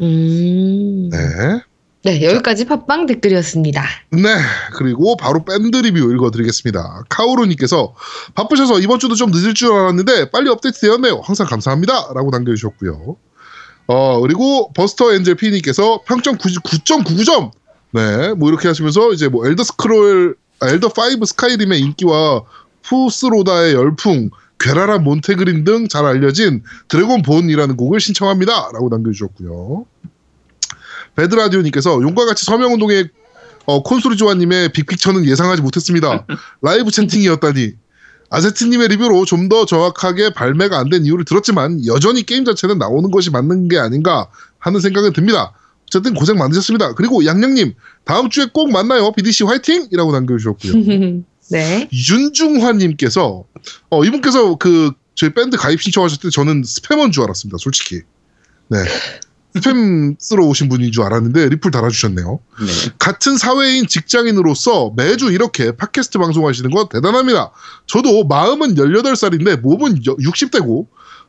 음. 0.00 1.10
네. 1.10 1.18
네, 2.04 2.22
여기까지 2.22 2.66
팟빵 2.66 3.06
댓글이었습니다. 3.06 3.82
네, 4.10 4.28
그리고 4.74 5.16
바로 5.16 5.42
밴드 5.42 5.78
리뷰 5.78 6.12
읽어드리겠습니다. 6.12 7.04
카오루님께서 7.08 7.94
바쁘셔서 8.34 8.80
이번 8.80 8.98
주도 8.98 9.14
좀 9.14 9.30
늦을 9.30 9.54
줄 9.54 9.72
알았는데 9.72 10.30
빨리 10.30 10.50
업데이트 10.50 10.80
되었네요. 10.80 11.22
항상 11.24 11.46
감사합니다. 11.46 12.12
라고 12.14 12.28
남겨주셨고요. 12.30 13.16
어, 13.86 14.20
그리고 14.20 14.70
버스터 14.74 15.14
엔젤 15.14 15.36
P님께서 15.36 16.02
평점 16.06 16.36
9.99점! 16.36 17.52
네, 17.92 18.34
뭐 18.34 18.50
이렇게 18.50 18.68
하시면서 18.68 19.12
이제 19.12 19.28
뭐 19.28 19.46
엘더 19.46 19.64
스크롤, 19.64 20.36
아, 20.60 20.68
엘더 20.68 20.88
5 20.88 21.24
스카이림의 21.24 21.80
인기와 21.80 22.42
푸스로다의 22.82 23.72
열풍, 23.72 24.28
괴랄한 24.60 25.04
mondegreen 25.04 25.64
등 25.64 25.88
잘 25.88 26.04
알려진 26.04 26.64
드래곤 26.88 27.22
본이라는 27.22 27.76
곡을 27.78 27.98
신청합니다. 28.00 28.72
라고 28.74 28.90
남겨주셨고요. 28.90 29.86
배드라디오님께서 31.16 32.02
용과 32.02 32.26
같이 32.26 32.44
서명운동의 32.44 33.08
어, 33.66 33.82
콘솔이조아님의 33.82 34.70
big 34.72 34.83
picture는 34.83 35.24
예상하지 35.26 35.62
못했습니다. 35.62 36.26
라이브 36.62 36.90
채팅이었다니. 36.90 37.72
아제트님의 38.30 38.88
리뷰로 38.88 39.24
좀 39.26 39.48
더 39.48 39.64
정확하게 39.64 40.32
발매가 40.32 40.78
안 40.78 40.88
된 40.90 41.04
이유를 41.04 41.24
들었지만 41.24 41.86
여전히 41.86 42.24
게임 42.24 42.44
자체는 42.44 42.78
나오는 42.78 43.10
것이 43.10 43.30
맞는 43.30 43.68
게 43.68 43.78
아닌가 43.78 44.28
하는 44.58 44.80
생각은 44.80 45.12
듭니다. 45.12 45.52
어쨌든 45.86 46.14
고생 46.14 46.36
많으셨습니다. 46.38 46.94
그리고 46.94 47.24
양양님 47.24 47.74
다음 48.04 48.28
주에 48.30 48.46
꼭 48.52 48.70
만나요. 48.72 49.12
BDC 49.12 49.44
화이팅! 49.44 49.86
이라고 49.92 50.12
남겨주셨고요. 50.12 50.72
네. 51.50 51.88
윤중화님께서 51.92 53.44
어, 53.90 54.04
이분께서 54.04 54.56
그 54.56 54.92
저희 55.14 55.32
밴드 55.32 55.56
가입 55.56 55.80
신청하셨을 55.80 56.22
때 56.22 56.30
저는 56.30 56.62
스팸인 56.62 57.12
줄 57.12 57.22
알았습니다. 57.24 57.58
솔직히. 57.60 58.00
네. 58.68 58.78
스팸 59.54 60.16
쓰러 60.18 60.44
오신 60.44 60.68
분인 60.68 60.90
줄 60.90 61.04
알았는데 61.04 61.48
리플 61.50 61.70
달아주셨네요. 61.70 62.40
네. 62.60 62.92
같은 62.98 63.36
사회인 63.36 63.86
직장인으로서 63.86 64.92
매주 64.96 65.30
이렇게 65.30 65.72
팟캐스트 65.72 66.18
방송하시는 66.18 66.70
거 66.70 66.88
대단합니다. 66.88 67.52
저도 67.86 68.24
마음은 68.24 68.74
18살인데 68.74 69.60
몸은 69.60 70.00
60대고 70.00 70.86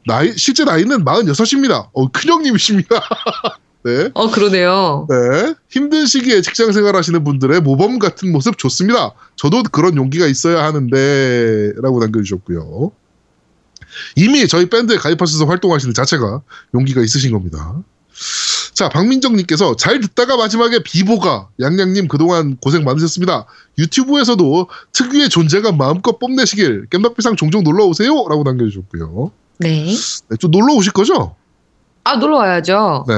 나이 0.07 0.33
실제 0.37 0.63
나이는 0.63 1.03
46입니다. 1.05 1.89
어, 1.93 2.11
큰형님이십니다. 2.11 3.01
네. 3.83 4.09
어, 4.15 4.31
그러네요. 4.31 5.07
네. 5.07 5.53
힘든 5.69 6.07
시기에 6.07 6.41
직장 6.41 6.71
생활하시는 6.71 7.23
분들의 7.23 7.61
모범 7.61 7.99
같은 7.99 8.31
모습 8.31 8.57
좋습니다. 8.57 9.13
저도 9.35 9.61
그런 9.71 9.95
용기가 9.95 10.25
있어야 10.25 10.63
하는데 10.63 11.73
라고 11.79 11.99
남겨주셨고요. 11.99 12.91
이미 14.15 14.47
저희 14.47 14.67
밴드에 14.67 14.97
가입하셔서 14.97 15.45
활동하시는 15.45 15.93
자체가 15.93 16.41
용기가 16.73 17.01
있으신 17.01 17.31
겁니다. 17.31 17.83
자, 18.73 18.89
박민정님께서 18.89 19.75
잘 19.75 19.99
듣다가 19.99 20.37
마지막에 20.37 20.79
비보가 20.83 21.49
양양님 21.59 22.07
그동안 22.07 22.57
고생 22.57 22.83
많으셨습니다. 22.83 23.45
유튜브에서도 23.77 24.67
특유의 24.91 25.29
존재감 25.29 25.77
마음껏 25.77 26.19
뽐내시길 26.19 26.87
겜덕비상 26.89 27.35
종종 27.35 27.63
놀러 27.63 27.85
오세요 27.85 28.27
라고 28.27 28.43
남겨주셨고요. 28.43 29.31
네. 29.59 29.85
네, 29.85 30.37
좀 30.37 30.51
놀러 30.51 30.73
오실 30.73 30.91
거죠? 30.91 31.35
아, 32.03 32.17
놀러 32.17 32.37
와야죠. 32.37 33.05
네. 33.07 33.15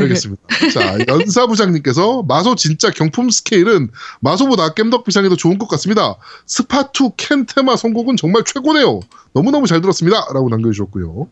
알겠습니다. 0.00 0.42
자, 0.72 0.98
연사부장님께서 1.08 2.22
마소 2.22 2.54
진짜 2.54 2.90
경품 2.90 3.30
스케일은 3.30 3.90
마소보다 4.20 4.74
겜덕 4.74 5.04
비상이 5.04 5.28
더 5.28 5.34
좋은 5.34 5.58
것 5.58 5.68
같습니다. 5.68 6.16
스파2 6.46 7.14
켄 7.16 7.46
테마 7.46 7.76
선곡은 7.76 8.16
정말 8.16 8.44
최고네요. 8.44 9.00
너무너무 9.32 9.66
잘 9.66 9.80
들었습니다. 9.80 10.26
라고 10.32 10.48
남겨주셨고요. 10.48 11.28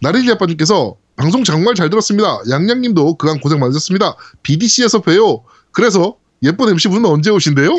나린이 0.00 0.30
아빠님께서 0.30 0.96
방송 1.16 1.44
정말 1.44 1.74
잘 1.74 1.90
들었습니다. 1.90 2.40
양양님도 2.48 3.16
그간 3.16 3.40
고생 3.40 3.60
많으셨습니다. 3.60 4.16
BDC에서 4.42 5.02
봬요. 5.02 5.44
그래서 5.72 6.16
예쁜 6.42 6.68
MC분은 6.70 7.04
언제 7.04 7.30
오신대요? 7.30 7.76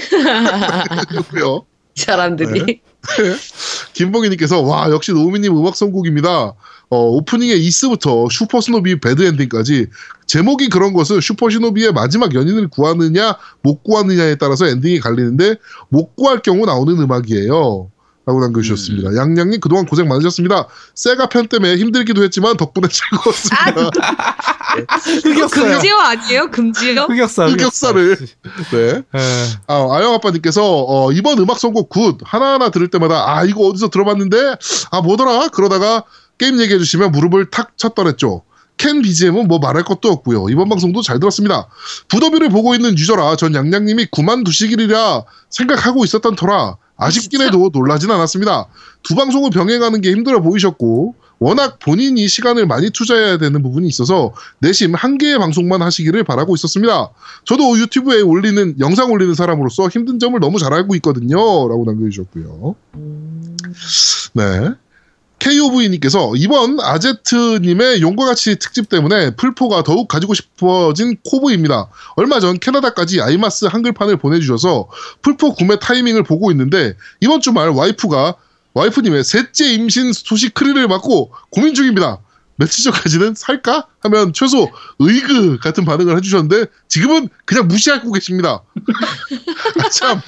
그렇고요. 1.09 1.65
이 1.97 2.01
사람들이. 2.01 2.81
김봉희님께서 3.93 4.61
와 4.61 4.89
역시 4.91 5.11
노우미님 5.11 5.57
음악 5.57 5.75
선곡입니다. 5.75 6.53
어, 6.89 6.97
오프닝의 6.97 7.59
이스부터 7.65 8.27
슈퍼시노비 8.29 8.99
bad 8.99 9.18
ending까지 9.18 9.87
제목이 10.27 10.69
그런 10.69 10.93
것은 10.93 11.21
슈퍼시노비의 11.21 11.93
마지막 11.93 12.33
연인을 12.33 12.67
구하느냐 12.67 13.37
못 13.61 13.83
구하느냐에 13.83 14.35
따라서 14.35 14.67
엔딩이 14.67 14.99
갈리는데 14.99 15.55
못 15.89 16.15
구할 16.15 16.41
경우 16.41 16.65
나오는 16.65 16.97
음악이에요. 16.99 17.90
라고 18.25 18.39
남겨주셨습니다. 18.39 19.15
양양님 19.15 19.59
그동안 19.59 19.85
고생 19.85 20.07
많으셨습니다. 20.07 20.67
세가 20.93 21.29
편 21.29 21.47
때문에 21.47 21.77
힘들기도 21.77 22.23
했지만 22.23 22.55
덕분에 22.55 22.87
즐거웠습니다. 22.87 23.89
이거 25.25 25.47
금지어 25.47 25.97
아니에요? 25.97 26.51
금지어? 26.51 27.05
흑역사 27.05 27.47
흑역사를. 27.47 28.17
네. 28.71 28.77
예. 28.77 29.03
아, 29.67 29.87
아영 29.91 30.13
아빠님께서 30.13 30.61
어, 30.63 31.11
이번 31.11 31.39
음악 31.39 31.59
선곡 31.59 31.89
good 31.89 32.19
하나하나 32.23 32.69
들을 32.69 32.87
때마다 32.89 33.35
아 33.35 33.43
이거 33.43 33.61
어디서 33.67 33.89
들어봤는데 33.89 34.55
아 34.91 35.01
뭐더라 35.01 35.49
그러다가 35.49 36.03
게임 36.37 36.59
얘기해 36.59 36.77
주시면 36.77 37.11
무릎을 37.11 37.49
탁 37.49 37.75
쳤더랬죠. 37.77 38.43
켄 38.77 39.01
BGM은 39.01 39.47
뭐 39.47 39.59
말할 39.59 39.83
것도 39.83 40.09
없고요. 40.09 40.47
이번 40.49 40.69
방송도 40.69 41.01
잘 41.01 41.19
들었습니다. 41.19 41.67
부더비를 42.07 42.49
보고 42.49 42.73
있는 42.75 42.97
유저라 42.97 43.35
전 43.35 43.53
양양님이 43.53 44.07
그만 44.11 44.43
두시기리라 44.43 45.23
생각하고 45.49 46.03
있었던 46.05 46.35
터라 46.35 46.77
아쉽긴 47.01 47.41
해도 47.41 47.69
놀라진 47.73 48.11
않았습니다. 48.11 48.67
두 49.01 49.15
방송을 49.15 49.49
병행하는 49.49 50.01
게 50.01 50.11
힘들어 50.11 50.41
보이셨고 50.41 51.15
워낙 51.39 51.79
본인이 51.79 52.27
시간을 52.27 52.67
많이 52.67 52.91
투자해야 52.91 53.39
되는 53.39 53.63
부분이 53.63 53.87
있어서 53.87 54.31
내심 54.59 54.93
한 54.93 55.17
개의 55.17 55.39
방송만 55.39 55.81
하시기를 55.81 56.23
바라고 56.23 56.53
있었습니다. 56.53 57.09
저도 57.45 57.79
유튜브에 57.79 58.21
올리는 58.21 58.75
영상 58.79 59.11
올리는 59.11 59.33
사람으로서 59.33 59.87
힘든 59.87 60.19
점을 60.19 60.39
너무 60.39 60.59
잘 60.59 60.71
알고 60.71 60.93
있거든요. 60.95 61.37
라고 61.37 61.83
남겨주셨고요. 61.87 62.75
네. 64.33 64.69
KOV님께서 65.41 66.33
이번 66.35 66.79
아제트님의 66.79 68.01
용과 68.01 68.25
같이 68.25 68.57
특집 68.57 68.89
때문에 68.89 69.31
풀포가 69.35 69.81
더욱 69.81 70.07
가지고 70.07 70.35
싶어진 70.35 71.17
코브입니다. 71.25 71.89
얼마 72.15 72.39
전 72.39 72.59
캐나다까지 72.59 73.21
아이마스 73.21 73.65
한글판을 73.65 74.17
보내주셔서 74.17 74.87
풀포 75.23 75.55
구매 75.55 75.79
타이밍을 75.79 76.23
보고 76.23 76.51
있는데 76.51 76.95
이번 77.21 77.41
주말 77.41 77.69
와이프가 77.69 78.35
와이프님의 78.75 79.23
셋째 79.23 79.73
임신 79.73 80.13
소식 80.13 80.53
크리를 80.53 80.87
맞고 80.87 81.33
고민 81.49 81.73
중입니다. 81.73 82.19
며칠 82.57 82.83
전까지는 82.83 83.33
살까? 83.33 83.87
하면 84.01 84.33
최소 84.33 84.69
의그 84.99 85.57
같은 85.57 85.85
반응을 85.85 86.17
해주셨는데 86.17 86.65
지금은 86.87 87.29
그냥 87.45 87.67
무시하고 87.67 88.11
계십니다. 88.11 88.61
아, 89.83 89.89
참 89.89 90.21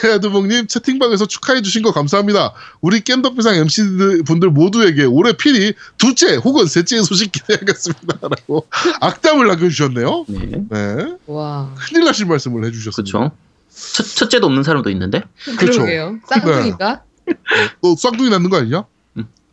제아드봉님 0.00 0.66
채팅방에서 0.68 1.26
축하해주신 1.26 1.82
거 1.82 1.92
감사합니다. 1.92 2.52
우리 2.80 3.00
겜덕비상 3.00 3.56
MC 3.56 4.22
분들 4.24 4.50
모두에게 4.50 5.04
올해 5.04 5.32
필히 5.32 5.74
둘째 5.98 6.36
혹은 6.36 6.66
셋째 6.66 7.02
소식 7.02 7.32
기대하겠습니다 7.32 8.18
라고 8.22 8.66
악담을 9.00 9.46
남겨주셨네요. 9.48 10.24
네. 10.28 10.50
네, 10.70 11.16
와. 11.26 11.74
큰일 11.78 12.04
나실 12.04 12.26
말씀을 12.26 12.64
해주셨습니다. 12.66 13.18
그렇죠. 13.18 13.36
첫, 13.70 14.04
첫째도 14.04 14.46
없는 14.46 14.62
사람도 14.62 14.90
있는데. 14.90 15.22
그러게요. 15.58 16.18
쌍둥이가? 16.26 17.02
너 17.82 17.96
쌍둥이 17.96 18.30
낳는 18.30 18.50
거 18.50 18.58
아니냐? 18.58 18.84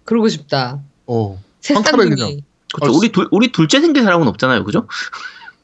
그러고 0.03 0.27
싶다. 0.27 0.79
어, 1.05 1.41
새 1.61 1.73
그냥. 1.73 1.83
쌍둥이. 1.83 2.43
그렇죠. 2.73 2.93
아, 2.93 2.97
우리 2.97 3.11
둘 3.11 3.27
우리 3.31 3.51
둘째 3.51 3.79
생긴 3.81 4.03
사람은 4.03 4.27
없잖아요, 4.27 4.63
그죠? 4.63 4.87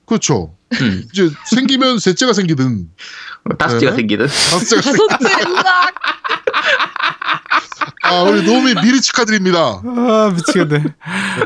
그렇죠. 0.06 0.56
음. 0.82 1.04
이제 1.12 1.30
생기면 1.50 2.00
셋째가 2.00 2.34
생기든 2.34 2.90
다섯째가 3.58 3.92
네. 3.92 3.96
생기든. 3.98 4.26
다섯째가 4.28 4.82
생기든 4.82 5.08
다섯째! 5.08 5.36
아 8.04 8.22
우리 8.22 8.44
노미 8.44 8.76
미리 8.84 9.02
축하드립니다. 9.02 9.82
아 9.84 10.32
미치겠네. 10.36 10.84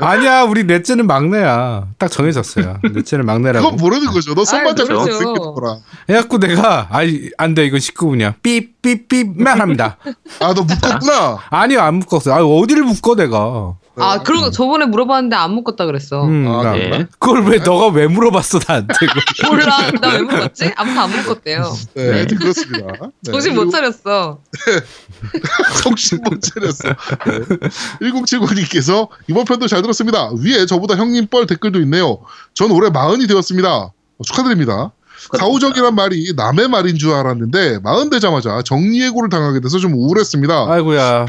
아니야 0.02 0.44
우리 0.44 0.64
넷째는 0.66 1.08
막내야. 1.08 1.88
딱 1.98 2.10
정해졌어요. 2.12 2.80
넷째는 2.94 3.26
막내라고. 3.26 3.72
그건 3.72 3.80
모르는 3.82 4.08
거죠. 4.12 4.34
너 4.36 4.44
선반장 4.44 4.88
아이, 4.90 4.96
모르죠. 4.96 5.18
생길 5.18 5.40
거라. 5.40 5.78
해갖고 6.10 6.38
내가 6.40 6.88
아이 6.92 7.30
안돼 7.38 7.66
이건 7.66 7.80
19분이야. 7.80 8.42
삐삐삐만 8.42 9.60
합니다. 9.62 9.98
아 10.42 10.54
너 10.54 10.64
묶었구나. 10.64 11.38
아니요 11.50 11.82
안 11.82 11.96
묶었어. 11.96 12.34
아 12.34 12.44
어디를 12.44 12.84
묶어 12.84 13.16
내가. 13.16 13.76
아, 14.02 14.24
그런 14.24 14.42
거 14.42 14.52
저번에 14.52 14.86
물어봤는데 14.86 15.36
안 15.36 15.52
묶었다 15.54 15.86
그랬어. 15.86 16.24
음, 16.26 16.48
아, 16.48 16.64
나- 16.64 16.72
네. 16.74 17.08
그걸 17.20 17.46
왜 17.46 17.58
너가 17.60 17.88
왜 17.88 18.08
물어봤어 18.08 18.60
나한테? 18.68 18.94
몰라. 19.50 19.92
나 20.02 20.10
왜 20.14 20.22
물어봤지? 20.22 20.72
아무튼 20.76 20.98
안 21.00 21.10
묶었대요. 21.12 21.76
네, 21.96 22.12
하여튼 22.12 22.38
그렇습니다. 22.38 22.88
네. 23.22 23.32
정신 23.32 23.56
못 23.56 23.70
차렸어. 23.70 24.40
정신 25.84 26.20
못 26.24 26.42
차렸어. 26.42 26.90
네. 26.90 28.08
1079님께서 28.08 29.08
이번 29.28 29.46
편도 29.46 29.68
잘 29.68 29.82
들었습니다. 29.82 30.30
위에 30.38 30.66
저보다 30.66 30.96
형님 30.96 31.28
뻘 31.28 31.46
댓글도 31.48 31.80
있네요. 31.82 32.20
전 32.54 32.72
올해 32.72 32.90
마흔이 32.90 33.28
되었습니다. 33.28 33.70
어, 33.76 33.94
축하드립니다. 34.26 34.92
사후적이란 35.38 35.96
말이 35.96 36.32
남의 36.36 36.70
말인 36.70 36.98
줄 36.98 37.12
알았는데 37.14 37.80
마흔 37.84 38.10
되자마자 38.10 38.62
정리해고를 38.62 39.30
당하게 39.30 39.60
돼서 39.60 39.78
좀 39.78 39.94
우울했습니다. 39.94 40.66
아이고야. 40.70 41.26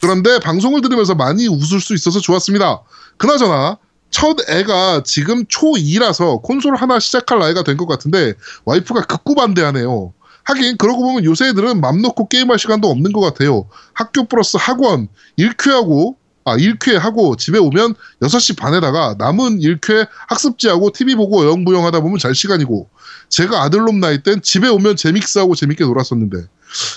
그런데 0.00 0.38
방송을 0.40 0.80
들으면서 0.80 1.14
많이 1.14 1.46
웃을 1.46 1.80
수 1.80 1.94
있어서 1.94 2.20
좋았습니다. 2.20 2.82
그나저나 3.16 3.78
첫 4.10 4.36
애가 4.48 5.02
지금 5.04 5.44
초2라서 5.46 6.42
콘솔 6.42 6.76
하나 6.76 6.98
시작할 6.98 7.38
나이가 7.38 7.62
된 7.62 7.76
것 7.76 7.86
같은데 7.86 8.34
와이프가 8.64 9.02
극구 9.02 9.34
반대하네요. 9.34 10.12
하긴 10.44 10.76
그러고 10.76 11.02
보면 11.02 11.24
요새 11.24 11.48
애들은 11.48 11.80
맘 11.80 12.00
놓고 12.02 12.28
게임할 12.28 12.58
시간도 12.58 12.88
없는 12.88 13.12
것 13.12 13.20
같아요. 13.20 13.68
학교 13.94 14.26
플러스 14.28 14.56
학원 14.60 15.08
1쾌하고 15.38 16.14
아 16.44 16.56
1쾌 16.56 16.94
하고 16.96 17.34
집에 17.34 17.58
오면 17.58 17.94
6시 18.22 18.56
반에다가 18.56 19.16
남은 19.18 19.58
1쾌 19.58 20.06
학습지하고 20.28 20.92
TV 20.92 21.16
보고 21.16 21.44
영부영 21.44 21.84
하다 21.84 22.00
보면 22.00 22.18
잘 22.18 22.34
시간이고 22.36 22.88
제가 23.28 23.62
아들놈 23.62 23.98
나이 23.98 24.22
땐 24.22 24.40
집에 24.40 24.68
오면 24.68 24.94
재믹스하고 24.96 25.56
재밌게 25.56 25.82
놀았었는데 25.84 26.46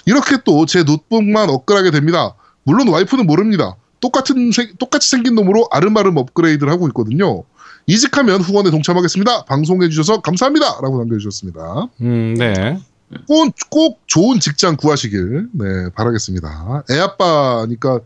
이렇게 0.05 0.37
또 0.45 0.65
제 0.67 0.83
노트북만 0.83 1.49
업글하게 1.49 1.89
됩니다. 1.89 2.35
물론 2.64 2.88
와이프는 2.89 3.26
모릅니다. 3.26 3.76
똑같은 3.99 4.51
생- 4.51 4.76
똑같이 4.80 5.10
생긴 5.10 5.36
놈으로 5.36 5.68
아름아름 5.72 6.18
업그레이드를 6.18 6.72
하고 6.72 6.88
있거든요. 6.89 7.43
이직하면 7.88 8.41
후원에 8.41 8.70
동참하겠습니다. 8.72 9.45
방송해 9.45 9.89
주셔서 9.89 10.22
감사합니다라고 10.22 10.99
남겨주셨습니다. 10.99 11.88
음 12.01 12.36
네. 12.38 12.80
꼭, 13.28 13.53
꼭 13.72 13.99
좋은 14.05 14.39
직장 14.39 14.76
구하시길 14.78 15.49
네 15.53 15.66
바라겠습니다. 15.95 16.84
애 16.91 16.99
아빠니까 16.99 17.99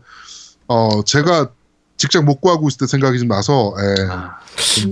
어 0.66 1.02
제가 1.04 1.50
직장 2.04 2.24
못 2.24 2.40
구하고 2.40 2.68
있을 2.68 2.78
때 2.78 2.86
생각이 2.86 3.18
좀 3.18 3.28
나서 3.28 3.74
예. 3.80 4.08
아, 4.10 4.38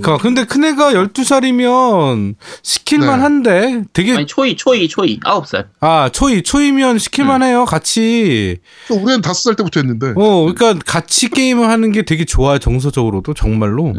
그 0.03 0.19
근데 0.19 0.45
큰애가 0.45 0.93
12살이면 0.93 2.35
시킬만 2.63 3.19
네. 3.19 3.23
한데 3.23 3.85
되게 3.93 4.17
아니 4.17 4.27
초이 4.27 4.57
초이 4.57 4.89
초이 4.89 5.21
아홉 5.25 5.47
살. 5.47 5.69
아 5.81 6.11
초이 6.13 6.43
초이면 6.43 6.99
시킬만 6.99 7.43
해요 7.43 7.65
같이 7.65 8.59
또 8.89 8.95
우리는 8.97 9.21
다섯 9.21 9.43
살 9.43 9.57
때부터 9.57 9.81
했는데 9.81 10.15
어 10.17 10.53
그러니까 10.53 10.75
같이 10.85 11.29
게임을 11.29 11.69
하는 11.69 11.93
게 11.93 12.03
되게 12.03 12.25
좋아요 12.25 12.59
정서적으로도 12.59 13.35
정말로 13.35 13.95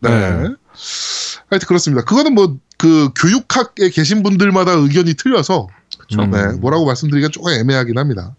네. 0.00 0.10
하여튼 0.10 1.66
그렇습니다. 1.66 2.04
그거는 2.04 2.34
뭐 2.34 2.58
그 2.78 3.10
교육학에 3.16 3.90
계신 3.90 4.22
분들마다 4.22 4.72
의견이 4.72 5.14
틀려서 5.14 5.66
그렇죠. 5.98 6.22
음. 6.22 6.30
네, 6.30 6.58
뭐라고 6.60 6.86
말씀드리기가 6.86 7.30
조금 7.30 7.52
애매하긴 7.52 7.98
합니다. 7.98 8.36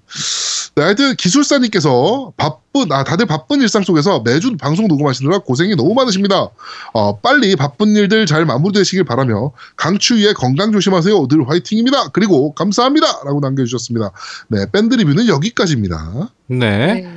네, 0.76 0.84
하여튼 0.84 1.16
기술사님께서 1.16 2.34
바쁜, 2.38 2.92
아, 2.92 3.04
다들 3.04 3.26
바쁜 3.26 3.62
일상 3.62 3.84
속에서 3.84 4.22
매주 4.22 4.56
방송 4.58 4.88
녹음하시느라 4.88 5.40
고생이 5.40 5.76
너무 5.76 5.94
많으십니다. 5.94 6.50
어, 6.94 7.18
빨리 7.18 7.56
바쁜 7.56 7.96
일들 7.96 8.26
잘 8.26 8.46
마무리되시길 8.46 9.04
바라며 9.04 9.52
강추위에 9.76 10.34
건강 10.34 10.72
조심하세요. 10.72 11.28
늘 11.28 11.50
화이팅입니다. 11.50 12.10
그리고 12.10 12.54
감사합니다. 12.54 13.24
라고 13.26 13.40
남겨주셨습니다. 13.40 14.12
네, 14.50 14.66
밴드 14.72 14.96
리뷰는 14.96 15.28
여기까지입니다. 15.28 16.30
네. 16.48 16.58
네. 16.58 17.08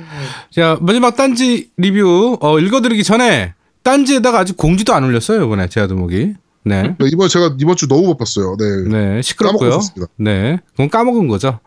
자 0.51 0.77
마지막 0.81 1.15
딴지 1.15 1.69
리뷰 1.77 2.37
어, 2.41 2.59
읽어드리기 2.59 3.03
전에 3.03 3.53
딴지에다가 3.83 4.39
아직 4.39 4.55
공지도 4.57 4.93
안 4.93 5.03
올렸어요 5.03 5.43
이번에 5.43 5.67
제아도목이 5.67 6.33
네. 6.65 6.83
네, 6.83 6.95
이번 7.11 7.27
제가 7.27 7.55
이번 7.59 7.75
주 7.75 7.87
너무 7.87 8.13
바빴어요. 8.13 8.55
네. 8.57 8.89
네, 8.89 9.21
시끄럽고요. 9.21 9.79
네, 10.17 10.59
그건 10.71 10.89
까먹은 10.89 11.27
거죠. 11.27 11.59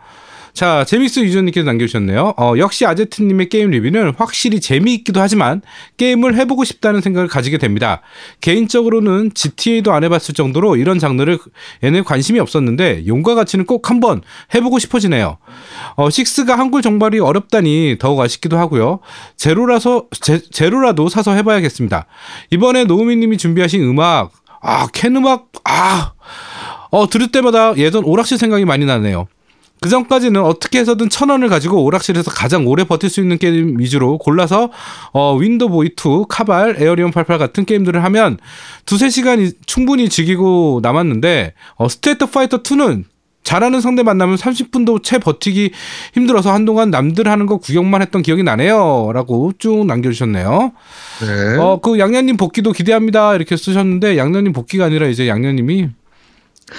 자, 0.57 0.85
재믹스 0.85 1.21
유저님께서 1.21 1.67
남겨주셨네요. 1.67 2.33
어, 2.39 2.55
역시 2.57 2.87
아제트님의 2.87 3.51
게임 3.51 3.73
리뷰는 3.73 4.15
확실히 4.17 4.59
재미있기도 4.59 5.21
하지만 5.21 5.61
게임을 5.99 6.35
해보고 6.35 6.65
싶다는 6.65 7.03
생각을 7.03 7.29
가지게 7.29 7.59
됩니다. 7.59 8.01
개인적으로는 8.41 9.33
GTA도 9.35 9.93
안 9.93 10.03
해봤을 10.03 10.33
정도로 10.35 10.77
이런 10.77 10.99
장르를 10.99 11.39
얘네 11.85 12.01
관심이 12.01 12.41
없었는데 12.41 13.07
용과 13.07 13.35
같이는 13.35 13.67
꼭 13.67 13.91
한번 13.91 14.23
해보고 14.55 14.79
싶어지네요. 14.79 15.37
어, 15.97 16.09
식스가 16.09 16.59
한글 16.59 16.81
정발이 16.81 17.19
어렵다니 17.19 17.97
더욱 17.99 18.19
아쉽기도 18.19 18.57
하고요. 18.57 19.01
제로라서 19.37 20.07
제, 20.23 20.41
제로라도 20.41 21.11
사서 21.11 21.35
해봐야겠습니다. 21.35 22.07
이번에 22.49 22.85
노우미님이 22.85 23.37
준비하신 23.37 23.83
음악, 23.83 24.33
아, 24.63 24.87
켄 24.95 25.17
음악, 25.17 25.49
아, 25.65 26.15
어, 26.91 27.11
들을 27.11 27.31
때마다 27.31 27.77
예전 27.77 28.05
오락실 28.05 28.39
생각이 28.39 28.65
많이 28.65 28.87
나네요. 28.87 29.29
그 29.81 29.89
전까지는 29.89 30.41
어떻게 30.43 30.79
해서든 30.79 31.11
천 31.11 31.29
원을 31.29 31.49
가지고 31.49 31.85
오락실에서 31.85 32.31
가장 32.31 32.67
오래 32.67 32.85
버틸 32.85 33.11
수 33.11 33.21
있는 33.21 33.39
게임 33.39 33.79
위주로 33.79 34.19
골라서 34.19 34.71
어, 35.13 35.37
원더보이 35.37 35.91
2, 35.97 36.25
카발, 36.29 36.77
에어리어 36.79 37.11
88 37.11 37.39
같은 37.39 37.65
게임들을 37.65 38.03
하면 38.05 38.39
두세 38.87 39.11
시간이 39.11 39.53
충분히 39.67 40.09
즐기고 40.09 40.81
남았는데 40.83 41.53
어, 41.77 41.89
스트리트 41.89 42.27
파이터 42.27 42.63
2는 42.63 43.05
잘하는 43.47 43.81
상대 43.81 44.03
만나면 44.03 44.35
30분도 44.37 45.05
채 45.05 45.19
버티기 45.19 45.71
힘들어서 46.15 46.53
한동안 46.53 46.91
남들 46.91 47.29
하는 47.29 47.47
거 47.47 47.59
구경만 47.59 48.03
했던 48.03 48.23
기억이 48.23 48.43
나네요. 48.43 49.13
라고 49.15 49.53
쭉 49.57 49.87
남겨주셨네요. 49.87 50.73
네. 51.21 51.57
어, 51.61 51.79
그 51.81 52.01
양녀님 52.01 52.39
복귀도 52.39 52.73
기대합니다. 52.73 53.37
이렇게 53.37 53.57
쓰셨는데 53.57 54.19
양녀님 54.19 54.53
복귀가 54.53 54.87
아니라 54.87 55.07
이제 55.07 55.29
양녀님이 55.29 55.91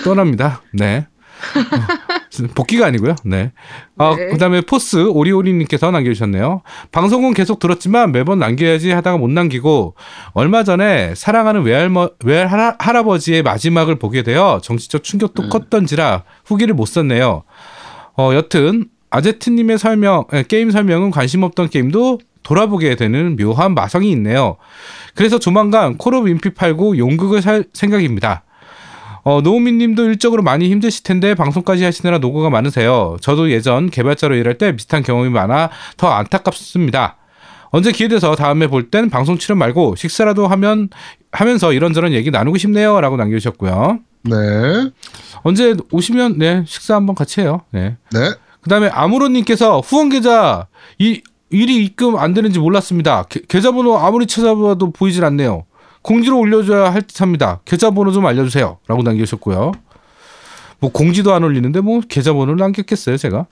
떠납니다. 0.03 0.61
네. 0.73 1.07
어, 2.43 2.47
복귀가 2.53 2.85
아니고요. 2.85 3.15
네. 3.23 3.51
아, 3.97 4.15
네. 4.15 4.27
그다음에 4.27 4.61
포스 4.61 5.07
오리오리님께서 5.07 5.91
남겨주셨네요. 5.91 6.61
방송은 6.91 7.33
계속 7.33 7.59
들었지만 7.59 8.11
매번 8.11 8.39
남겨야지 8.39 8.91
하다가 8.91 9.17
못 9.17 9.29
남기고 9.29 9.95
얼마 10.33 10.63
전에 10.63 11.13
사랑하는 11.15 11.63
외할머 11.63 12.09
외할 12.23 12.47
할아, 12.47 12.75
할아버지의 12.79 13.43
마지막을 13.43 13.95
보게 13.95 14.23
되어 14.23 14.59
정치적 14.61 15.03
충격도 15.03 15.49
컸던지라 15.49 16.23
후기를 16.45 16.73
못 16.73 16.85
썼네요. 16.85 17.43
어, 18.17 18.31
여튼 18.33 18.85
아제트님의 19.09 19.77
설명 19.77 20.25
에, 20.33 20.43
게임 20.43 20.71
설명은 20.71 21.11
관심 21.11 21.43
없던 21.43 21.69
게임도 21.69 22.19
돌아보게 22.43 22.95
되는 22.95 23.35
묘한 23.35 23.73
마성이 23.73 24.11
있네요. 24.11 24.57
그래서 25.15 25.38
조만간 25.38 25.97
콜 25.97 26.15
오브 26.15 26.29
인피 26.29 26.51
팔고 26.51 26.97
용극을 26.97 27.41
살 27.41 27.65
생각입니다. 27.73 28.43
어, 29.28 29.41
노우미님도 29.41 30.05
일적으로 30.05 30.41
많이 30.41 30.69
힘드실 30.69 31.03
텐데 31.03 31.36
방송까지 31.36 31.84
하시느라 31.84 32.17
노고가 32.19 32.49
많으세요. 32.49 33.17
저도 33.19 33.51
예전 33.51 33.89
개발자로 33.89 34.36
일할 34.36 34.57
때 34.57 34.73
비슷한 34.73 35.03
경험이 35.03 35.30
많아 35.32 35.69
더 35.97 36.07
안타깝습니다. 36.07 37.17
언제 37.71 37.91
기회 37.91 38.07
돼서 38.07 38.36
다음에 38.36 38.67
볼 38.67 38.89
땐 38.89 39.09
방송 39.09 39.38
출연 39.38 39.57
말고 39.57 39.95
식사라도 39.97 40.47
하면 40.47 40.88
하면서 41.34 41.73
이런저런 41.73 42.13
얘기 42.13 42.32
나누고 42.32 42.57
싶네요라고 42.57 43.17
남겨 43.17 43.38
주셨고요. 43.38 43.99
네. 44.23 44.36
언제 45.43 45.75
오시면 45.91 46.38
네 46.38 46.63
식사 46.65 46.95
한번 46.95 47.13
같이 47.13 47.41
해요. 47.41 47.63
네. 47.71 47.97
네. 48.13 48.19
그다음에 48.61 48.88
아무로 48.88 49.28
님께서 49.28 49.82
후원 49.82 50.07
계좌 50.07 50.67
이 50.99 51.21
일이 51.49 51.84
입금 51.84 52.15
안 52.15 52.34
되는지 52.34 52.59
몰랐습니다. 52.59 53.23
게- 53.23 53.41
계좌번호 53.45 53.97
아무리 53.97 54.25
찾아봐도 54.25 54.91
보이질 54.91 55.25
않네요. 55.25 55.65
공지로 56.01 56.39
올려줘야 56.39 56.93
할 56.93 57.01
듯합니다. 57.01 57.59
계좌번호 57.65 58.11
좀 58.11 58.25
알려주세요.라고 58.25 59.03
남겨주셨고요. 59.03 59.71
뭐 60.79 60.91
공지도 60.91 61.33
안 61.33 61.43
올리는데 61.43 61.81
뭐 61.81 62.01
계좌번호를 62.07 62.57
남겼겠어요 62.57 63.17
제가. 63.17 63.47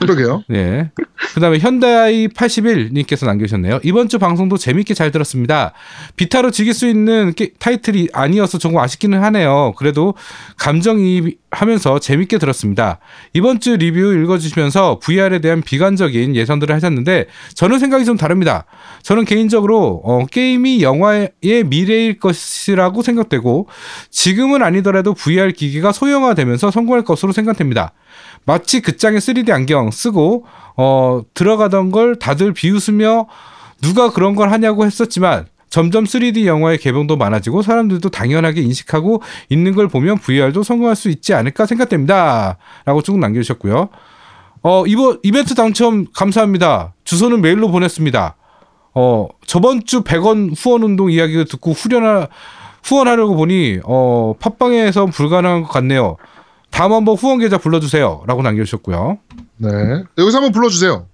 그러게요. 0.00 0.44
예. 0.52 0.90
그다음에 1.34 1.58
현대아이 1.58 2.28
81님께서 2.28 3.26
남겨주셨네요. 3.26 3.80
이번 3.82 4.08
주 4.08 4.18
방송도 4.18 4.56
재밌게 4.56 4.94
잘 4.94 5.10
들었습니다. 5.10 5.72
비타로 6.16 6.50
즐길 6.50 6.74
수 6.74 6.86
있는 6.88 7.32
게- 7.34 7.52
타이틀이 7.58 8.08
아니어서 8.12 8.58
조금 8.58 8.78
아쉽기는 8.78 9.22
하네요. 9.22 9.72
그래도 9.76 10.14
감정이입하면서 10.58 11.98
재밌게 12.00 12.38
들었습니다. 12.38 12.98
이번 13.32 13.60
주 13.60 13.76
리뷰 13.76 14.14
읽어주시면서 14.22 15.00
VR에 15.02 15.40
대한 15.40 15.62
비관적인 15.62 16.34
예상들을 16.36 16.74
하셨는데 16.74 17.26
저는 17.54 17.78
생각이 17.78 18.04
좀 18.04 18.16
다릅니다. 18.16 18.64
저는 19.02 19.24
개인적으로 19.24 20.00
어, 20.04 20.24
게임이 20.26 20.82
영화의 20.82 21.30
미래일 21.66 22.18
것이라고 22.18 23.02
생각되고 23.02 23.68
지금은 24.10 24.62
아니더라도 24.62 25.14
VR 25.14 25.52
기기가 25.52 25.92
소형화되면서 25.92 26.70
성공할 26.70 27.04
것으로 27.04 27.32
생각됩니다. 27.32 27.92
마치 28.48 28.80
그 28.80 28.96
짱의 28.96 29.20
3D 29.20 29.50
안경 29.50 29.90
쓰고 29.90 30.46
어 30.74 31.20
들어가던 31.34 31.90
걸 31.90 32.18
다들 32.18 32.54
비웃으며 32.54 33.26
누가 33.82 34.10
그런 34.10 34.34
걸 34.34 34.50
하냐고 34.50 34.86
했었지만 34.86 35.44
점점 35.68 36.04
3D 36.04 36.46
영화의 36.46 36.78
개봉도 36.78 37.18
많아지고 37.18 37.60
사람들도 37.60 38.08
당연하게 38.08 38.62
인식하고 38.62 39.20
있는 39.50 39.74
걸 39.74 39.88
보면 39.88 40.16
VR도 40.16 40.62
성공할 40.62 40.96
수 40.96 41.10
있지 41.10 41.34
않을까 41.34 41.66
생각됩니다. 41.66 42.56
라고 42.86 43.02
쭉 43.02 43.18
남겨주셨고요. 43.18 43.90
어, 44.62 44.86
이번 44.86 45.18
이벤트 45.24 45.54
당첨 45.54 46.06
감사합니다. 46.14 46.94
주소는 47.04 47.42
메일로 47.42 47.70
보냈습니다. 47.70 48.34
어, 48.94 49.28
저번 49.44 49.84
주 49.84 50.00
100원 50.04 50.54
후원 50.56 50.84
운동 50.84 51.12
이야기를 51.12 51.44
듣고 51.44 51.72
후련하, 51.72 52.28
후원하려고 52.82 53.36
보니, 53.36 53.80
어, 53.84 54.32
팟빵에서 54.40 55.04
불가능한 55.04 55.64
것 55.64 55.68
같네요. 55.68 56.16
다음 56.70 56.92
한번 56.92 57.16
후원 57.16 57.38
계좌 57.38 57.58
불러주세요. 57.58 58.22
라고 58.26 58.42
남겨주셨고요. 58.42 59.18
네. 59.58 59.68
여기서 60.16 60.38
한번 60.38 60.52
불러주세요. 60.52 61.06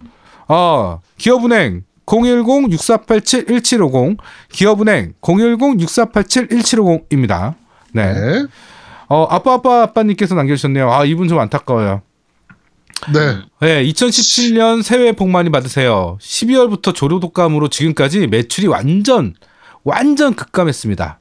아, 0.48 0.98
기업은행 1.16 1.82
010-6487-1750, 2.06 4.18
기업은행 4.50 5.14
010-6487-1750입니다. 5.20 7.54
네. 7.92 8.12
네. 8.12 8.46
어, 9.08 9.26
아빠, 9.30 9.54
아빠, 9.54 9.82
아빠님께서 9.82 10.34
남겨주셨네요. 10.34 10.92
아, 10.92 11.04
이분 11.04 11.28
좀 11.28 11.38
안타까워요. 11.38 12.02
네. 13.12 13.36
네, 13.60 13.84
2017년 13.84 14.82
새해 14.82 15.12
복 15.12 15.28
많이 15.28 15.50
받으세요. 15.50 16.16
12월부터 16.20 16.94
조류 16.94 17.20
독감으로 17.20 17.68
지금까지 17.68 18.26
매출이 18.26 18.66
완전, 18.66 19.34
완전 19.82 20.34
급감했습니다. 20.34 21.20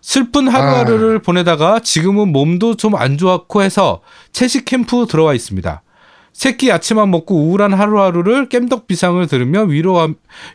슬픈 0.00 0.48
하루하루를 0.48 1.20
보내다가 1.20 1.80
지금은 1.80 2.32
몸도 2.32 2.76
좀 2.76 2.94
안 2.94 3.16
좋았고 3.18 3.62
해서 3.62 4.00
채식 4.32 4.64
캠프 4.64 5.06
들어와 5.06 5.34
있습니다. 5.34 5.82
새끼 6.32 6.68
야채만 6.68 7.10
먹고 7.10 7.34
우울한 7.36 7.72
하루하루를 7.74 8.48
깸덕 8.48 8.86
비상을 8.86 9.24
들으며 9.26 9.62
위로하, 9.62 10.08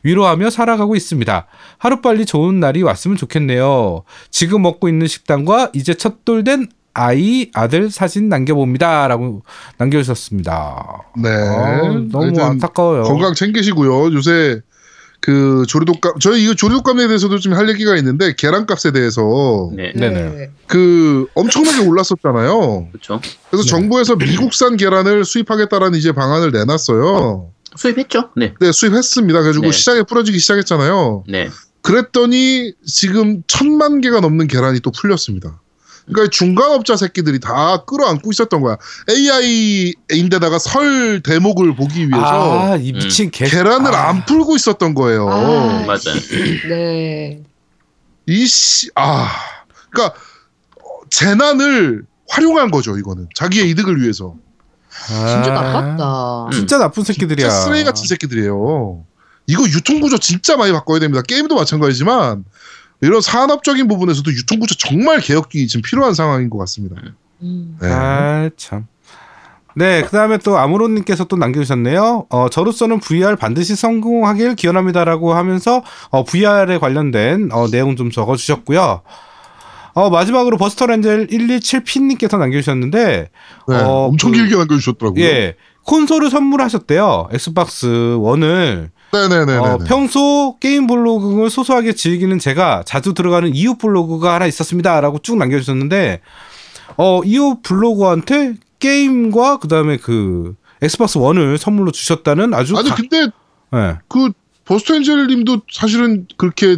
위로하며 0.04 0.50
살아가고 0.50 0.96
있습니다. 0.96 1.48
하루빨리 1.78 2.26
좋은 2.26 2.60
날이 2.60 2.82
왔으면 2.82 3.18
좋겠네요. 3.18 4.04
지금 4.32 4.62
먹고 4.64 4.88
있는 4.90 5.08
식단과 5.08 5.72
이제 5.74 5.94
첫돌된 5.94 6.70
아이, 6.94 7.52
아들 7.54 7.92
사진 7.92 8.30
남겨봅니다. 8.30 9.08
라고 9.10 9.44
남겨주셨습니다. 9.78 11.04
네. 11.22 11.30
아, 11.30 11.82
너무 12.12 12.42
안타까워요. 12.42 13.04
건강 13.04 13.34
챙기시고요. 13.34 14.14
요새 14.14 14.62
그 15.26 15.64
조류독감 15.68 16.20
저희 16.20 16.44
이거 16.44 16.54
조류독감에 16.54 17.08
대해서도 17.08 17.40
좀 17.40 17.56
할 17.56 17.68
얘기가 17.70 17.96
있는데 17.98 18.36
계란값에 18.36 18.92
대해서 18.92 19.72
네, 19.74 19.92
네네. 19.96 20.52
그 20.68 21.26
엄청나게 21.34 21.88
올랐었잖아요. 21.88 22.90
그렇죠. 22.92 23.20
그래서 23.50 23.64
네. 23.64 23.70
정부에서 23.70 24.16
미국산 24.18 24.78
계란을 24.78 25.26
수입하겠다라는 25.26 25.98
이제 25.98 26.12
방안을 26.12 26.52
내놨어요. 26.52 27.50
수입했죠? 27.76 28.30
네, 28.36 28.54
네, 28.60 28.72
수입했습니다. 28.72 29.40
그래가지고 29.40 29.66
네. 29.66 29.72
시장에 29.72 30.04
뿌려지기 30.04 30.38
시작했잖아요. 30.38 31.24
네, 31.28 31.50
그랬더니 31.82 32.74
지금 32.86 33.42
천만 33.48 34.02
개가 34.02 34.20
넘는 34.20 34.46
계란이 34.48 34.82
또 34.82 34.92
풀렸습니다. 34.92 35.60
그러니까 36.08 36.30
중간업자 36.30 36.96
새끼들이 36.96 37.40
다 37.40 37.84
끌어안고 37.86 38.32
있었던 38.32 38.62
거야. 38.62 38.78
AI인데다가 39.10 40.60
설 40.60 41.22
대목을 41.24 41.76
보기 41.76 42.10
위해서 42.10 42.74
아, 42.74 42.76
이 42.76 42.92
미친 42.94 43.32
개. 43.32 43.46
계란을 43.46 43.94
아. 43.94 44.10
안 44.10 44.26
풀고 44.26 44.56
있었던 44.56 44.94
거예요. 44.94 45.28
아. 45.30 45.84
맞아요. 45.86 46.20
네. 46.70 47.42
이씨, 48.28 48.90
아, 48.96 49.30
그러니까 49.90 50.18
어, 50.78 50.88
재난을 51.10 52.04
활용한 52.30 52.72
거죠. 52.72 52.98
이거는 52.98 53.28
자기의 53.36 53.70
이득을 53.72 54.02
위해서. 54.02 54.36
진짜 55.08 55.54
아. 55.54 55.62
나빴다. 55.62 56.46
음. 56.46 56.52
진짜 56.52 56.78
나쁜 56.78 57.04
새끼들이야. 57.04 57.50
진짜 57.50 57.64
쓰레기 57.64 57.84
같은 57.84 58.06
새끼들이에요. 58.06 59.04
이거 59.48 59.64
유통 59.66 60.00
구조 60.02 60.18
진짜 60.18 60.58
많이 60.58 60.72
바꿔야 60.72 61.00
됩니다. 61.00 61.22
게임도 61.22 61.56
마찬가지지만 61.56 62.46
이런 63.02 63.22
산업적인 63.22 63.88
부분에서도 63.88 64.32
유통 64.32 64.60
구조 64.60 64.76
정말 64.76 65.20
개혁이 65.20 65.68
지금 65.68 65.82
필요한 65.82 66.14
상황인 66.14 66.50
것 66.50 66.58
같습니다. 66.60 66.96
음. 67.42 67.78
네. 67.82 67.88
아, 67.92 68.50
참. 68.58 68.88
네, 69.78 70.04
그 70.04 70.12
다음에 70.12 70.38
또 70.38 70.58
아무로님께서 70.58 71.26
또 71.26 71.36
남겨주셨네요. 71.36 72.28
어, 72.30 72.50
저로서는 72.50 73.00
VR 73.02 73.36
반드시 73.36 73.76
성공하길 73.76 74.56
기원합니다라고 74.56 75.34
하면서 75.34 75.84
어, 76.12 76.24
VR에 76.24 76.78
관련된 76.78 77.50
어, 77.52 77.68
내용 77.70 77.98
좀 77.98 78.10
적어주셨고요. 78.10 79.02
어, 79.96 80.10
마지막으로 80.10 80.58
버스터 80.58 80.86
렌젤 80.88 81.28
127P님께서 81.28 82.38
남겨주셨는데, 82.38 83.30
네, 83.68 83.76
어, 83.76 84.08
엄청 84.08 84.32
그- 84.32 84.38
길게 84.38 84.56
남겨주셨더라고요. 84.56 85.24
예, 85.24 85.56
콘솔을 85.84 86.30
선물하셨대요. 86.30 87.30
엑스박스 87.34 87.88
1을. 87.88 88.90
네네네. 89.16 89.58
어, 89.58 89.78
평소 89.86 90.58
게임 90.60 90.88
블로그를 90.88 91.50
소소하게 91.50 91.94
즐기는 91.94 92.38
제가 92.40 92.84
자주 92.86 93.14
들어가는 93.14 93.54
이웃 93.56 93.78
블로그가 93.78 94.36
하나 94.36 94.46
있었습니다라고 94.46 95.20
쭉 95.20 95.38
남겨주셨는데 95.38 96.22
어 96.98 97.22
이웃 97.24 97.62
블로그한테 97.64 98.56
게임과 98.80 99.58
그 99.60 99.68
다음에 99.68 99.98
그 99.98 100.56
엑스박스 100.82 101.18
원을 101.18 101.58
선물로 101.58 101.92
주셨다는 101.92 102.54
아주 102.54 102.78
아니 102.78 102.90
가- 102.90 102.96
근데 102.96 103.28
예, 103.74 103.98
그 104.08 104.32
버스트엔젤님도 104.66 105.62
사실은 105.72 106.28
그렇게 106.38 106.78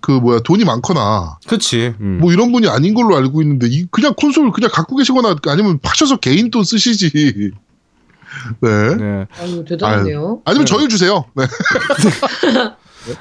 그 0.00 0.10
뭐야 0.10 0.40
돈이 0.40 0.64
많거나 0.64 1.38
그치 1.46 1.94
음. 2.00 2.18
뭐 2.20 2.32
이런 2.32 2.50
분이 2.52 2.68
아닌 2.68 2.92
걸로 2.94 3.16
알고 3.16 3.40
있는데 3.42 3.68
이 3.70 3.86
그냥 3.90 4.14
콘솔 4.16 4.50
그냥 4.50 4.70
갖고 4.72 4.96
계시거나 4.96 5.36
아니면 5.46 5.78
파셔서 5.80 6.16
개인 6.16 6.50
돈 6.50 6.64
쓰시지. 6.64 7.52
네. 8.60 8.96
네. 8.96 9.26
아유, 9.40 9.64
대단하네요. 9.64 10.42
아니면 10.44 10.64
네. 10.64 10.70
저희 10.70 10.88
주세요. 10.88 11.24
네. 11.34 11.44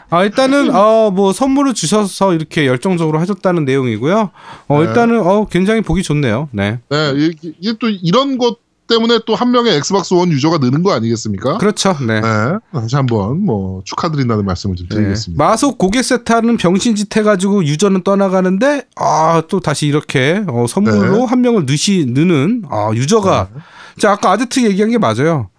아 0.09 0.23
일단은 0.23 0.73
어뭐 0.73 1.33
선물을 1.33 1.73
주셔서 1.73 2.33
이렇게 2.33 2.67
열정적으로 2.67 3.19
하셨다는 3.19 3.65
내용이고요. 3.65 4.31
어 4.67 4.79
네. 4.79 4.87
일단은 4.87 5.21
어 5.21 5.45
굉장히 5.45 5.81
보기 5.81 6.03
좋네요. 6.03 6.49
네. 6.51 6.79
네. 6.89 7.13
이게, 7.15 7.53
이게 7.59 7.77
또 7.79 7.89
이런 7.89 8.37
것 8.37 8.59
때문에 8.91 9.19
또 9.25 9.35
한 9.35 9.51
명의 9.51 9.75
엑스박스 9.77 10.13
원 10.13 10.29
유저가 10.31 10.57
느는 10.59 10.83
거 10.83 10.91
아니겠습니까? 10.93 11.57
그렇죠. 11.57 11.95
네. 12.05 12.19
네. 12.19 12.29
다시 12.73 12.95
한번 12.95 13.43
뭐 13.45 13.81
축하드린다는 13.85 14.45
말씀을 14.45 14.75
좀 14.75 14.87
네. 14.89 14.95
드리겠습니다. 14.95 15.43
마속 15.43 15.77
고객 15.77 16.03
세트하는 16.03 16.57
병신짓 16.57 17.15
해가지고 17.15 17.63
유저는 17.65 18.03
떠나가는데 18.03 18.83
아 18.97 19.41
또 19.49 19.59
다시 19.59 19.87
이렇게 19.87 20.43
어, 20.47 20.65
선물로 20.67 21.17
네. 21.17 21.25
한 21.25 21.41
명을 21.41 21.65
넣시 21.65 22.05
느는 22.07 22.63
아 22.69 22.91
유저가 22.93 23.49
자 23.97 24.11
아까 24.11 24.31
아제트 24.31 24.59
얘기한 24.61 24.91
게 24.91 24.97
맞아요. 24.97 25.49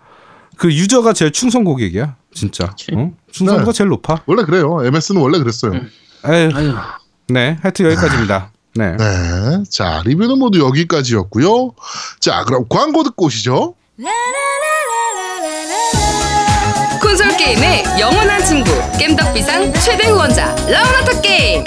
그 0.56 0.72
유저가 0.72 1.12
제일 1.14 1.32
충성 1.32 1.64
고객이야 1.64 2.16
진짜. 2.34 2.74
어? 2.94 3.12
충성도가 3.32 3.72
네. 3.72 3.76
제일 3.76 3.88
높아. 3.90 4.22
원래 4.26 4.44
그래요. 4.44 4.78
MS는 4.84 5.20
원래 5.20 5.38
그랬어요. 5.38 5.72
음. 5.72 5.88
에휴, 6.26 6.50
아유, 6.54 6.74
네 7.28 7.58
하여튼 7.62 7.86
여기까지입니다. 7.86 8.52
네. 8.74 8.96
네. 8.96 9.62
자, 9.70 10.02
리뷰는 10.04 10.38
모두 10.38 10.60
여기까지였고요. 10.60 11.72
자, 12.20 12.44
그럼 12.44 12.64
광고 12.68 13.02
듣고 13.02 13.26
오시죠. 13.26 13.74
콘솔 17.00 17.36
게임의 17.36 17.84
영원한 17.98 18.44
친구 18.44 18.70
겜덕비상 18.98 19.72
최대 19.74 20.08
후원자 20.08 20.54
라운하터 20.66 21.20
게임 21.20 21.64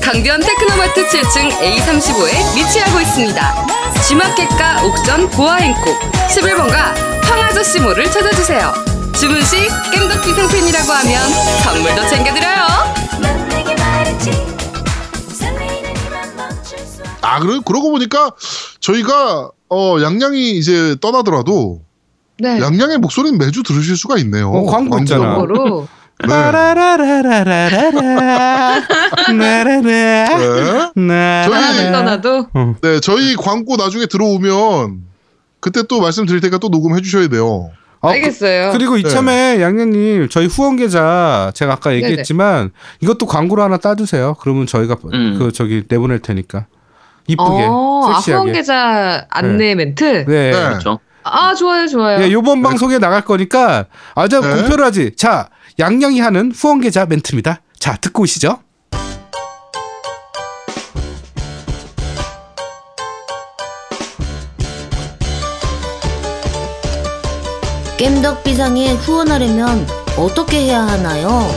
강변 0.00 0.40
테크노마트 0.40 1.08
7층 1.08 1.50
A35에 1.50 2.56
위치하고 2.56 3.00
있습니다 3.00 3.66
G마켓과 4.06 4.84
옥션 4.84 5.30
보아행콕 5.30 5.98
11번가 6.28 6.94
황아저씨몰을 7.24 8.10
찾아주세요 8.10 8.72
주문 9.18 9.42
시 9.44 9.56
겜덕비상 9.92 10.48
팬이라고 10.48 10.92
하면 10.92 11.28
선물도 11.64 12.08
챙겨드려요. 12.08 13.47
아 17.20 17.40
그러 17.40 17.60
그러고 17.60 17.90
보니까 17.90 18.30
저희가 18.80 19.50
어 19.70 19.96
양양이 20.02 20.52
이제 20.52 20.96
떠나더라도 21.00 21.82
네. 22.38 22.60
양양의 22.60 22.98
목소리는 22.98 23.36
매주 23.38 23.62
들으실 23.62 23.96
수가 23.96 24.18
있네요. 24.18 24.50
어, 24.50 24.66
광고 24.66 24.98
있잖아. 25.00 25.38
네. 26.20 26.26
라라라라라라라. 26.26 28.80
나라라. 29.32 30.92
네. 30.96 31.92
떠나도 31.92 32.46
네, 32.82 33.00
저희 33.00 33.36
광고 33.36 33.76
나중에 33.76 34.06
들어오면 34.06 35.02
그때 35.60 35.82
또 35.88 36.00
말씀드릴 36.00 36.40
테니까 36.40 36.58
또 36.58 36.68
녹음해 36.68 37.00
주셔야 37.02 37.28
돼요. 37.28 37.70
아, 38.00 38.10
알겠어요. 38.10 38.72
그, 38.72 38.76
리고 38.76 38.96
이참에 38.96 39.60
양양님 39.60 40.28
저희 40.28 40.46
후원 40.46 40.76
계좌 40.76 41.50
제가 41.54 41.74
아까 41.74 41.94
얘기했지만 41.94 42.70
이것도 43.00 43.26
광고로 43.26 43.62
하나 43.62 43.76
따주세요. 43.76 44.36
그러면 44.40 44.66
저희가 44.66 44.96
음. 45.12 45.36
그 45.38 45.52
저기 45.52 45.82
내보낼 45.88 46.20
테니까 46.20 46.66
이쁘게 47.28 47.66
어, 47.68 48.02
아, 48.08 48.14
섹시하게. 48.16 48.32
후원 48.40 48.52
계좌 48.52 49.26
안내 49.30 49.74
멘트. 49.74 50.24
네. 50.26 50.50
네. 50.50 50.50
그렇죠. 50.50 50.98
아 51.22 51.54
좋아요 51.54 51.86
좋아요. 51.86 52.22
예, 52.24 52.32
요번 52.32 52.62
방송에 52.62 52.98
나갈 52.98 53.20
거니까 53.22 53.84
아주 54.14 54.40
네. 54.40 54.48
공표를 54.48 54.84
하지. 54.84 55.14
자, 55.14 55.48
양양이 55.78 56.20
하는 56.20 56.50
후원 56.52 56.80
계좌 56.80 57.04
멘트입니다. 57.06 57.60
자, 57.78 57.96
듣고 57.96 58.22
오시죠. 58.22 58.60
겜덕 67.98 68.44
비상에 68.44 68.92
후원하려면 68.94 69.86
어떻게 70.16 70.58
해야 70.66 70.82
하나요? 70.82 71.50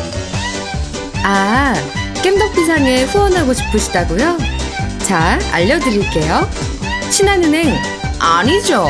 아, 1.24 1.74
깸덕비상에 2.16 3.06
후원하고 3.08 3.54
싶으시다고요? 3.54 4.38
자, 5.12 5.38
알려드릴게요. 5.52 6.48
신한은행 7.12 7.76
아니죠. 8.18 8.88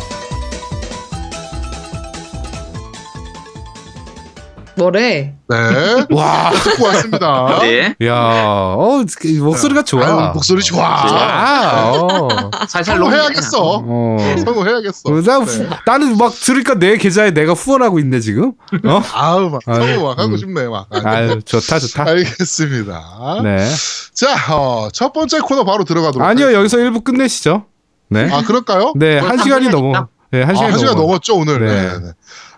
뭐래? 4.75 5.35
네. 5.53 6.05
와, 6.15 6.51
듣고 6.51 6.85
왔습니다. 6.85 7.59
네. 7.61 7.95
야, 8.05 8.15
어, 8.15 9.03
그 9.19 9.27
목소리가 9.27 9.83
좋아. 9.83 10.05
아유, 10.05 10.31
목소리 10.33 10.61
좋아. 10.63 10.85
아, 10.85 11.91
어. 11.91 12.27
살살 12.67 12.97
성공해야겠어. 12.97 13.59
어. 13.61 14.17
성공해야겠어. 14.45 15.01
어, 15.09 15.21
나, 15.21 15.45
네. 15.45 15.69
나는 15.85 16.17
막 16.17 16.33
들으니까 16.33 16.75
내 16.75 16.97
계좌에 16.97 17.31
내가 17.31 17.53
후원하고 17.53 17.99
있네 17.99 18.19
지금. 18.19 18.53
어? 18.85 19.01
아우 19.13 19.49
막 19.49 19.61
성공 19.63 20.03
막 20.03 20.17
하고 20.19 20.31
음. 20.33 20.37
싶네 20.37 20.67
막. 20.67 20.87
아유 21.05 21.41
좋다 21.43 21.79
좋다. 21.79 22.03
알겠습니다. 22.07 23.01
네. 23.43 23.69
자, 24.13 24.53
어, 24.55 24.89
첫 24.91 25.13
번째 25.13 25.39
코너 25.41 25.63
바로 25.63 25.83
들어가도록. 25.83 26.27
아니요 26.27 26.45
하겠습니다. 26.47 26.59
여기서 26.59 26.77
1부 26.99 27.03
끝내시죠. 27.03 27.65
네. 28.09 28.29
아 28.31 28.41
그럴까요? 28.43 28.93
네, 28.95 29.19
뭐한 29.19 29.37
시간이 29.39 29.69
넘어. 29.69 30.07
네, 30.31 30.41
한 30.43 30.51
아, 30.51 30.71
시간 30.71 30.71
넘어. 30.95 31.01
넘었죠 31.01 31.35
오늘. 31.35 31.65
네. 31.65 31.99
네. 31.99 32.11